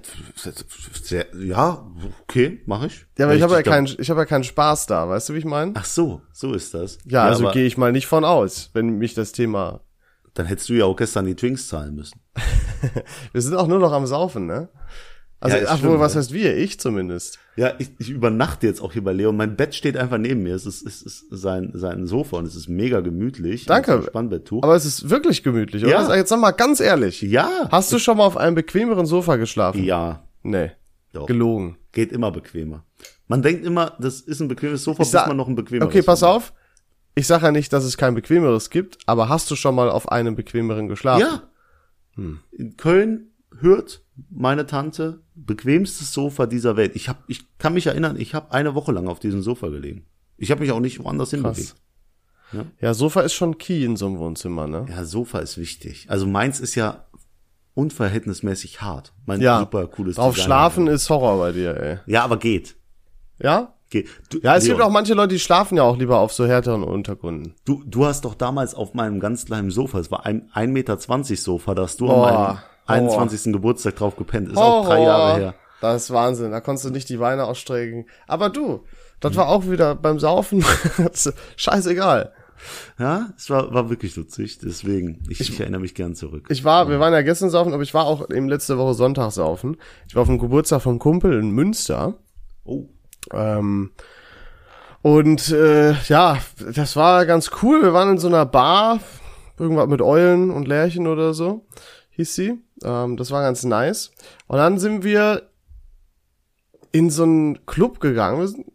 sehr, 1.00 1.26
ja 1.38 1.88
okay, 2.22 2.60
mache 2.66 2.86
ich. 2.88 3.06
Ja, 3.16 3.26
aber 3.26 3.36
ich 3.36 3.42
habe 3.42 3.54
ja 3.54 3.62
keinen, 3.62 3.86
ich 3.86 4.10
habe 4.10 4.18
ja 4.18 4.26
keinen 4.26 4.42
Spaß 4.42 4.86
da. 4.86 5.08
Weißt 5.08 5.28
du, 5.28 5.34
wie 5.34 5.38
ich 5.38 5.44
meine? 5.44 5.74
Ach 5.76 5.84
so, 5.84 6.20
so 6.32 6.52
ist 6.54 6.74
das. 6.74 6.98
Ja, 7.04 7.26
also 7.26 7.44
aber 7.44 7.52
gehe 7.52 7.66
ich 7.66 7.78
mal 7.78 7.92
nicht 7.92 8.08
von 8.08 8.24
aus, 8.24 8.70
wenn 8.72 8.98
mich 8.98 9.14
das 9.14 9.30
Thema. 9.30 9.80
Dann 10.34 10.46
hättest 10.46 10.68
du 10.68 10.74
ja 10.74 10.84
auch 10.86 10.96
gestern 10.96 11.26
die 11.26 11.34
Twinks 11.34 11.68
zahlen 11.68 11.94
müssen. 11.94 12.20
Wir 13.32 13.42
sind 13.42 13.54
auch 13.54 13.66
nur 13.66 13.78
noch 13.78 13.92
am 13.92 14.06
Saufen, 14.06 14.46
ne? 14.46 14.68
Also, 15.40 15.56
Ja, 15.56 15.64
ach 15.68 15.78
schlimm, 15.78 15.90
wohl, 15.92 16.00
was 16.00 16.14
ne? 16.14 16.20
heißt 16.20 16.32
wir? 16.32 16.56
Ich 16.56 16.78
zumindest. 16.78 17.40
Ja, 17.56 17.72
ich, 17.78 17.90
ich 17.98 18.10
übernachte 18.10 18.64
jetzt 18.66 18.80
auch 18.80 18.92
hier 18.92 19.02
bei 19.02 19.12
Leo. 19.12 19.32
Mein 19.32 19.56
Bett 19.56 19.74
steht 19.74 19.96
einfach 19.96 20.16
neben 20.18 20.44
mir. 20.44 20.54
Es 20.54 20.66
ist, 20.66 20.86
es 20.86 21.02
ist 21.02 21.26
sein, 21.30 21.72
sein 21.74 22.06
Sofa 22.06 22.36
und 22.36 22.46
es 22.46 22.54
ist 22.54 22.68
mega 22.68 23.00
gemütlich. 23.00 23.66
Danke. 23.66 24.04
Spannbetttuch. 24.06 24.62
Aber 24.62 24.76
es 24.76 24.84
ist 24.86 25.10
wirklich 25.10 25.42
gemütlich, 25.42 25.82
oder? 25.84 25.92
Ja. 25.92 26.14
Jetzt 26.14 26.28
sag 26.28 26.38
mal 26.40 26.52
ganz 26.52 26.78
ehrlich. 26.80 27.22
ja. 27.22 27.68
Hast 27.72 27.90
du 27.92 27.98
schon 27.98 28.18
mal 28.18 28.24
auf 28.24 28.36
einem 28.36 28.54
bequemeren 28.54 29.04
Sofa 29.04 29.34
geschlafen? 29.36 29.82
Ja. 29.82 30.22
Nee. 30.44 30.70
Doch. 31.12 31.26
Gelogen. 31.26 31.76
Geht 31.90 32.12
immer 32.12 32.30
bequemer. 32.30 32.84
Man 33.26 33.42
denkt 33.42 33.66
immer, 33.66 33.96
das 33.98 34.20
ist 34.20 34.40
ein 34.40 34.48
bequemes 34.48 34.84
Sofa, 34.84 35.02
Ich 35.02 35.10
bis 35.10 35.26
man 35.26 35.36
noch 35.36 35.48
ein 35.48 35.56
bequemeres 35.56 35.88
Okay, 35.88 36.02
pass 36.02 36.22
auf. 36.22 36.52
Ich 37.14 37.26
sage 37.26 37.46
ja 37.46 37.52
nicht, 37.52 37.72
dass 37.72 37.84
es 37.84 37.96
kein 37.96 38.14
bequemeres 38.14 38.70
gibt, 38.70 38.98
aber 39.06 39.28
hast 39.28 39.50
du 39.50 39.56
schon 39.56 39.74
mal 39.74 39.90
auf 39.90 40.10
einem 40.10 40.34
bequemeren 40.34 40.88
geschlafen? 40.88 41.20
Ja. 41.22 41.42
In 42.52 42.76
Köln 42.76 43.28
hört 43.58 44.02
meine 44.30 44.66
Tante 44.66 45.22
bequemstes 45.34 46.12
Sofa 46.12 46.46
dieser 46.46 46.76
Welt. 46.76 46.92
Ich 46.94 47.08
hab, 47.08 47.22
ich 47.26 47.56
kann 47.58 47.74
mich 47.74 47.86
erinnern, 47.86 48.16
ich 48.18 48.34
habe 48.34 48.52
eine 48.52 48.74
Woche 48.74 48.92
lang 48.92 49.08
auf 49.08 49.18
diesem 49.20 49.42
Sofa 49.42 49.68
gelegen. 49.68 50.06
Ich 50.36 50.50
habe 50.50 50.60
mich 50.62 50.72
auch 50.72 50.80
nicht 50.80 51.02
woanders 51.02 51.30
hinbewegt. 51.30 51.74
Ja, 52.80 52.92
Sofa 52.92 53.22
ist 53.22 53.32
schon 53.32 53.56
key 53.56 53.82
in 53.84 53.96
so 53.96 54.06
einem 54.06 54.18
Wohnzimmer, 54.18 54.66
ne? 54.66 54.84
Ja, 54.90 55.04
Sofa 55.04 55.38
ist 55.38 55.56
wichtig. 55.56 56.06
Also 56.10 56.26
meins 56.26 56.60
ist 56.60 56.74
ja 56.74 57.06
unverhältnismäßig 57.74 58.82
hart. 58.82 59.14
Mein 59.24 59.40
Ja. 59.40 59.60
super 59.60 59.86
cooles 59.86 60.16
Design. 60.16 60.34
schlafen 60.34 60.86
ist 60.86 61.08
Horror 61.08 61.38
bei 61.38 61.52
dir, 61.52 61.74
ey. 61.76 61.98
Ja, 62.06 62.24
aber 62.24 62.36
geht. 62.38 62.76
Ja? 63.40 63.74
Geht. 63.92 64.08
Du, 64.30 64.40
Ja, 64.42 64.56
es 64.56 64.64
Leon, 64.64 64.76
gibt 64.76 64.86
auch 64.86 64.90
manche 64.90 65.14
Leute, 65.14 65.34
die 65.34 65.38
schlafen 65.38 65.76
ja 65.76 65.84
auch 65.84 65.96
lieber 65.96 66.18
auf 66.18 66.32
so 66.32 66.46
härteren 66.46 66.82
Untergründen. 66.82 67.54
Du, 67.64 67.84
du 67.86 68.04
hast 68.04 68.24
doch 68.24 68.34
damals 68.34 68.74
auf 68.74 68.94
meinem 68.94 69.20
ganz 69.20 69.46
kleinen 69.46 69.70
Sofa, 69.70 70.00
es 70.00 70.10
war 70.10 70.26
ein 70.26 70.50
1,20 70.54 70.66
Meter 70.68 70.98
Sofa, 71.36 71.74
da 71.74 71.82
hast 71.82 72.00
du 72.00 72.06
Boah, 72.06 72.26
an 72.26 72.32
meinem 72.34 73.08
21. 73.08 73.52
Geburtstag 73.52 73.96
drauf 73.96 74.16
gepennt. 74.16 74.50
Ist 74.50 74.58
auch 74.58 74.86
drei 74.86 75.02
Jahre 75.02 75.38
her. 75.38 75.54
Das 75.80 76.04
ist 76.04 76.12
Wahnsinn. 76.12 76.52
Da 76.52 76.60
konntest 76.60 76.86
du 76.86 76.90
nicht 76.90 77.08
die 77.08 77.16
Beine 77.16 77.44
ausstrecken. 77.44 78.06
Aber 78.26 78.50
du, 78.50 78.84
das 79.20 79.36
war 79.36 79.48
auch 79.48 79.68
wieder 79.68 79.94
beim 79.94 80.18
Saufen. 80.18 80.64
Scheißegal. 81.56 82.32
Ja, 82.98 83.30
es 83.36 83.50
war, 83.50 83.74
war 83.74 83.90
wirklich 83.90 84.14
lustig, 84.14 84.58
deswegen, 84.58 85.24
ich, 85.28 85.40
ich, 85.40 85.58
erinnere 85.58 85.80
mich 85.80 85.96
gern 85.96 86.14
zurück. 86.14 86.46
Ich 86.48 86.62
war, 86.62 86.88
wir 86.88 87.00
waren 87.00 87.12
ja 87.12 87.22
gestern 87.22 87.50
saufen, 87.50 87.72
aber 87.72 87.82
ich 87.82 87.92
war 87.92 88.04
auch 88.04 88.30
eben 88.30 88.48
letzte 88.48 88.78
Woche 88.78 88.94
Sonntag 88.94 89.32
saufen. 89.32 89.78
Ich 90.06 90.14
war 90.14 90.22
auf 90.22 90.28
dem 90.28 90.38
Geburtstag 90.38 90.82
vom 90.82 91.00
Kumpel 91.00 91.40
in 91.40 91.50
Münster. 91.50 92.18
oh, 92.62 92.88
Ähm, 93.32 93.92
und 95.02 95.50
äh, 95.50 95.92
ja, 96.08 96.38
das 96.74 96.96
war 96.96 97.26
ganz 97.26 97.50
cool. 97.62 97.82
Wir 97.82 97.92
waren 97.92 98.10
in 98.10 98.18
so 98.18 98.28
einer 98.28 98.46
Bar, 98.46 99.00
irgendwas 99.58 99.88
mit 99.88 100.00
Eulen 100.00 100.50
und 100.50 100.68
Lärchen 100.68 101.06
oder 101.06 101.34
so, 101.34 101.66
hieß 102.10 102.34
sie. 102.34 102.58
Ähm, 102.84 103.16
das 103.16 103.30
war 103.30 103.42
ganz 103.42 103.64
nice. 103.64 104.12
Und 104.46 104.58
dann 104.58 104.78
sind 104.78 105.02
wir 105.04 105.48
in 106.92 107.10
so 107.10 107.22
einen 107.24 107.66
Club 107.66 108.00
gegangen. 108.00 108.46
Sind- 108.46 108.66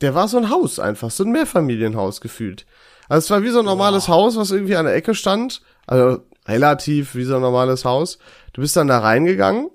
Der 0.00 0.14
war 0.14 0.28
so 0.28 0.38
ein 0.38 0.50
Haus 0.50 0.78
einfach, 0.78 1.10
so 1.10 1.24
ein 1.24 1.32
Mehrfamilienhaus 1.32 2.20
gefühlt. 2.20 2.66
Also 3.08 3.24
es 3.26 3.30
war 3.30 3.42
wie 3.42 3.50
so 3.50 3.60
ein 3.60 3.64
normales 3.64 4.08
Haus, 4.08 4.36
was 4.36 4.50
irgendwie 4.50 4.76
an 4.76 4.84
der 4.86 4.94
Ecke 4.94 5.14
stand. 5.14 5.60
Also 5.86 6.20
relativ 6.46 7.14
wie 7.14 7.24
so 7.24 7.36
ein 7.36 7.40
normales 7.42 7.84
Haus. 7.84 8.18
Du 8.52 8.60
bist 8.60 8.76
dann 8.76 8.86
da 8.88 8.98
reingegangen 9.00 9.70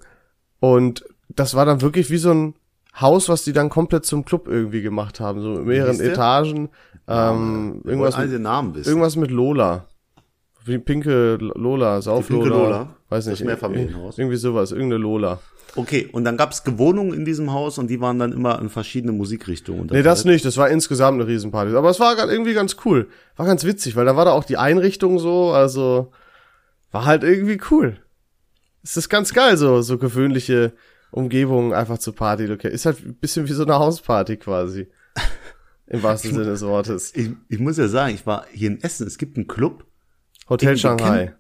und 0.60 1.04
das 1.30 1.56
war 1.56 1.66
dann 1.66 1.82
wirklich 1.82 2.10
wie 2.10 2.18
so 2.18 2.32
ein 2.32 2.56
Haus, 3.00 3.28
was 3.28 3.44
die 3.44 3.54
dann 3.54 3.70
komplett 3.70 4.06
zum 4.06 4.24
Club 4.24 4.48
irgendwie 4.48 4.82
gemacht 4.82 5.20
haben, 5.20 5.42
so 5.42 5.50
mit 5.50 5.66
mehreren? 5.66 6.00
Etagen. 6.00 6.70
Ähm, 7.08 7.82
wir 7.84 7.92
irgendwas, 7.92 8.18
mit, 8.18 8.40
Namen 8.40 8.76
wissen. 8.76 8.90
irgendwas 8.90 9.16
mit 9.16 9.32
Lola. 9.32 9.88
Wie 10.66 10.78
pinke 10.78 11.38
Lola, 11.40 12.02
Sauflola. 12.02 12.44
pinke 12.44 12.58
Lola? 12.58 12.96
Weiß 13.10 13.26
Das 13.26 13.40
nicht. 13.40 13.46
Mehrfamilienhaus? 13.46 14.18
Irgendwie 14.18 14.38
sowas, 14.38 14.72
irgendeine 14.72 15.02
Lola. 15.02 15.40
Okay, 15.76 16.08
und 16.12 16.24
dann 16.24 16.38
gab's 16.38 16.64
Gewohnungen 16.64 17.14
in 17.14 17.26
diesem 17.26 17.52
Haus 17.52 17.80
und 17.80 17.88
die 17.88 18.00
waren 18.00 18.20
dann 18.20 18.32
immer 18.32 18.62
in 18.62 18.70
verschiedene 18.70 19.12
Musikrichtungen. 19.12 19.88
Nee, 19.92 20.04
das 20.04 20.24
nicht, 20.24 20.46
das 20.46 20.58
war 20.58 20.70
insgesamt 20.70 21.20
eine 21.20 21.28
Riesenparty. 21.28 21.76
Aber 21.76 21.90
es 21.90 22.00
war 22.00 22.16
irgendwie 22.32 22.54
ganz 22.54 22.78
cool. 22.86 23.08
War 23.36 23.48
ganz 23.48 23.66
witzig, 23.66 23.96
weil 23.96 24.06
da 24.06 24.16
war 24.16 24.26
da 24.26 24.32
auch 24.32 24.44
die 24.44 24.58
Einrichtung 24.58 25.18
so, 25.18 25.52
also 25.52 26.12
war 26.92 27.06
halt 27.06 27.24
irgendwie 27.24 27.60
cool. 27.72 27.98
Es 28.84 28.98
ist 28.98 29.10
ganz 29.10 29.34
geil, 29.34 29.58
so, 29.58 29.82
so 29.82 29.98
gewöhnliche 29.98 30.74
Umgebungen 31.13 31.73
einfach 31.73 31.97
zu 31.97 32.12
Party. 32.13 32.52
Okay. 32.52 32.69
Ist 32.71 32.86
halt 32.86 33.06
ein 33.06 33.15
bisschen 33.15 33.47
wie 33.47 33.54
so 33.54 33.63
eine 33.63 33.76
Hausparty 33.76 34.38
quasi. 34.38 34.88
Im 35.88 36.02
wahrsten 36.02 36.32
Sinne 36.32 36.45
des 36.45 36.62
Wortes. 36.63 37.13
Ich, 37.15 37.32
ich 37.49 37.60
muss 37.60 37.78
ja 37.78 37.88
sagen, 37.88 38.15
ich 38.15 38.26
war 38.26 38.45
hier 38.52 38.69
in 38.69 38.82
Essen, 38.82 39.06
es 39.06 39.17
gibt 39.17 39.38
einen 39.38 39.47
Club. 39.47 39.86
Hotel 40.49 40.78
Shanghai. 40.78 41.36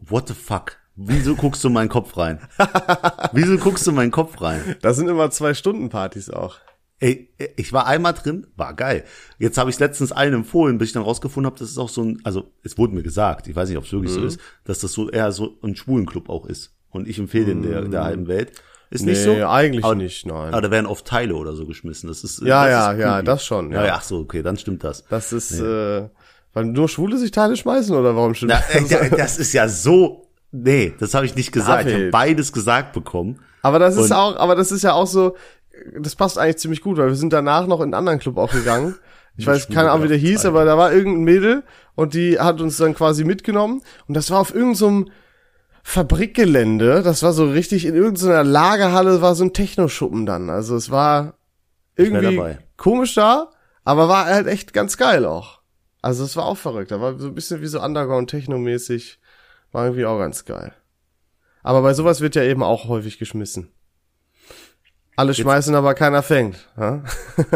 What 0.00 0.28
the 0.28 0.34
fuck? 0.34 0.76
Wieso 0.96 1.34
guckst 1.34 1.62
du 1.64 1.68
in 1.68 1.74
meinen 1.74 1.88
Kopf 1.88 2.16
rein? 2.16 2.38
Wieso 3.32 3.58
guckst 3.58 3.84
du 3.86 3.90
in 3.90 3.96
meinen 3.96 4.12
Kopf 4.12 4.40
rein? 4.40 4.76
Da 4.80 4.94
sind 4.94 5.08
immer 5.08 5.30
zwei 5.30 5.52
Stunden 5.54 5.88
Partys 5.88 6.30
auch. 6.30 6.58
Ey, 7.00 7.34
ich 7.56 7.72
war 7.72 7.86
einmal 7.88 8.14
drin, 8.14 8.46
war 8.56 8.74
geil. 8.74 9.04
Jetzt 9.38 9.58
habe 9.58 9.68
ich 9.68 9.78
letztens 9.80 10.12
allen 10.12 10.32
empfohlen, 10.32 10.78
bis 10.78 10.90
ich 10.90 10.92
dann 10.94 11.02
rausgefunden 11.02 11.50
habe, 11.50 11.58
dass 11.58 11.68
es 11.70 11.76
auch 11.78 11.88
so 11.88 12.02
ein, 12.02 12.20
also 12.22 12.52
es 12.62 12.78
wurde 12.78 12.94
mir 12.94 13.02
gesagt, 13.02 13.48
ich 13.48 13.56
weiß 13.56 13.68
nicht, 13.68 13.76
ob 13.76 13.84
es 13.84 13.92
wirklich 13.92 14.12
Mhm. 14.12 14.20
so 14.20 14.24
ist, 14.26 14.40
dass 14.62 14.78
das 14.78 14.92
so 14.92 15.10
eher 15.10 15.32
so 15.32 15.58
ein 15.62 15.74
Schwulenclub 15.74 16.28
auch 16.30 16.46
ist. 16.46 16.76
Und 16.90 17.08
ich 17.08 17.18
empfehle 17.18 17.46
den 17.46 17.62
der, 17.62 17.82
der 17.82 18.04
halben 18.04 18.28
Welt. 18.28 18.52
Ist. 18.90 19.04
Nee, 19.04 19.12
nicht 19.12 19.22
so? 19.22 19.46
eigentlich 19.46 19.84
aber, 19.84 19.94
nicht, 19.94 20.26
nein. 20.26 20.52
Aber 20.52 20.62
da 20.62 20.70
werden 20.70 20.86
oft 20.86 21.04
Teile 21.06 21.34
oder 21.34 21.54
so 21.54 21.66
geschmissen. 21.66 22.08
Das 22.08 22.22
ist 22.22 22.40
Ja, 22.42 22.64
das 22.64 22.70
ja, 22.70 22.92
ist 22.92 23.00
ja, 23.00 23.22
das 23.22 23.44
schon, 23.44 23.72
ja. 23.72 23.94
Ach 23.94 24.02
so, 24.02 24.18
okay, 24.20 24.42
dann 24.42 24.56
stimmt 24.56 24.84
das. 24.84 25.04
Das 25.08 25.32
ist, 25.32 25.58
äh, 25.58 26.08
weil 26.52 26.64
nur 26.66 26.88
Schwule 26.88 27.18
sich 27.18 27.30
Teile 27.30 27.56
schmeißen 27.56 27.94
oder 27.96 28.14
warum 28.14 28.34
stimmt 28.34 28.52
Na, 28.52 28.62
das? 28.72 28.92
äh, 28.92 29.10
das 29.10 29.38
ist 29.38 29.52
ja 29.52 29.68
so, 29.68 30.28
nee, 30.52 30.94
das 30.98 31.14
habe 31.14 31.26
ich 31.26 31.34
nicht 31.34 31.52
gesagt. 31.52 31.86
Ich 31.86 31.92
habe 31.92 31.98
David. 31.98 32.12
beides 32.12 32.52
gesagt 32.52 32.92
bekommen. 32.92 33.40
Aber 33.62 33.78
das 33.78 33.96
ist 33.96 34.12
auch, 34.12 34.36
aber 34.36 34.54
das 34.54 34.70
ist 34.70 34.82
ja 34.84 34.92
auch 34.92 35.06
so, 35.06 35.36
das 35.98 36.14
passt 36.14 36.38
eigentlich 36.38 36.58
ziemlich 36.58 36.80
gut, 36.80 36.98
weil 36.98 37.08
wir 37.08 37.14
sind 37.16 37.32
danach 37.32 37.66
noch 37.66 37.80
in 37.80 37.84
einen 37.84 37.94
anderen 37.94 38.18
Club 38.18 38.36
auch 38.38 38.52
gegangen. 38.52 38.94
Ich 39.36 39.48
weiß 39.48 39.66
keine 39.66 39.90
Ahnung, 39.90 40.04
wie 40.04 40.08
der 40.10 40.16
hieß, 40.16 40.46
aber 40.46 40.64
da 40.64 40.78
war 40.78 40.92
irgendein 40.92 41.24
Mädel 41.24 41.64
und 41.96 42.14
die 42.14 42.38
hat 42.38 42.60
uns 42.60 42.76
dann 42.76 42.94
quasi 42.94 43.24
mitgenommen 43.24 43.82
und 44.06 44.14
das 44.14 44.30
war 44.30 44.38
auf 44.38 44.54
irgendeinem 44.54 45.08
Fabrikgelände, 45.86 47.02
das 47.02 47.22
war 47.22 47.32
so 47.32 47.48
richtig 47.48 47.84
in 47.84 47.94
irgendeiner 47.94 48.42
Lagerhalle 48.42 49.20
war 49.20 49.34
so 49.34 49.44
ein 49.44 49.52
Techno-Schuppen 49.52 50.26
dann. 50.26 50.50
Also 50.50 50.74
es 50.74 50.90
war 50.90 51.34
irgendwie 51.94 52.36
dabei. 52.36 52.58
komisch 52.76 53.14
da, 53.14 53.50
aber 53.84 54.08
war 54.08 54.24
halt 54.24 54.46
echt 54.48 54.72
ganz 54.72 54.96
geil 54.96 55.24
auch. 55.26 55.60
Also 56.02 56.24
es 56.24 56.36
war 56.36 56.46
auch 56.46 56.56
verrückt, 56.56 56.90
da 56.90 57.00
war 57.00 57.18
so 57.18 57.28
ein 57.28 57.34
bisschen 57.34 57.60
wie 57.60 57.66
so 57.66 57.80
Underground-Techno-mäßig, 57.80 59.20
war 59.72 59.84
irgendwie 59.84 60.06
auch 60.06 60.18
ganz 60.18 60.44
geil. 60.44 60.74
Aber 61.62 61.82
bei 61.82 61.94
sowas 61.94 62.20
wird 62.20 62.34
ja 62.34 62.42
eben 62.42 62.62
auch 62.62 62.88
häufig 62.88 63.18
geschmissen. 63.18 63.70
Alle 65.16 65.34
schmeißen, 65.34 65.74
aber 65.74 65.94
keiner 65.94 66.22
fängt. 66.22 66.68
Ja, 66.76 67.04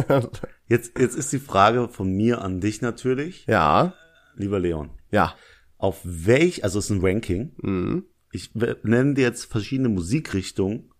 Jetzt, 0.69 0.99
jetzt 0.99 1.17
ist 1.17 1.33
die 1.33 1.39
Frage 1.39 1.89
von 1.89 2.13
mir 2.13 2.43
an 2.43 2.61
dich 2.61 2.83
natürlich, 2.83 3.47
ja. 3.47 3.95
lieber 4.37 4.61
Leon. 4.61 4.91
ja. 5.11 5.35
Auf 5.81 6.01
welch, 6.03 6.65
also 6.65 6.81
es 6.81 6.87
ist 6.87 6.91
ein 6.91 7.05
Ranking. 7.05 7.53
Mhm. 7.63 8.05
Ich 8.31 8.51
nenne 8.55 9.15
dir 9.15 9.23
jetzt 9.23 9.47
verschiedene 9.47 9.89
Musikrichtungen, 9.89 10.91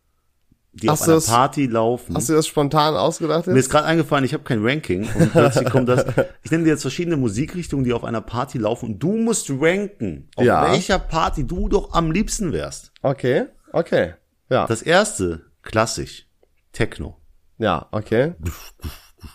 die 0.73 0.89
Hast 0.89 1.03
auf 1.03 1.09
einer 1.09 1.17
das- 1.17 1.27
Party 1.27 1.67
laufen. 1.67 2.15
Hast 2.15 2.29
du 2.29 2.35
das 2.35 2.47
spontan 2.47 2.95
ausgedacht 2.95 3.47
Mir 3.47 3.55
jetzt? 3.55 3.67
ist 3.67 3.71
gerade 3.71 3.87
eingefallen, 3.87 4.25
ich 4.25 4.33
habe 4.35 4.45
kein 4.45 4.65
Ranking 4.65 5.09
und 5.15 5.33
plötzlich 5.33 5.69
kommt 5.71 5.89
das. 5.89 6.05
Ich 6.43 6.51
nenne 6.51 6.65
dir 6.65 6.71
jetzt 6.71 6.83
verschiedene 6.83 7.17
Musikrichtungen, 7.17 7.85
die 7.85 7.93
auf 7.93 8.05
einer 8.05 8.21
Party 8.21 8.59
laufen 8.59 8.91
und 8.91 8.99
du 9.03 9.17
musst 9.17 9.51
ranken, 9.51 10.29
auf 10.37 10.45
Ja. 10.45 10.71
welcher 10.71 10.99
Party 10.99 11.47
du 11.47 11.69
doch 11.69 11.93
am 11.95 12.11
liebsten 12.13 12.53
wärst. 12.53 12.93
Okay, 13.03 13.47
okay. 13.73 14.15
Ja, 14.51 14.67
Das 14.67 14.81
erste, 14.83 15.47
klassisch, 15.63 16.27
Techno. 16.73 17.19
ja, 17.59 17.89
okay. 17.91 18.35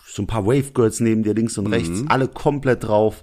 So 0.06 0.22
ein 0.22 0.26
paar 0.26 0.46
Wave 0.46 0.72
Girls 0.72 0.98
neben 1.00 1.22
dir 1.24 1.34
links 1.34 1.58
und 1.58 1.66
rechts, 1.66 2.00
Mhm. 2.00 2.08
alle 2.08 2.26
komplett 2.28 2.84
drauf. 2.84 3.22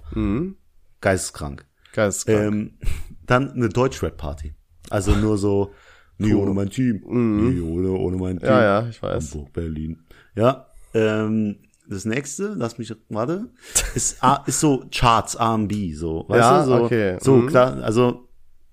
Geisteskrank. 1.00 1.66
Geisteskrank. 1.92 2.46
Ähm, 2.46 2.78
dann 3.26 3.50
eine 3.52 3.68
Deutschrap-Party. 3.68 4.54
Also 4.90 5.14
nur 5.16 5.38
so, 5.38 5.72
nie 6.18 6.34
ohne 6.34 6.52
mein 6.52 6.70
Team, 6.70 7.02
nie 7.06 7.60
ohne, 7.60 7.90
ohne 7.92 8.16
mein 8.16 8.38
Team. 8.38 8.48
Mhm. 8.48 8.54
Ja, 8.54 8.62
ja, 8.82 8.88
ich 8.88 9.02
weiß. 9.02 9.32
Hamburg, 9.32 9.52
Berlin. 9.52 10.02
Ja, 10.34 10.66
ähm, 10.94 11.56
das 11.88 12.04
nächste, 12.04 12.54
lass 12.54 12.78
mich, 12.78 12.94
warte, 13.08 13.48
ist, 13.94 14.18
ist 14.46 14.60
so 14.60 14.84
Charts, 14.90 15.34
R&B, 15.36 15.92
so, 15.94 16.24
weißt 16.28 16.40
Ja, 16.40 16.60
du, 16.60 16.66
so, 16.66 16.84
okay. 16.84 17.16
so 17.20 17.36
Mhm. 17.36 17.46
klar, 17.48 17.82
also 17.82 18.28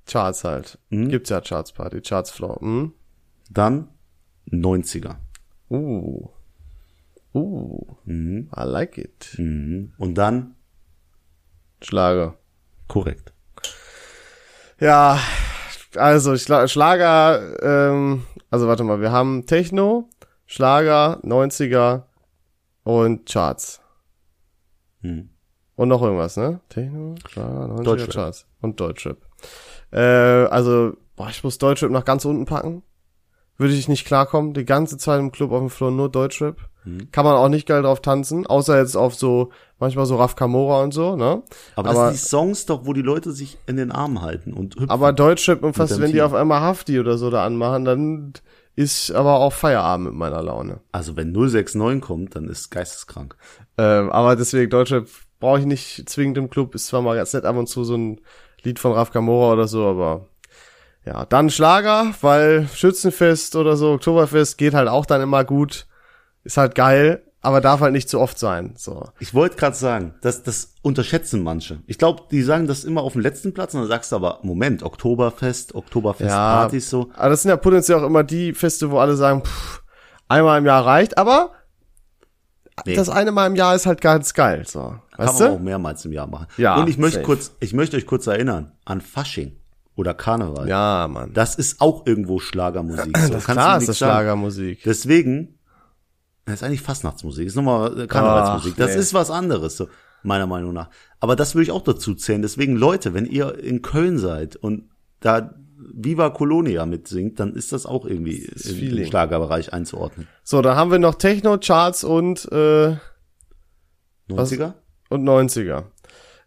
Charts 0.06 0.44
halt. 0.44 0.80
Gibt's 0.90 1.30
ja 1.30 1.40
Charts 1.42 1.72
Party, 1.72 2.02
Charts 2.02 2.32
Floor. 2.32 2.60
Hm? 2.62 2.94
dann 3.52 3.88
90er. 4.52 5.16
Uh. 5.70 6.28
Uh. 7.34 7.86
I 8.08 8.64
like 8.64 8.98
it. 8.98 9.36
Mhm. 9.38 9.94
Und 9.98 10.16
dann, 10.16 10.56
Schlager. 11.82 12.38
korrekt. 12.88 13.34
Ja, 14.80 15.20
also 15.96 16.38
Schla 16.38 16.68
Schlager, 16.68 17.62
ähm, 17.62 18.26
also 18.50 18.68
warte 18.68 18.84
mal, 18.84 19.02
wir 19.02 19.12
haben 19.12 19.46
Techno, 19.46 20.10
Schlager, 20.46 21.20
90er 21.24 22.04
und 22.84 23.28
Charts. 23.30 23.82
Mhm. 25.02 25.30
Und 25.76 25.88
noch 25.88 26.02
irgendwas, 26.02 26.36
ne? 26.38 26.60
Techno, 26.70 27.16
Schlager, 27.28 27.66
90er, 27.66 27.84
Deutschrap. 27.84 28.14
Charts 28.14 28.48
und 28.62 28.80
Deutschrap. 28.80 29.18
Äh, 29.92 30.00
also, 30.00 30.94
boah, 31.16 31.30
ich 31.30 31.44
muss 31.44 31.58
Deutschrap 31.58 31.92
nach 31.92 32.06
ganz 32.06 32.26
unten 32.26 32.46
packen. 32.46 32.84
Würde 33.60 33.74
ich 33.74 33.88
nicht 33.90 34.06
klarkommen. 34.06 34.54
Die 34.54 34.66
ganze 34.66 34.98
Zeit 34.98 35.20
im 35.20 35.32
Club 35.32 35.52
auf 35.52 35.60
dem 35.60 35.70
Floor 35.70 35.92
nur 35.92 36.10
Deutschrap. 36.10 36.58
Mhm. 36.86 37.12
Kann 37.12 37.26
man 37.26 37.36
auch 37.36 37.50
nicht 37.50 37.68
geil 37.68 37.82
drauf 37.84 38.02
tanzen, 38.02 38.48
außer 38.48 38.80
jetzt 38.80 38.96
auf 38.96 39.14
so, 39.14 39.52
manchmal 39.80 40.06
so 40.06 40.16
Raf 40.16 40.36
Kamora 40.36 40.82
und 40.82 40.94
so, 40.94 41.18
ne? 41.18 41.44
Aber, 41.76 41.90
Aber- 41.90 42.06
das 42.06 42.14
sind 42.14 42.24
die 42.24 42.28
Songs 42.30 42.66
doch, 42.66 42.86
wo 42.86 42.94
die 42.94 43.02
Leute 43.02 43.34
sich 43.34 43.58
in 43.68 43.76
den 43.76 43.92
Armen 43.92 44.22
halten 44.22 44.54
und 44.54 44.76
hüpfen. 44.76 44.90
Aber 44.90 45.12
Deutschrap 45.12 45.62
und 45.62 45.74
fast, 45.74 46.00
wenn 46.00 46.14
die 46.14 46.22
auf 46.22 46.34
einmal 46.34 46.62
Hafti 46.62 47.00
oder 47.00 47.18
so 47.18 47.30
da 47.30 47.46
anmachen, 47.46 47.84
dann 47.84 48.34
ist 48.78 49.12
aber 49.12 49.40
auch 49.40 49.52
Feierabend 49.52 50.08
mit 50.08 50.16
meiner 50.16 50.42
Laune. 50.42 50.80
also 50.94 51.18
wenn 51.18 51.34
069 51.34 52.00
kommt, 52.02 52.36
dann 52.38 52.48
ist 52.48 52.70
geisteskrank. 52.72 53.36
Ähm, 53.78 54.10
aber 54.10 54.38
deswegen 54.38 54.70
Deutschrap 54.70 55.06
brauche 55.42 55.60
ich 55.60 55.66
nicht 55.66 56.08
zwingend 56.10 56.38
im 56.38 56.50
Club. 56.50 56.74
Ist 56.76 56.88
zwar 56.88 57.02
mal 57.02 57.18
ganz 57.18 57.34
nett 57.34 57.44
ab 57.44 57.58
und 57.58 57.68
zu 57.68 57.84
so 57.84 57.96
ein 57.96 58.22
Lied 58.64 58.80
von 58.80 58.94
Raf 58.94 59.12
Kamora 59.12 59.52
oder 59.52 59.68
so, 59.68 59.86
aber 59.86 60.28
ja, 61.10 61.26
dann 61.26 61.50
Schlager, 61.50 62.14
weil 62.22 62.68
Schützenfest 62.72 63.56
oder 63.56 63.76
so, 63.76 63.94
Oktoberfest 63.94 64.60
geht 64.60 64.76
halt 64.76 64.88
auch 64.88 65.08
dann 65.08 65.22
immer 65.22 65.44
gut. 65.44 65.88
Ist 66.44 66.58
halt 66.58 66.76
geil, 66.76 67.24
aber 67.42 67.62
darf 67.62 67.80
halt 67.80 67.94
nicht 67.94 68.10
zu 68.10 68.20
oft 68.20 68.38
sein. 68.38 68.76
So. 68.78 69.10
Ich 69.20 69.34
wollte 69.34 69.56
gerade 69.58 69.76
sagen, 69.76 70.14
das, 70.22 70.44
das 70.44 70.76
unterschätzen 70.84 71.42
manche. 71.42 71.80
Ich 71.88 71.98
glaube, 71.98 72.24
die 72.30 72.44
sagen 72.44 72.68
das 72.68 72.84
immer 72.84 73.02
auf 73.02 73.14
dem 73.14 73.22
letzten 73.24 73.56
Platz 73.56 73.74
und 73.74 73.80
dann 73.82 73.90
sagst 73.90 74.12
du 74.12 74.18
aber, 74.18 74.38
Moment, 74.44 74.84
Oktoberfest, 74.84 75.74
Oktoberfestpartys 75.74 76.90
so. 76.90 77.10
Aber 77.16 77.30
das 77.30 77.42
sind 77.42 77.50
ja 77.50 77.58
potenziell 77.58 77.98
auch 78.00 78.06
immer 78.06 78.24
die 78.24 78.54
Feste, 78.54 78.92
wo 78.92 79.00
alle 79.00 79.16
sagen, 79.16 79.44
pff, 79.44 79.82
einmal 80.28 80.60
im 80.60 80.66
Jahr 80.68 80.86
reicht, 80.86 81.18
aber 81.18 81.54
Nee. 82.86 82.96
das 82.96 83.10
eine 83.10 83.32
Mal 83.34 83.48
im 83.48 83.56
Jahr 83.56 83.76
ist 83.76 83.86
halt 83.86 84.00
ganz 84.00 84.34
geil. 84.34 84.64
So. 84.66 84.80
Kann 84.80 85.02
Weißt 85.18 85.40
man 85.40 85.50
auch 85.52 85.58
du? 85.58 85.64
mehrmals 85.64 86.06
im 86.06 86.14
Jahr 86.14 86.28
machen. 86.28 86.48
Ja, 86.56 86.78
und 86.78 86.88
ich 86.88 86.98
möchte 86.98 87.16
safe. 87.18 87.26
kurz, 87.26 87.52
ich 87.60 87.74
möchte 87.74 87.98
euch 87.98 88.06
kurz 88.06 88.26
erinnern 88.28 88.72
an 88.86 89.02
Fasching 89.02 89.59
oder 90.00 90.14
Karneval. 90.14 90.68
Ja, 90.70 91.08
Mann. 91.10 91.34
Das 91.34 91.56
ist 91.56 91.82
auch 91.82 92.08
irgendwo 92.08 92.40
Schlagermusik. 92.40 93.18
So. 93.28 93.34
Das 93.34 93.46
klar 93.46 93.78
ist 93.78 93.90
das. 93.90 93.98
Schlagermusik. 93.98 94.82
Deswegen, 94.86 95.60
das 96.46 96.56
ist 96.56 96.64
eigentlich 96.64 96.82
Fastnachtsmusik, 96.82 97.46
ist 97.46 97.56
nochmal 97.56 98.00
äh, 98.00 98.08
Karnevalsmusik. 98.08 98.74
Ach, 98.76 98.78
das 98.78 98.94
nee. 98.94 99.02
ist 99.02 99.14
was 99.14 99.30
anderes. 99.30 99.76
So. 99.76 99.90
meiner 100.24 100.48
Meinung 100.48 100.74
nach. 100.74 100.90
Aber 101.20 101.36
das 101.36 101.54
würde 101.54 101.64
ich 101.64 101.72
auch 101.72 101.84
dazu 101.84 102.16
zählen. 102.16 102.42
Deswegen, 102.42 102.78
Leute, 102.78 103.14
wenn 103.14 103.26
ihr 103.26 103.60
in 103.60 103.82
Köln 103.82 104.18
seid 104.18 104.56
und 104.56 104.90
da 105.20 105.54
Viva 105.78 106.30
Colonia 106.30 106.86
mitsingt, 106.86 107.40
dann 107.40 107.54
ist 107.54 107.74
das 107.74 107.86
auch 107.86 108.06
irgendwie 108.06 108.50
Das 108.54 108.68
im, 108.68 109.06
Schlagerbereich 109.06 109.74
einzuordnen. 109.74 110.28
So, 110.44 110.62
da 110.62 110.78
haben 110.78 110.92
wir 110.92 111.00
noch 111.00 111.16
Techno-Charts 111.16 112.06
und, 112.06 112.50
äh, 112.52 112.96
90er? 114.30 114.74
und 115.10 115.24
90er. 115.24 115.84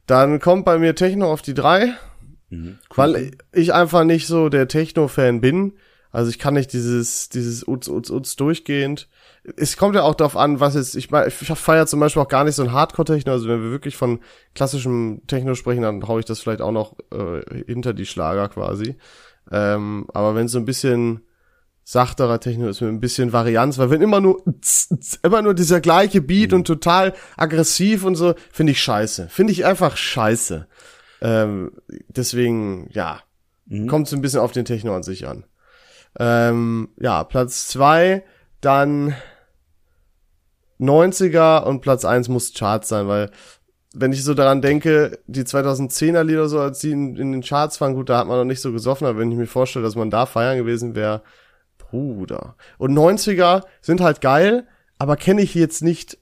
Dann 0.06 0.40
kommt 0.40 0.64
bei 0.64 0.78
mir 0.78 0.94
Techno 0.94 1.30
auf 1.30 1.42
die 1.42 1.54
drei, 1.54 1.94
Mhm. 2.52 2.78
weil 2.94 3.30
ich 3.50 3.72
einfach 3.72 4.04
nicht 4.04 4.26
so 4.26 4.50
der 4.50 4.68
Techno-Fan 4.68 5.40
bin. 5.40 5.72
Also 6.10 6.28
ich 6.28 6.38
kann 6.38 6.52
nicht 6.52 6.74
dieses, 6.74 7.30
dieses 7.30 7.66
Utz, 7.66 7.88
Utz, 7.88 8.10
Utz 8.10 8.36
durchgehend. 8.36 9.08
Es 9.56 9.78
kommt 9.78 9.94
ja 9.94 10.02
auch 10.02 10.14
darauf 10.14 10.36
an, 10.36 10.60
was 10.60 10.74
jetzt, 10.74 10.94
ich 10.94 11.10
meine, 11.10 11.28
ich 11.28 11.34
feiere 11.34 11.86
zum 11.86 12.00
Beispiel 12.00 12.20
auch 12.20 12.28
gar 12.28 12.44
nicht 12.44 12.54
so 12.54 12.62
ein 12.62 12.72
Hardcore-Techno, 12.72 13.32
also 13.32 13.48
wenn 13.48 13.62
wir 13.62 13.70
wirklich 13.70 13.96
von 13.96 14.20
klassischem 14.54 15.22
Techno 15.26 15.54
sprechen, 15.54 15.80
dann 15.80 16.06
hau 16.06 16.18
ich 16.18 16.26
das 16.26 16.40
vielleicht 16.40 16.60
auch 16.60 16.72
noch 16.72 16.94
äh, 17.10 17.64
hinter 17.64 17.94
die 17.94 18.04
Schlager 18.04 18.50
quasi. 18.50 18.96
Ähm, 19.50 20.06
aber 20.12 20.34
wenn 20.34 20.44
es 20.44 20.52
so 20.52 20.58
ein 20.58 20.66
bisschen 20.66 21.22
sachterer 21.84 22.38
Techno 22.38 22.68
ist, 22.68 22.82
mit 22.82 22.90
ein 22.90 23.00
bisschen 23.00 23.32
Varianz, 23.32 23.78
weil 23.78 23.88
wenn 23.88 24.02
immer 24.02 24.20
nur 24.20 24.42
immer 25.22 25.40
nur 25.40 25.54
dieser 25.54 25.80
gleiche 25.80 26.20
Beat 26.20 26.52
und 26.52 26.66
total 26.66 27.14
aggressiv 27.38 28.04
und 28.04 28.14
so, 28.14 28.34
finde 28.52 28.72
ich 28.72 28.82
scheiße. 28.82 29.28
Finde 29.30 29.54
ich 29.54 29.64
einfach 29.64 29.96
scheiße. 29.96 30.66
Ähm, 31.22 31.72
deswegen, 32.08 32.88
ja, 32.90 33.20
kommt 33.88 34.08
so 34.08 34.16
ein 34.16 34.22
bisschen 34.22 34.40
auf 34.40 34.52
den 34.52 34.64
Techno 34.64 34.94
an 34.94 35.04
sich 35.04 35.26
an. 35.26 35.44
Ähm, 36.18 36.88
ja, 36.98 37.22
Platz 37.22 37.68
zwei, 37.68 38.24
dann 38.60 39.14
90er 40.80 41.62
und 41.62 41.80
Platz 41.80 42.04
eins 42.04 42.28
muss 42.28 42.52
Charts 42.52 42.88
sein, 42.88 43.06
weil 43.06 43.30
wenn 43.94 44.12
ich 44.12 44.24
so 44.24 44.34
daran 44.34 44.62
denke, 44.62 45.20
die 45.26 45.44
2010er 45.44 46.24
Lieder 46.24 46.48
so, 46.48 46.58
als 46.60 46.80
die 46.80 46.90
in, 46.90 47.16
in 47.16 47.30
den 47.30 47.42
Charts 47.42 47.80
waren, 47.80 47.94
gut, 47.94 48.08
da 48.08 48.18
hat 48.18 48.26
man 48.26 48.38
noch 48.38 48.44
nicht 48.44 48.60
so 48.60 48.72
gesoffen, 48.72 49.06
aber 49.06 49.18
wenn 49.18 49.30
ich 49.30 49.38
mir 49.38 49.46
vorstelle, 49.46 49.84
dass 49.84 49.94
man 49.94 50.10
da 50.10 50.26
feiern 50.26 50.56
gewesen 50.56 50.94
wäre, 50.96 51.22
Bruder. 51.78 52.56
Und 52.78 52.94
90er 52.94 53.62
sind 53.80 54.00
halt 54.00 54.20
geil, 54.20 54.66
aber 54.98 55.16
kenne 55.16 55.42
ich 55.42 55.54
jetzt 55.54 55.82
nicht 55.82 56.18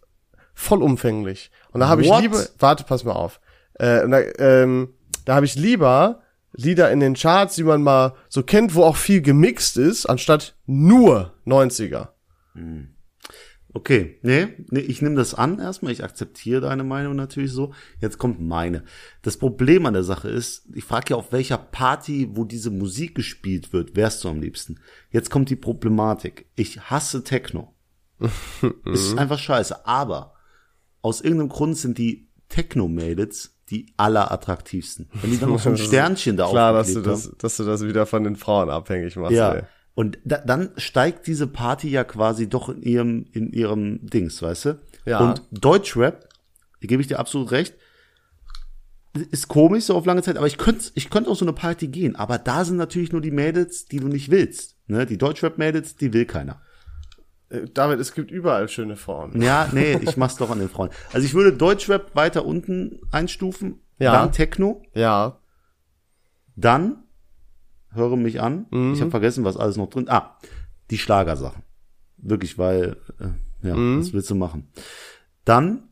vollumfänglich. 0.53 1.51
Und 1.72 1.80
da 1.80 1.88
habe 1.88 2.03
ich 2.03 2.11
lieber, 2.18 2.44
warte, 2.59 2.84
pass 2.84 3.05
mal 3.05 3.12
auf. 3.12 3.40
Äh, 3.81 4.05
und 4.05 4.11
da 4.11 4.20
ähm, 4.39 4.95
da 5.24 5.37
habe 5.37 5.47
ich 5.47 5.55
lieber 5.55 6.22
Lieder 6.53 6.91
in 6.91 7.01
den 7.01 7.14
Charts, 7.14 7.55
die 7.55 7.62
man 7.62 7.83
mal 7.83 8.14
so 8.28 8.43
kennt, 8.43 8.74
wo 8.74 8.83
auch 8.83 8.97
viel 8.97 9.22
gemixt 9.22 9.76
ist, 9.76 10.07
anstatt 10.07 10.57
nur 10.66 11.35
90er. 11.47 12.09
Okay, 13.72 14.18
nee, 14.22 14.49
nee 14.70 14.81
ich 14.81 15.01
nehme 15.01 15.14
das 15.14 15.35
an 15.35 15.61
erstmal, 15.61 15.93
ich 15.93 16.03
akzeptiere 16.03 16.62
deine 16.62 16.83
Meinung 16.83 17.14
natürlich 17.14 17.53
so. 17.53 17.72
Jetzt 18.01 18.18
kommt 18.18 18.41
meine. 18.41 18.83
Das 19.22 19.37
Problem 19.37 19.87
an 19.87 19.95
der 19.95 20.03
Sache 20.03 20.28
ist, 20.28 20.66
ich 20.74 20.83
frage 20.83 21.11
ja, 21.11 21.16
auf 21.16 21.31
welcher 21.31 21.59
Party, 21.59 22.31
wo 22.33 22.45
diese 22.45 22.70
Musik 22.70 23.14
gespielt 23.14 23.72
wird, 23.72 23.95
wärst 23.95 24.24
du 24.24 24.28
am 24.28 24.41
liebsten? 24.41 24.81
Jetzt 25.11 25.31
kommt 25.31 25.51
die 25.51 25.57
Problematik. 25.57 26.47
Ich 26.57 26.91
hasse 26.91 27.22
Techno. 27.22 27.76
ist 28.85 29.16
einfach 29.16 29.39
scheiße. 29.39 29.87
Aber 29.87 30.35
aus 31.01 31.20
irgendeinem 31.20 31.51
Grund 31.51 31.78
sind 31.78 31.97
die 31.97 32.28
Techno-Mädels 32.49 33.59
die 33.71 33.93
allerattraktivsten. 33.97 35.09
Wenn 35.21 35.31
die 35.31 35.39
dann 35.41 35.51
noch 35.51 35.59
so 35.59 35.71
ein 35.71 35.77
Sternchen 35.77 36.37
da 36.37 36.49
Klar, 36.49 36.73
dass 36.73 36.93
du 36.93 37.01
haben. 37.01 37.05
das, 37.05 37.33
dass 37.39 37.57
du 37.57 37.64
das 37.64 37.85
wieder 37.85 38.07
von 38.07 38.25
den 38.25 38.37
Frauen 38.37 38.71
abhängig 38.71 39.16
machst. 39.16 39.37
Ja. 39.37 39.55
ey. 39.55 39.62
Und 39.95 40.18
da, 40.25 40.39
dann 40.39 40.71
steigt 40.77 41.27
diese 41.27 41.47
Party 41.47 41.91
ja 41.91 42.05
quasi 42.05 42.49
doch 42.49 42.68
in 42.68 42.83
ihrem, 42.83 43.27
in 43.33 43.53
ihrem 43.53 44.07
Dings, 44.07 44.41
weißt 44.41 44.64
du? 44.66 44.81
Ja. 45.05 45.18
Und 45.18 45.43
Deutschrap, 45.51 46.29
da 46.81 46.87
gebe 46.87 47.03
ich 47.03 47.09
dir 47.09 47.18
absolut 47.18 47.51
recht, 47.51 47.75
ist 49.31 49.49
komisch 49.49 49.85
so 49.85 49.97
auf 49.97 50.07
lange 50.07 50.23
Zeit, 50.23 50.37
aber 50.37 50.47
ich 50.47 50.57
könnte 50.57 50.91
ich 50.95 51.11
könnte 51.11 51.31
auf 51.31 51.39
so 51.39 51.45
eine 51.45 51.53
Party 51.53 51.89
gehen. 51.89 52.14
Aber 52.16 52.39
da 52.39 52.64
sind 52.64 52.77
natürlich 52.77 53.12
nur 53.12 53.21
die 53.21 53.33
Mädels, 53.33 53.87
die 53.87 53.99
du 53.99 54.07
nicht 54.07 54.31
willst. 54.31 54.77
Ne? 54.87 55.05
Die 55.05 55.18
Deutschrap-Mädels, 55.18 55.97
die 55.97 56.12
will 56.12 56.27
keiner. 56.27 56.62
Äh, 57.51 57.68
David, 57.74 58.01
es 58.01 58.14
gibt 58.14 58.30
überall 58.30 58.68
schöne 58.68 58.96
Frauen. 58.96 59.40
Ja, 59.42 59.68
nee, 59.72 59.96
ich 60.01 60.16
mach's 60.16 60.36
doch 60.36 60.51
an 60.51 60.59
den 60.61 60.68
Frauen. 60.68 60.90
Also 61.12 61.26
ich 61.26 61.34
würde 61.34 61.53
Deutschrap 61.53 62.14
weiter 62.14 62.44
unten 62.46 63.01
einstufen, 63.11 63.80
Ja. 63.98 64.12
dann 64.12 64.32
Techno, 64.32 64.82
Ja. 64.94 65.40
dann 66.57 67.05
höre 67.92 68.16
mich 68.16 68.40
an. 68.40 68.66
Mhm. 68.70 68.94
Ich 68.94 69.01
habe 69.01 69.11
vergessen, 69.11 69.44
was 69.44 69.57
alles 69.57 69.76
noch 69.76 69.90
drin. 69.90 70.09
Ah, 70.09 70.38
die 70.90 70.98
Schlagersachen. 70.98 71.62
Wirklich, 72.16 72.59
weil 72.59 72.96
äh, 73.18 73.66
ja, 73.68 73.74
Mhm. 73.76 74.01
was 74.01 74.12
willst 74.12 74.30
du 74.30 74.34
machen? 74.34 74.68
Dann 75.44 75.88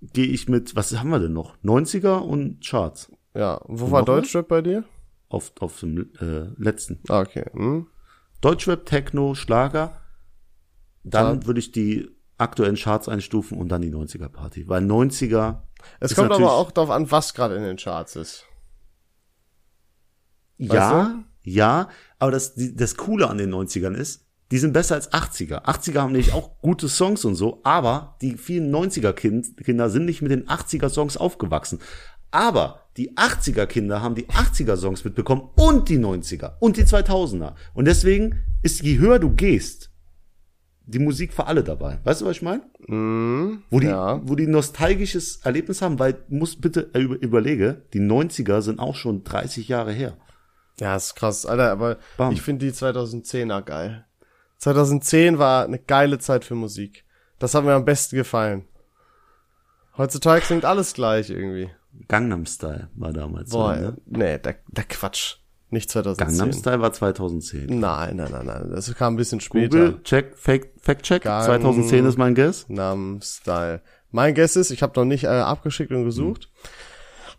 gehe 0.00 0.26
ich 0.26 0.48
mit, 0.48 0.76
was 0.76 0.96
haben 0.98 1.10
wir 1.10 1.18
denn 1.18 1.32
noch? 1.32 1.56
90er 1.62 2.18
und 2.22 2.64
Charts 2.66 3.12
Ja. 3.34 3.60
Wo 3.66 3.86
Und 3.86 3.90
war? 3.92 4.04
Deutschrap 4.04 4.48
bei 4.48 4.62
dir? 4.62 4.84
auf 5.30 5.52
auf 5.60 5.80
dem 5.80 6.10
äh, 6.20 6.48
letzten. 6.56 7.00
Ah, 7.08 7.20
okay. 7.20 7.44
Hm. 7.52 7.86
Deutschrap, 8.40 8.86
Techno, 8.86 9.34
Schlager. 9.34 9.97
Dann 11.04 11.46
würde 11.46 11.60
ich 11.60 11.72
die 11.72 12.10
aktuellen 12.36 12.76
Charts 12.76 13.08
einstufen 13.08 13.58
und 13.58 13.68
dann 13.68 13.82
die 13.82 13.92
90er 13.92 14.28
Party, 14.28 14.68
weil 14.68 14.82
90er 14.82 15.62
Es 16.00 16.14
kommt 16.14 16.32
aber 16.32 16.52
auch 16.52 16.70
darauf 16.70 16.90
an, 16.90 17.10
was 17.10 17.34
gerade 17.34 17.56
in 17.56 17.62
den 17.62 17.76
Charts 17.76 18.16
ist. 18.16 18.44
Ja, 20.56 21.24
ja, 21.42 21.88
aber 22.18 22.32
das, 22.32 22.54
das 22.56 22.96
Coole 22.96 23.28
an 23.28 23.38
den 23.38 23.52
90ern 23.52 23.94
ist, 23.94 24.26
die 24.50 24.58
sind 24.58 24.72
besser 24.72 24.94
als 24.94 25.12
80er. 25.12 25.64
80er 25.64 26.00
haben 26.00 26.12
nämlich 26.12 26.32
auch 26.32 26.58
gute 26.60 26.88
Songs 26.88 27.24
und 27.24 27.34
so, 27.34 27.60
aber 27.64 28.16
die 28.22 28.36
vielen 28.36 28.74
90er 28.74 29.12
kind, 29.12 29.56
Kinder 29.58 29.90
sind 29.90 30.06
nicht 30.06 30.22
mit 30.22 30.30
den 30.30 30.46
80er 30.46 30.88
Songs 30.88 31.16
aufgewachsen. 31.16 31.80
Aber 32.30 32.88
die 32.96 33.16
80er 33.16 33.66
Kinder 33.66 34.02
haben 34.02 34.14
die 34.14 34.26
80er 34.26 34.76
Songs 34.76 35.04
mitbekommen 35.04 35.50
und 35.54 35.88
die 35.88 35.98
90er 35.98 36.54
und 36.60 36.76
die 36.76 36.84
2000er. 36.84 37.54
Und 37.74 37.86
deswegen 37.86 38.42
ist, 38.62 38.82
je 38.82 38.98
höher 38.98 39.18
du 39.18 39.30
gehst, 39.30 39.87
die 40.88 40.98
Musik 40.98 41.32
für 41.34 41.46
alle 41.46 41.62
dabei. 41.62 41.98
Weißt 42.04 42.22
du, 42.22 42.26
was 42.26 42.36
ich 42.36 42.42
meine? 42.42 42.62
Mhm. 42.86 43.62
Wo 43.70 43.78
die, 43.78 43.86
Ja. 43.88 44.20
wo 44.24 44.34
die 44.34 44.46
nostalgisches 44.46 45.40
Erlebnis 45.44 45.82
haben, 45.82 45.98
weil, 45.98 46.16
muss 46.28 46.56
bitte 46.56 46.90
äh, 46.94 47.00
über, 47.00 47.16
überlege, 47.20 47.82
die 47.92 48.00
90er 48.00 48.62
sind 48.62 48.80
auch 48.80 48.94
schon 48.94 49.22
30 49.22 49.68
Jahre 49.68 49.92
her. 49.92 50.16
Ja, 50.80 50.96
ist 50.96 51.14
krass, 51.14 51.44
Alter, 51.44 51.70
aber 51.70 51.98
Bam. 52.16 52.32
ich 52.32 52.40
finde 52.40 52.64
die 52.66 52.72
2010er 52.72 53.62
geil. 53.62 54.06
2010 54.58 55.38
war 55.38 55.64
eine 55.64 55.78
geile 55.78 56.18
Zeit 56.18 56.44
für 56.44 56.54
Musik. 56.54 57.04
Das 57.38 57.54
hat 57.54 57.64
mir 57.64 57.74
am 57.74 57.84
besten 57.84 58.16
gefallen. 58.16 58.64
Heutzutage 59.96 60.40
klingt 60.42 60.64
alles 60.64 60.94
gleich 60.94 61.30
irgendwie. 61.30 61.70
Gangnam 62.06 62.46
Style 62.46 62.88
war 62.94 63.12
damals. 63.12 63.50
Boah, 63.50 63.74
so, 63.74 63.80
ne? 63.80 63.96
nee, 64.06 64.38
der, 64.38 64.56
der 64.68 64.84
Quatsch. 64.84 65.36
Nicht 65.70 65.90
2010. 65.90 66.26
Gangnam 66.38 66.52
Style 66.58 66.80
war 66.80 66.92
2010. 66.92 67.78
Nein, 67.78 68.16
nein, 68.16 68.30
nein, 68.32 68.46
nein. 68.46 68.70
Das 68.70 68.94
kam 68.94 69.14
ein 69.14 69.16
bisschen 69.16 69.40
später. 69.40 69.68
Google, 69.68 70.00
check, 70.02 70.34
Fake, 70.38 70.72
Fact 70.80 71.02
check. 71.02 71.22
Gang- 71.24 71.44
2010 71.44 72.06
ist 72.06 72.16
mein 72.16 72.34
Guess. 72.34 72.66
Gangnam 72.68 73.20
Style. 73.22 73.82
Mein 74.10 74.34
Guess 74.34 74.56
ist, 74.56 74.70
ich 74.70 74.82
habe 74.82 74.98
noch 74.98 75.04
nicht 75.04 75.24
äh, 75.24 75.28
abgeschickt 75.28 75.92
und 75.92 76.04
gesucht. 76.04 76.48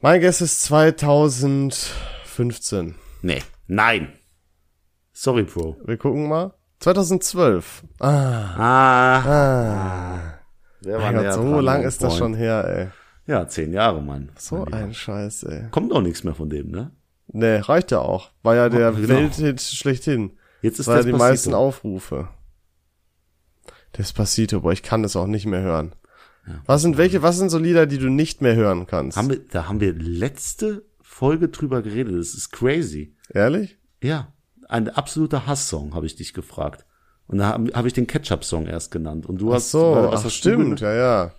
Mein 0.01 0.21
Guess 0.21 0.41
ist 0.41 0.61
2015. 0.63 2.95
Nee, 3.21 3.41
nein. 3.67 4.13
Sorry, 5.11 5.43
Bro. 5.43 5.75
Wir 5.85 5.97
gucken 5.97 6.29
mal. 6.29 6.53
2012. 6.79 7.83
Ah, 7.99 8.55
Ah, 8.57 9.19
ah. 9.25 10.19
wer 10.81 10.99
Mein 10.99 11.15
Gott, 11.15 11.33
so 11.33 11.59
lang 11.59 11.83
ist 11.83 12.01
das 12.03 12.15
schon 12.17 12.33
her, 12.35 12.63
ey. 12.65 12.87
Ja, 13.33 13.45
zehn 13.47 13.73
Jahre, 13.73 14.01
Mann. 14.01 14.31
So 14.37 14.65
ein 14.71 14.93
Scheiß, 14.93 15.43
ey. 15.43 15.67
Kommt 15.71 15.91
auch 15.91 16.01
nichts 16.01 16.23
mehr 16.23 16.33
von 16.35 16.49
dem, 16.49 16.71
ne? 16.71 16.91
Nee, 17.31 17.57
reicht 17.57 17.91
ja 17.91 17.99
auch. 17.99 18.31
War 18.41 18.55
ja 18.55 18.69
der 18.69 18.91
genau. 18.91 19.07
Welthit 19.07 19.61
schlechthin. 19.61 20.31
Jetzt 20.61 20.79
ist 20.79 20.87
Das 20.87 20.87
war 20.87 20.95
ja 20.95 21.03
das 21.03 21.11
die 21.11 21.17
meisten 21.17 21.53
Aufrufe. 21.53 22.27
Despacito, 23.97 24.61
boah, 24.61 24.71
ich 24.71 24.83
kann 24.83 25.03
das 25.03 25.15
auch 25.15 25.27
nicht 25.27 25.45
mehr 25.45 25.61
hören. 25.61 25.95
was 26.65 26.81
sind 26.81 26.97
welche, 26.97 27.21
was 27.21 27.37
sind 27.37 27.49
so 27.49 27.57
Lieder, 27.57 27.85
die 27.85 27.97
du 27.97 28.09
nicht 28.09 28.41
mehr 28.41 28.55
hören 28.55 28.87
kannst? 28.87 29.17
Haben 29.17 29.29
wir, 29.29 29.39
da 29.39 29.67
haben 29.67 29.79
wir 29.79 29.93
letzte 29.93 30.83
Folge 31.01 31.49
drüber 31.49 31.81
geredet. 31.81 32.17
Das 32.17 32.33
ist 32.33 32.51
crazy. 32.51 33.15
Ehrlich? 33.33 33.77
Ja, 34.01 34.33
ein 34.67 34.89
absoluter 34.89 35.45
Hasssong, 35.45 35.93
habe 35.93 36.05
ich 36.05 36.15
dich 36.15 36.33
gefragt. 36.33 36.85
Und 37.27 37.37
da 37.39 37.49
habe 37.49 37.71
hab 37.73 37.85
ich 37.85 37.93
den 37.93 38.07
Ketchup-Song 38.07 38.65
erst 38.65 38.91
genannt. 38.91 39.27
Und 39.27 39.39
du 39.39 39.51
Ach 39.51 39.55
hast, 39.55 39.71
so, 39.71 40.07
was 40.09 40.25
ach, 40.25 40.31
stimmt, 40.31 40.81
ja, 40.81 40.93
ja. 40.93 41.31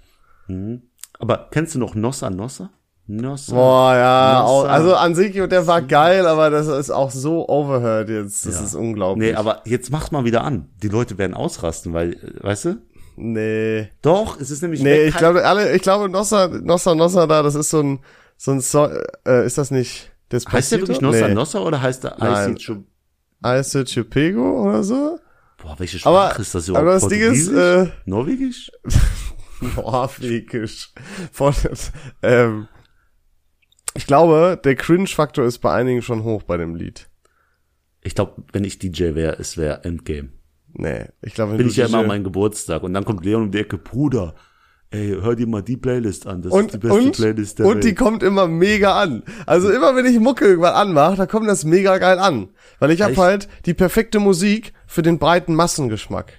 Aber 1.18 1.48
kennst 1.50 1.74
du 1.74 1.78
noch 1.80 1.94
Nossa 1.94 2.30
Nossa? 2.30 2.70
Nossa. 3.12 3.52
Boah, 3.54 3.94
ja, 3.96 4.42
Nossa. 4.44 4.68
also 4.68 4.94
an 4.94 5.14
sich, 5.16 5.32
der 5.32 5.66
war 5.66 5.82
geil, 5.82 6.26
aber 6.28 6.48
das 6.50 6.68
ist 6.68 6.90
auch 6.90 7.10
so 7.10 7.48
overheard 7.48 8.08
jetzt. 8.08 8.46
Das 8.46 8.54
Ja. 8.56 8.64
ist 8.64 8.74
unglaublich. 8.76 9.30
Nee, 9.30 9.34
aber 9.34 9.62
jetzt 9.64 9.90
mach's 9.90 10.12
mal 10.12 10.24
wieder 10.24 10.44
an. 10.44 10.68
Die 10.82 10.88
Leute 10.88 11.18
werden 11.18 11.34
ausrasten, 11.34 11.92
weil, 11.92 12.12
äh, 12.12 12.18
weißt 12.42 12.64
du? 12.66 12.76
nee. 13.16 13.88
Doch, 14.00 14.40
es 14.40 14.50
ist 14.52 14.62
nämlich 14.62 14.80
Nee, 14.82 15.04
ich 15.08 15.16
glaube, 15.16 15.44
alle, 15.44 15.74
ich 15.74 15.82
glaube, 15.82 16.08
Nossa, 16.08 16.46
Nossa, 16.48 16.94
Nossa 16.94 17.26
da, 17.26 17.42
das 17.42 17.56
ist 17.56 17.70
so 17.70 17.80
ein, 17.82 17.98
so 18.36 18.52
ein 18.52 18.60
Song, 18.60 18.90
äh, 19.26 19.44
ist 19.44 19.58
das 19.58 19.70
nicht 19.72 20.12
Despacito? 20.30 20.56
heißt 20.56 20.72
der 20.72 20.78
wirklich 20.80 21.00
Nossa 21.00 21.28
nee. 21.28 21.34
Nossa 21.34 21.58
oder 21.58 21.82
heißt 21.82 22.04
der 22.04 22.14
Nein. 22.18 22.56
Aise 23.42 23.84
Chupego 23.84 24.62
oder 24.68 24.84
so? 24.84 25.18
Boah, 25.60 25.74
welche 25.78 25.98
Sprache 25.98 26.30
Aber, 26.30 26.40
ist 26.40 26.54
das 26.54 26.68
überhaupt? 26.68 26.86
aber 26.86 26.94
das 26.94 27.08
Ding 27.08 27.20
ist, 27.20 27.48
äh, 27.48 27.88
Norwegisch? 28.06 28.70
Norwegisch. 29.76 30.92
Von, 31.32 31.52
ähm, 32.22 32.68
ich 33.94 34.06
glaube, 34.06 34.60
der 34.62 34.76
Cringe-Faktor 34.76 35.44
ist 35.44 35.58
bei 35.58 35.72
einigen 35.72 36.02
schon 36.02 36.24
hoch 36.24 36.42
bei 36.42 36.56
dem 36.56 36.74
Lied. 36.74 37.08
Ich 38.02 38.14
glaube, 38.14 38.42
wenn 38.52 38.64
ich 38.64 38.78
DJ 38.78 39.14
wäre, 39.14 39.38
es 39.38 39.56
wäre 39.56 39.84
Endgame. 39.84 40.30
Nee, 40.72 41.06
ich 41.22 41.34
glaube, 41.34 41.52
wenn 41.52 41.58
Bin 41.58 41.68
ich 41.68 41.76
ja 41.76 41.86
immer 41.86 41.98
an 41.98 42.06
meinem 42.06 42.24
Geburtstag 42.24 42.82
und 42.82 42.94
dann 42.94 43.04
kommt 43.04 43.24
Leon 43.24 43.42
um 43.42 43.50
die 43.50 43.58
Ecke, 43.58 43.76
Bruder, 43.76 44.34
ey, 44.90 45.16
hör 45.20 45.34
dir 45.34 45.46
mal 45.46 45.62
die 45.62 45.76
Playlist 45.76 46.26
an, 46.26 46.42
das 46.42 46.52
und, 46.52 46.66
ist 46.66 46.74
die 46.74 46.78
beste 46.78 46.98
und, 46.98 47.16
Playlist 47.16 47.58
der 47.58 47.66
und 47.66 47.74
Welt. 47.74 47.84
die 47.84 47.94
kommt 47.94 48.22
immer 48.22 48.46
mega 48.46 49.00
an. 49.00 49.22
Also 49.46 49.70
immer 49.70 49.94
wenn 49.96 50.06
ich 50.06 50.18
Mucke 50.20 50.46
irgendwann 50.46 50.74
anmache, 50.74 51.16
da 51.16 51.26
kommt 51.26 51.48
das 51.48 51.64
mega 51.64 51.98
geil 51.98 52.18
an. 52.18 52.48
Weil 52.78 52.92
ich 52.92 53.02
habe 53.02 53.16
halt 53.16 53.48
die 53.66 53.74
perfekte 53.74 54.20
Musik 54.20 54.72
für 54.86 55.02
den 55.02 55.18
breiten 55.18 55.54
Massengeschmack. 55.54 56.32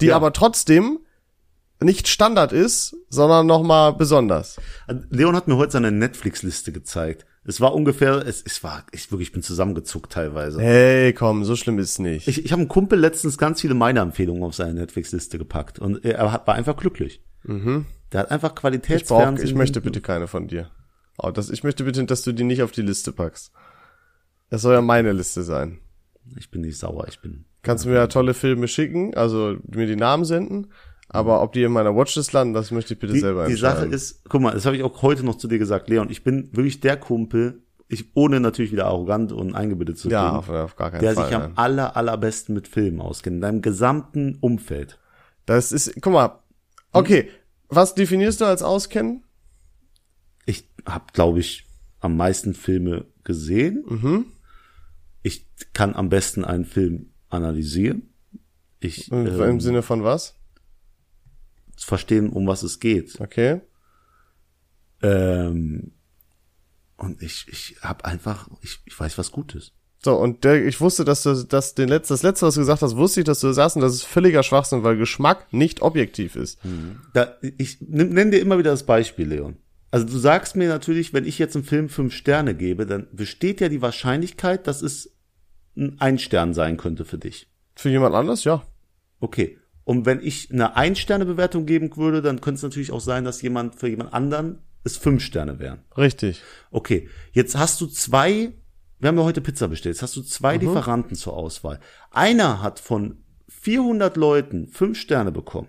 Die 0.00 0.06
Ja. 0.06 0.16
aber 0.16 0.32
trotzdem 0.32 1.00
nicht 1.80 2.08
Standard 2.08 2.52
ist, 2.52 2.96
sondern 3.08 3.46
nochmal 3.46 3.92
besonders. 3.92 4.58
Leon 5.10 5.36
hat 5.36 5.48
mir 5.48 5.56
heute 5.56 5.72
seine 5.72 5.92
Netflix-Liste 5.92 6.72
gezeigt. 6.72 7.26
Es 7.44 7.60
war 7.60 7.74
ungefähr, 7.74 8.26
es, 8.26 8.42
es 8.44 8.64
war, 8.64 8.84
ich 8.92 9.10
wirklich, 9.12 9.28
ich 9.28 9.32
bin 9.32 9.42
zusammengezuckt 9.42 10.12
teilweise. 10.12 10.60
Hey, 10.60 11.12
komm, 11.12 11.44
so 11.44 11.54
schlimm 11.54 11.78
ist 11.78 11.98
nicht. 12.00 12.26
Ich, 12.26 12.44
ich 12.44 12.50
habe 12.50 12.60
einem 12.60 12.68
Kumpel 12.68 12.98
letztens 12.98 13.38
ganz 13.38 13.60
viele 13.60 13.74
meiner 13.74 14.00
Empfehlungen 14.00 14.42
auf 14.42 14.54
seine 14.54 14.74
Netflix-Liste 14.74 15.38
gepackt 15.38 15.78
und 15.78 16.04
er 16.04 16.32
hat, 16.32 16.46
war 16.46 16.54
einfach 16.54 16.76
glücklich. 16.76 17.22
Der 17.44 18.20
hat 18.20 18.30
einfach 18.32 18.48
Ich, 18.48 18.54
brauch, 18.54 18.60
Qualitätsfernsehen. 18.62 19.48
ich 19.48 19.54
möchte 19.54 19.80
bitte 19.80 20.00
keine 20.00 20.26
von 20.26 20.48
dir. 20.48 20.70
Oh, 21.18 21.30
das, 21.30 21.50
ich 21.50 21.62
möchte 21.62 21.84
bitte, 21.84 22.04
dass 22.04 22.22
du 22.22 22.32
die 22.32 22.42
nicht 22.44 22.62
auf 22.62 22.72
die 22.72 22.82
Liste 22.82 23.12
packst. 23.12 23.52
Das 24.50 24.62
soll 24.62 24.74
ja 24.74 24.82
meine 24.82 25.12
Liste 25.12 25.42
sein. 25.42 25.78
Ich 26.36 26.50
bin 26.50 26.62
nicht 26.62 26.78
sauer, 26.78 27.06
ich 27.08 27.20
bin. 27.20 27.44
Kannst 27.62 27.84
du 27.84 27.88
mir 27.90 27.96
ja 27.96 28.06
tolle 28.08 28.34
Filme 28.34 28.66
schicken, 28.66 29.14
also 29.14 29.56
mir 29.68 29.86
die 29.86 29.96
Namen 29.96 30.24
senden, 30.24 30.72
aber 31.08 31.42
ob 31.42 31.52
die 31.52 31.62
in 31.62 31.72
meiner 31.72 31.94
Watchlist 31.94 32.32
landen, 32.32 32.54
das 32.54 32.70
möchte 32.70 32.94
ich 32.94 33.00
bitte 33.00 33.12
Die, 33.12 33.20
selber 33.20 33.46
die 33.46 33.52
entscheiden. 33.52 33.82
Sache 33.82 33.94
ist, 33.94 34.24
guck 34.28 34.40
mal, 34.40 34.52
das 34.52 34.66
habe 34.66 34.76
ich 34.76 34.82
auch 34.82 35.02
heute 35.02 35.24
noch 35.24 35.36
zu 35.36 35.48
dir 35.48 35.58
gesagt, 35.58 35.88
Leon, 35.88 36.10
ich 36.10 36.24
bin 36.24 36.48
wirklich 36.52 36.80
der 36.80 36.96
Kumpel, 36.96 37.62
ich, 37.88 38.10
ohne 38.14 38.40
natürlich 38.40 38.72
wieder 38.72 38.86
arrogant 38.86 39.30
und 39.32 39.54
eingebildet 39.54 39.98
zu 39.98 40.08
ja, 40.08 40.22
klingen, 40.22 40.36
auf, 40.36 40.48
auf 40.48 40.76
gar 40.76 40.90
keinen 40.90 41.00
der 41.00 41.14
Fall. 41.14 41.26
sich 41.26 41.36
am 41.36 41.52
aller, 41.54 41.96
allerbesten 41.96 42.54
mit 42.54 42.66
Filmen 42.66 43.00
auskennt, 43.00 43.36
in 43.36 43.40
deinem 43.40 43.62
gesamten 43.62 44.38
Umfeld. 44.40 44.98
Das 45.44 45.70
ist, 45.70 45.94
guck 46.00 46.12
mal, 46.12 46.40
okay, 46.92 47.28
was 47.68 47.94
definierst 47.94 48.40
du 48.40 48.44
als 48.44 48.62
Auskennen? 48.62 49.22
Ich 50.44 50.68
habe, 50.84 51.04
glaube 51.12 51.38
ich, 51.38 51.66
am 52.00 52.16
meisten 52.16 52.54
Filme 52.54 53.04
gesehen. 53.24 53.84
Mhm. 53.88 54.26
Ich 55.22 55.46
kann 55.72 55.94
am 55.94 56.08
besten 56.08 56.44
einen 56.44 56.64
Film 56.64 57.10
analysieren. 57.28 58.10
Ich 58.80 59.10
Im, 59.10 59.26
ähm, 59.26 59.42
Im 59.42 59.60
Sinne 59.60 59.82
von 59.82 60.04
was? 60.04 60.35
Verstehen, 61.84 62.30
um 62.30 62.46
was 62.46 62.62
es 62.62 62.80
geht. 62.80 63.20
Okay. 63.20 63.60
Ähm, 65.02 65.92
und 66.96 67.22
ich, 67.22 67.46
ich 67.48 67.76
habe 67.82 68.04
einfach, 68.04 68.48
ich, 68.62 68.80
ich 68.84 68.98
weiß, 68.98 69.18
was 69.18 69.30
gut 69.32 69.54
ist. 69.54 69.72
So, 69.98 70.16
und 70.16 70.44
der, 70.44 70.64
ich 70.64 70.80
wusste, 70.80 71.04
dass 71.04 71.22
du 71.22 71.34
das, 71.42 71.74
den 71.74 71.88
Letz, 71.88 72.08
das 72.08 72.22
letzte, 72.22 72.46
was 72.46 72.54
du 72.54 72.60
gesagt 72.60 72.82
hast, 72.82 72.96
wusste 72.96 73.20
ich, 73.20 73.24
dass 73.24 73.40
du 73.40 73.48
das 73.48 73.56
sagst, 73.56 73.76
und 73.76 73.82
das 73.82 73.94
ist 73.94 74.04
völliger 74.04 74.42
Schwachsinn, 74.42 74.84
weil 74.84 74.96
Geschmack 74.96 75.52
nicht 75.52 75.82
objektiv 75.82 76.36
ist. 76.36 76.58
Da, 77.12 77.36
ich 77.42 77.80
nimm- 77.80 78.10
nenn 78.10 78.30
dir 78.30 78.40
immer 78.40 78.58
wieder 78.58 78.70
das 78.70 78.86
Beispiel, 78.86 79.26
Leon. 79.28 79.56
Also 79.90 80.06
du 80.06 80.18
sagst 80.18 80.56
mir 80.56 80.68
natürlich, 80.68 81.12
wenn 81.12 81.24
ich 81.24 81.38
jetzt 81.38 81.56
einem 81.56 81.64
Film 81.64 81.88
fünf 81.88 82.14
Sterne 82.14 82.54
gebe, 82.54 82.86
dann 82.86 83.08
besteht 83.12 83.60
ja 83.60 83.68
die 83.68 83.82
Wahrscheinlichkeit, 83.82 84.66
dass 84.66 84.82
es 84.82 85.16
ein 85.76 86.00
Ein-Stern 86.00 86.54
sein 86.54 86.76
könnte 86.76 87.04
für 87.04 87.18
dich. 87.18 87.50
Für 87.74 87.90
jemand 87.90 88.14
anders, 88.14 88.44
ja. 88.44 88.62
Okay. 89.20 89.58
Und 89.86 90.04
wenn 90.04 90.20
ich 90.20 90.50
eine 90.50 90.74
Ein-Sterne-Bewertung 90.74 91.64
geben 91.64 91.96
würde, 91.96 92.20
dann 92.20 92.40
könnte 92.40 92.56
es 92.56 92.62
natürlich 92.64 92.90
auch 92.90 93.00
sein, 93.00 93.24
dass 93.24 93.40
jemand 93.40 93.76
für 93.76 93.88
jemand 93.88 94.12
anderen 94.12 94.58
es 94.82 94.96
fünf 94.96 95.22
Sterne 95.22 95.60
wären. 95.60 95.78
Richtig. 95.96 96.42
Okay, 96.72 97.08
jetzt 97.30 97.56
hast 97.56 97.80
du 97.80 97.86
zwei, 97.86 98.52
wir 98.98 99.08
haben 99.08 99.16
ja 99.16 99.22
heute 99.22 99.40
Pizza 99.40 99.68
bestellt, 99.68 99.94
jetzt 99.94 100.02
hast 100.02 100.16
du 100.16 100.22
zwei 100.22 100.56
Lieferanten 100.56 101.14
zur 101.14 101.34
Auswahl. 101.34 101.78
Einer 102.10 102.62
hat 102.62 102.80
von 102.80 103.22
400 103.48 104.16
Leuten 104.16 104.66
fünf 104.66 104.98
Sterne 104.98 105.30
bekommen 105.30 105.68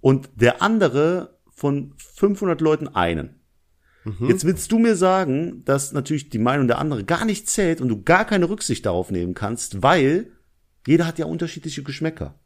und 0.00 0.30
der 0.36 0.62
andere 0.62 1.40
von 1.50 1.94
500 1.96 2.60
Leuten 2.60 2.86
einen. 2.86 3.40
Jetzt 4.28 4.44
willst 4.44 4.70
du 4.70 4.78
mir 4.78 4.94
sagen, 4.94 5.64
dass 5.64 5.90
natürlich 5.92 6.30
die 6.30 6.38
Meinung 6.38 6.68
der 6.68 6.78
andere 6.78 7.04
gar 7.04 7.24
nicht 7.24 7.50
zählt 7.50 7.80
und 7.80 7.88
du 7.88 8.02
gar 8.04 8.24
keine 8.24 8.48
Rücksicht 8.48 8.86
darauf 8.86 9.10
nehmen 9.10 9.34
kannst, 9.34 9.82
weil 9.82 10.30
jeder 10.86 11.08
hat 11.08 11.18
ja 11.18 11.26
unterschiedliche 11.26 11.82
Geschmäcker. 11.82 12.38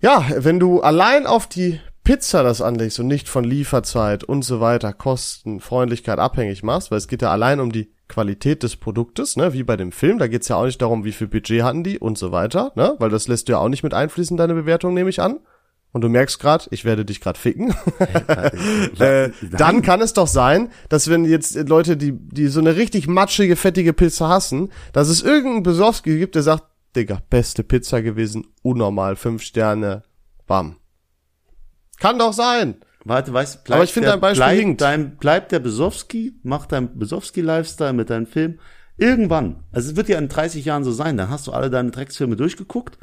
Ja, 0.00 0.26
wenn 0.36 0.60
du 0.60 0.80
allein 0.80 1.26
auf 1.26 1.46
die 1.46 1.80
Pizza 2.04 2.42
das 2.42 2.62
anlegst 2.62 3.00
und 3.00 3.08
nicht 3.08 3.28
von 3.28 3.42
Lieferzeit 3.42 4.22
und 4.22 4.44
so 4.44 4.60
weiter, 4.60 4.92
Kosten, 4.92 5.58
Freundlichkeit 5.58 6.18
abhängig 6.18 6.62
machst, 6.62 6.90
weil 6.90 6.98
es 6.98 7.08
geht 7.08 7.22
ja 7.22 7.32
allein 7.32 7.58
um 7.58 7.72
die 7.72 7.90
Qualität 8.08 8.62
des 8.62 8.76
Produktes, 8.76 9.36
ne, 9.36 9.52
wie 9.52 9.64
bei 9.64 9.76
dem 9.76 9.90
Film, 9.90 10.18
da 10.18 10.28
geht's 10.28 10.46
ja 10.46 10.54
auch 10.54 10.66
nicht 10.66 10.80
darum, 10.80 11.04
wie 11.04 11.10
viel 11.10 11.26
Budget 11.26 11.64
hatten 11.64 11.82
die 11.82 11.98
und 11.98 12.16
so 12.16 12.30
weiter, 12.30 12.70
ne, 12.76 12.94
weil 13.00 13.10
das 13.10 13.26
lässt 13.26 13.48
du 13.48 13.54
ja 13.54 13.58
auch 13.58 13.68
nicht 13.68 13.82
mit 13.82 13.92
einfließen, 13.92 14.36
deine 14.36 14.54
Bewertung, 14.54 14.94
nehme 14.94 15.10
ich 15.10 15.20
an. 15.20 15.40
Und 15.92 16.02
du 16.02 16.10
merkst 16.10 16.38
grad, 16.40 16.68
ich 16.72 16.84
werde 16.84 17.06
dich 17.06 17.22
grad 17.22 17.38
ficken. 17.38 17.74
äh, 18.98 19.30
dann 19.50 19.80
kann 19.80 20.02
es 20.02 20.12
doch 20.12 20.26
sein, 20.26 20.70
dass 20.90 21.08
wenn 21.08 21.24
jetzt 21.24 21.56
Leute, 21.68 21.96
die, 21.96 22.12
die 22.12 22.48
so 22.48 22.60
eine 22.60 22.76
richtig 22.76 23.08
matschige, 23.08 23.56
fettige 23.56 23.94
Pizza 23.94 24.28
hassen, 24.28 24.70
dass 24.92 25.08
es 25.08 25.22
irgendeinen 25.22 25.62
Besowski 25.62 26.18
gibt, 26.18 26.34
der 26.34 26.42
sagt, 26.42 26.64
Digga, 26.96 27.20
beste 27.30 27.62
Pizza 27.62 28.00
gewesen, 28.02 28.46
unnormal, 28.62 29.16
fünf 29.16 29.42
Sterne, 29.42 30.02
bam. 30.46 30.76
Kann 31.98 32.18
doch 32.18 32.32
sein. 32.32 32.76
Warte, 33.04 33.32
weißt, 33.32 33.64
bleibt 33.64 33.76
Aber 33.76 33.84
ich 33.84 33.92
finde 33.92 34.06
der- 34.06 34.14
dein 34.14 34.20
Beispiel 34.20 34.44
bleibt 34.44 34.58
hinkt. 34.60 34.80
Dein, 34.80 35.16
bleibt 35.16 35.52
der 35.52 35.60
Besowski, 35.60 36.34
macht 36.42 36.72
dein 36.72 36.98
Besowski-Lifestyle 36.98 37.92
mit 37.92 38.10
deinem 38.10 38.26
Film. 38.26 38.58
Irgendwann, 38.98 39.56
also 39.72 39.90
es 39.90 39.96
wird 39.96 40.08
ja 40.08 40.16
in 40.18 40.28
30 40.28 40.64
Jahren 40.64 40.82
so 40.82 40.90
sein, 40.90 41.18
dann 41.18 41.28
hast 41.28 41.46
du 41.46 41.52
alle 41.52 41.68
deine 41.68 41.90
Drecksfilme 41.90 42.34
durchgeguckt. 42.34 42.96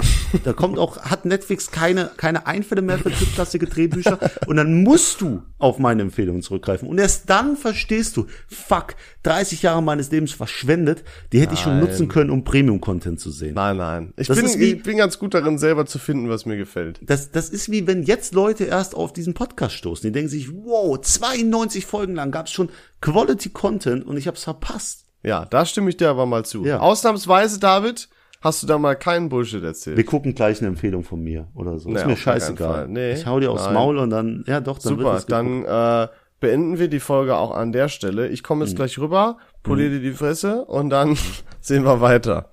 Da 0.43 0.51
kommt 0.51 0.79
auch, 0.79 0.97
hat 1.03 1.25
Netflix 1.25 1.69
keine, 1.69 2.09
keine 2.17 2.47
Einfälle 2.47 2.81
mehr 2.81 2.97
für 2.97 3.11
drittklassige 3.11 3.67
Drehbücher 3.67 4.17
und 4.47 4.55
dann 4.55 4.81
musst 4.81 5.21
du 5.21 5.43
auf 5.59 5.77
meine 5.77 6.01
Empfehlungen 6.01 6.41
zurückgreifen. 6.41 6.87
Und 6.89 6.97
erst 6.97 7.29
dann 7.29 7.55
verstehst 7.55 8.17
du, 8.17 8.25
fuck, 8.47 8.95
30 9.21 9.61
Jahre 9.61 9.83
meines 9.83 10.09
Lebens 10.09 10.31
verschwendet, 10.31 11.03
die 11.31 11.39
hätte 11.39 11.53
ich 11.53 11.59
schon 11.59 11.73
Nein. 11.79 11.87
nutzen 11.87 12.07
können, 12.07 12.31
um 12.31 12.43
Premium-Content 12.43 13.19
zu 13.19 13.29
sehen. 13.29 13.53
Nein, 13.53 13.77
nein. 13.77 14.13
Ich 14.17 14.27
Das 14.27 14.37
bin, 14.41 14.59
wie- 14.59 14.71
ich 14.73 14.81
bin 14.81 14.97
ganz 14.97 15.19
gut 15.19 15.35
darin, 15.35 15.59
selber 15.59 15.85
zu 15.85 15.99
finden, 15.99 16.27
was 16.27 16.47
mir 16.47 16.57
gefällt. 16.57 16.99
Das, 17.03 17.29
das 17.29 17.49
ist 17.49 17.69
wie 17.69 17.85
wenn 17.85 18.01
jetzt 18.01 18.33
Leute 18.33 18.63
erst 18.63 18.95
auf 18.95 19.13
diesen 19.13 19.35
Podcast 19.35 19.75
stoßen. 19.75 20.07
Die 20.07 20.11
denken 20.11 20.29
sich, 20.29 20.51
wow, 20.51 20.99
92 20.99 21.85
Folgen 21.85 22.15
lang 22.15 22.31
gab's 22.31 22.51
schon 22.51 22.69
Quality 23.01 23.49
Content 23.49 24.07
und 24.07 24.17
ich 24.17 24.27
hab's 24.27 24.43
verpasst. 24.45 25.02
Ja, 25.23 25.45
da 25.45 25.65
stimme 25.65 25.89
ich 25.89 25.97
dir 25.97 26.09
aber 26.09 26.25
mal 26.25 26.43
zu. 26.45 26.65
Ja. 26.65 26.79
Ausnahmsweise, 26.79 27.59
David, 27.59 28.09
hast 28.41 28.61
du 28.61 28.67
da 28.67 28.77
mal 28.77 28.95
keinen 28.95 29.29
Bullshit 29.29 29.63
erzählt. 29.63 29.95
Wir 29.97 30.05
gucken 30.05 30.35
gleich 30.35 30.59
eine 30.59 30.67
Empfehlung 30.67 31.03
von 31.03 31.21
mir 31.23 31.47
oder 31.55 31.79
so. 31.79 31.89
Nee, 31.89 31.99
ist 31.99 32.05
mir 32.05 32.17
scheißegal. 32.17 32.87
Nee, 32.89 33.13
ich 33.13 33.25
hau 33.25 33.39
dir 33.39 33.51
aufs 33.51 33.65
nein. 33.65 33.73
Maul 33.73 33.97
und 33.97 34.09
dann, 34.09 34.43
ja 34.47 34.59
doch, 34.59 34.79
dann 34.79 34.97
wird 34.97 34.99
Super, 34.99 35.13
das 35.13 35.25
geguckt. 35.25 35.67
dann 35.67 36.03
äh, 36.03 36.07
beenden 36.41 36.77
wir 36.77 36.89
die 36.89 36.99
Folge 36.99 37.37
auch 37.37 37.51
an 37.51 37.71
der 37.71 37.87
Stelle. 37.87 38.27
Ich 38.27 38.43
komme 38.43 38.65
jetzt 38.65 38.73
Mhm. 38.73 38.77
gleich 38.77 38.99
rüber, 38.99 39.37
poliere 39.63 39.91
dir 39.91 40.01
die 40.01 40.11
Fresse 40.11 40.65
und 40.65 40.89
dann 40.89 41.17
sehen 41.61 41.85
wir 41.85 42.01
weiter. 42.01 42.49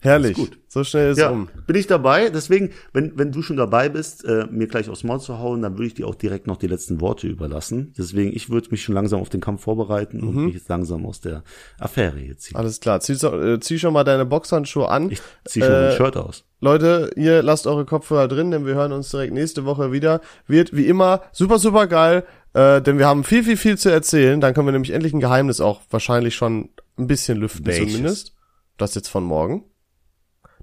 Herrlich. 0.00 0.36
gut. 0.36 0.56
So 0.78 0.84
schnell 0.84 1.10
ist 1.10 1.18
Ja, 1.18 1.30
um. 1.30 1.48
bin 1.66 1.74
ich 1.76 1.86
dabei. 1.88 2.28
Deswegen, 2.30 2.70
wenn, 2.92 3.18
wenn 3.18 3.32
du 3.32 3.42
schon 3.42 3.56
dabei 3.56 3.88
bist, 3.88 4.24
äh, 4.24 4.46
mir 4.50 4.68
gleich 4.68 4.88
aufs 4.88 5.02
Maul 5.02 5.20
zu 5.20 5.38
hauen, 5.40 5.60
dann 5.62 5.72
würde 5.74 5.86
ich 5.86 5.94
dir 5.94 6.06
auch 6.06 6.14
direkt 6.14 6.46
noch 6.46 6.56
die 6.56 6.68
letzten 6.68 7.00
Worte 7.00 7.26
überlassen. 7.26 7.92
Deswegen, 7.98 8.32
ich 8.34 8.48
würde 8.50 8.68
mich 8.70 8.82
schon 8.84 8.94
langsam 8.94 9.20
auf 9.20 9.28
den 9.28 9.40
Kampf 9.40 9.62
vorbereiten 9.62 10.18
Mhm. 10.20 10.28
und 10.28 10.44
mich 10.46 10.54
jetzt 10.54 10.68
langsam 10.68 11.04
aus 11.04 11.20
der 11.20 11.42
Affäre 11.80 12.18
hier 12.18 12.36
ziehen. 12.36 12.56
Alles 12.56 12.78
klar. 12.78 13.00
Zieh, 13.00 13.14
äh, 13.14 13.58
zieh 13.60 13.78
schon 13.78 13.92
mal 13.92 14.04
deine 14.04 14.24
Boxhandschuhe 14.24 14.88
an. 14.88 15.10
Ich 15.10 15.20
zieh 15.46 15.60
schon 15.60 15.70
Äh, 15.72 15.88
mein 15.88 15.96
Shirt 15.96 16.16
aus. 16.16 16.44
Leute, 16.60 17.10
ihr 17.16 17.42
lasst 17.42 17.66
eure 17.66 17.84
Kopfhörer 17.84 18.28
drin, 18.28 18.50
denn 18.50 18.66
wir 18.66 18.74
hören 18.74 18.92
uns 18.92 19.10
direkt 19.10 19.32
nächste 19.32 19.64
Woche 19.64 19.92
wieder. 19.92 20.20
Wird 20.46 20.76
wie 20.76 20.86
immer 20.86 21.22
super, 21.32 21.58
super 21.58 21.86
geil, 21.86 22.24
äh, 22.52 22.80
denn 22.82 22.98
wir 22.98 23.06
haben 23.06 23.24
viel, 23.24 23.44
viel, 23.44 23.56
viel 23.56 23.78
zu 23.78 23.90
erzählen. 23.90 24.40
Dann 24.40 24.54
können 24.54 24.66
wir 24.66 24.72
nämlich 24.72 24.90
endlich 24.92 25.12
ein 25.12 25.20
Geheimnis 25.20 25.60
auch 25.60 25.80
wahrscheinlich 25.90 26.34
schon 26.34 26.70
ein 26.98 27.06
bisschen 27.06 27.38
lüften 27.38 27.66
Welches? 27.66 27.92
zumindest. 27.92 28.34
Das 28.76 28.94
jetzt 28.94 29.08
von 29.08 29.24
morgen. 29.24 29.64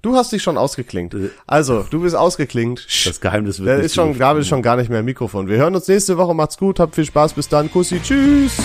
Du 0.02 0.14
hast 0.14 0.32
dich 0.32 0.42
schon 0.42 0.58
ausgeklingt. 0.58 1.14
Äh. 1.14 1.30
Also, 1.46 1.84
du 1.88 2.02
bist 2.02 2.14
ausgeklingt. 2.14 2.86
Das 3.06 3.20
Geheimnis 3.20 3.58
wird 3.58 3.68
Der 3.68 3.76
nicht 3.78 3.86
ist 3.86 3.94
schon. 3.94 4.16
Gabriel 4.16 4.42
ist 4.42 4.48
schon 4.48 4.62
gar 4.62 4.76
nicht 4.76 4.90
mehr 4.90 5.00
im 5.00 5.06
Mikrofon. 5.06 5.48
Wir 5.48 5.56
hören 5.56 5.74
uns 5.74 5.88
nächste 5.88 6.16
Woche. 6.16 6.34
Macht's 6.34 6.58
gut, 6.58 6.78
habt 6.80 6.94
viel 6.94 7.06
Spaß. 7.06 7.32
Bis 7.32 7.48
dann. 7.48 7.70
Kussi. 7.70 8.00
Tschüss. 8.02 8.56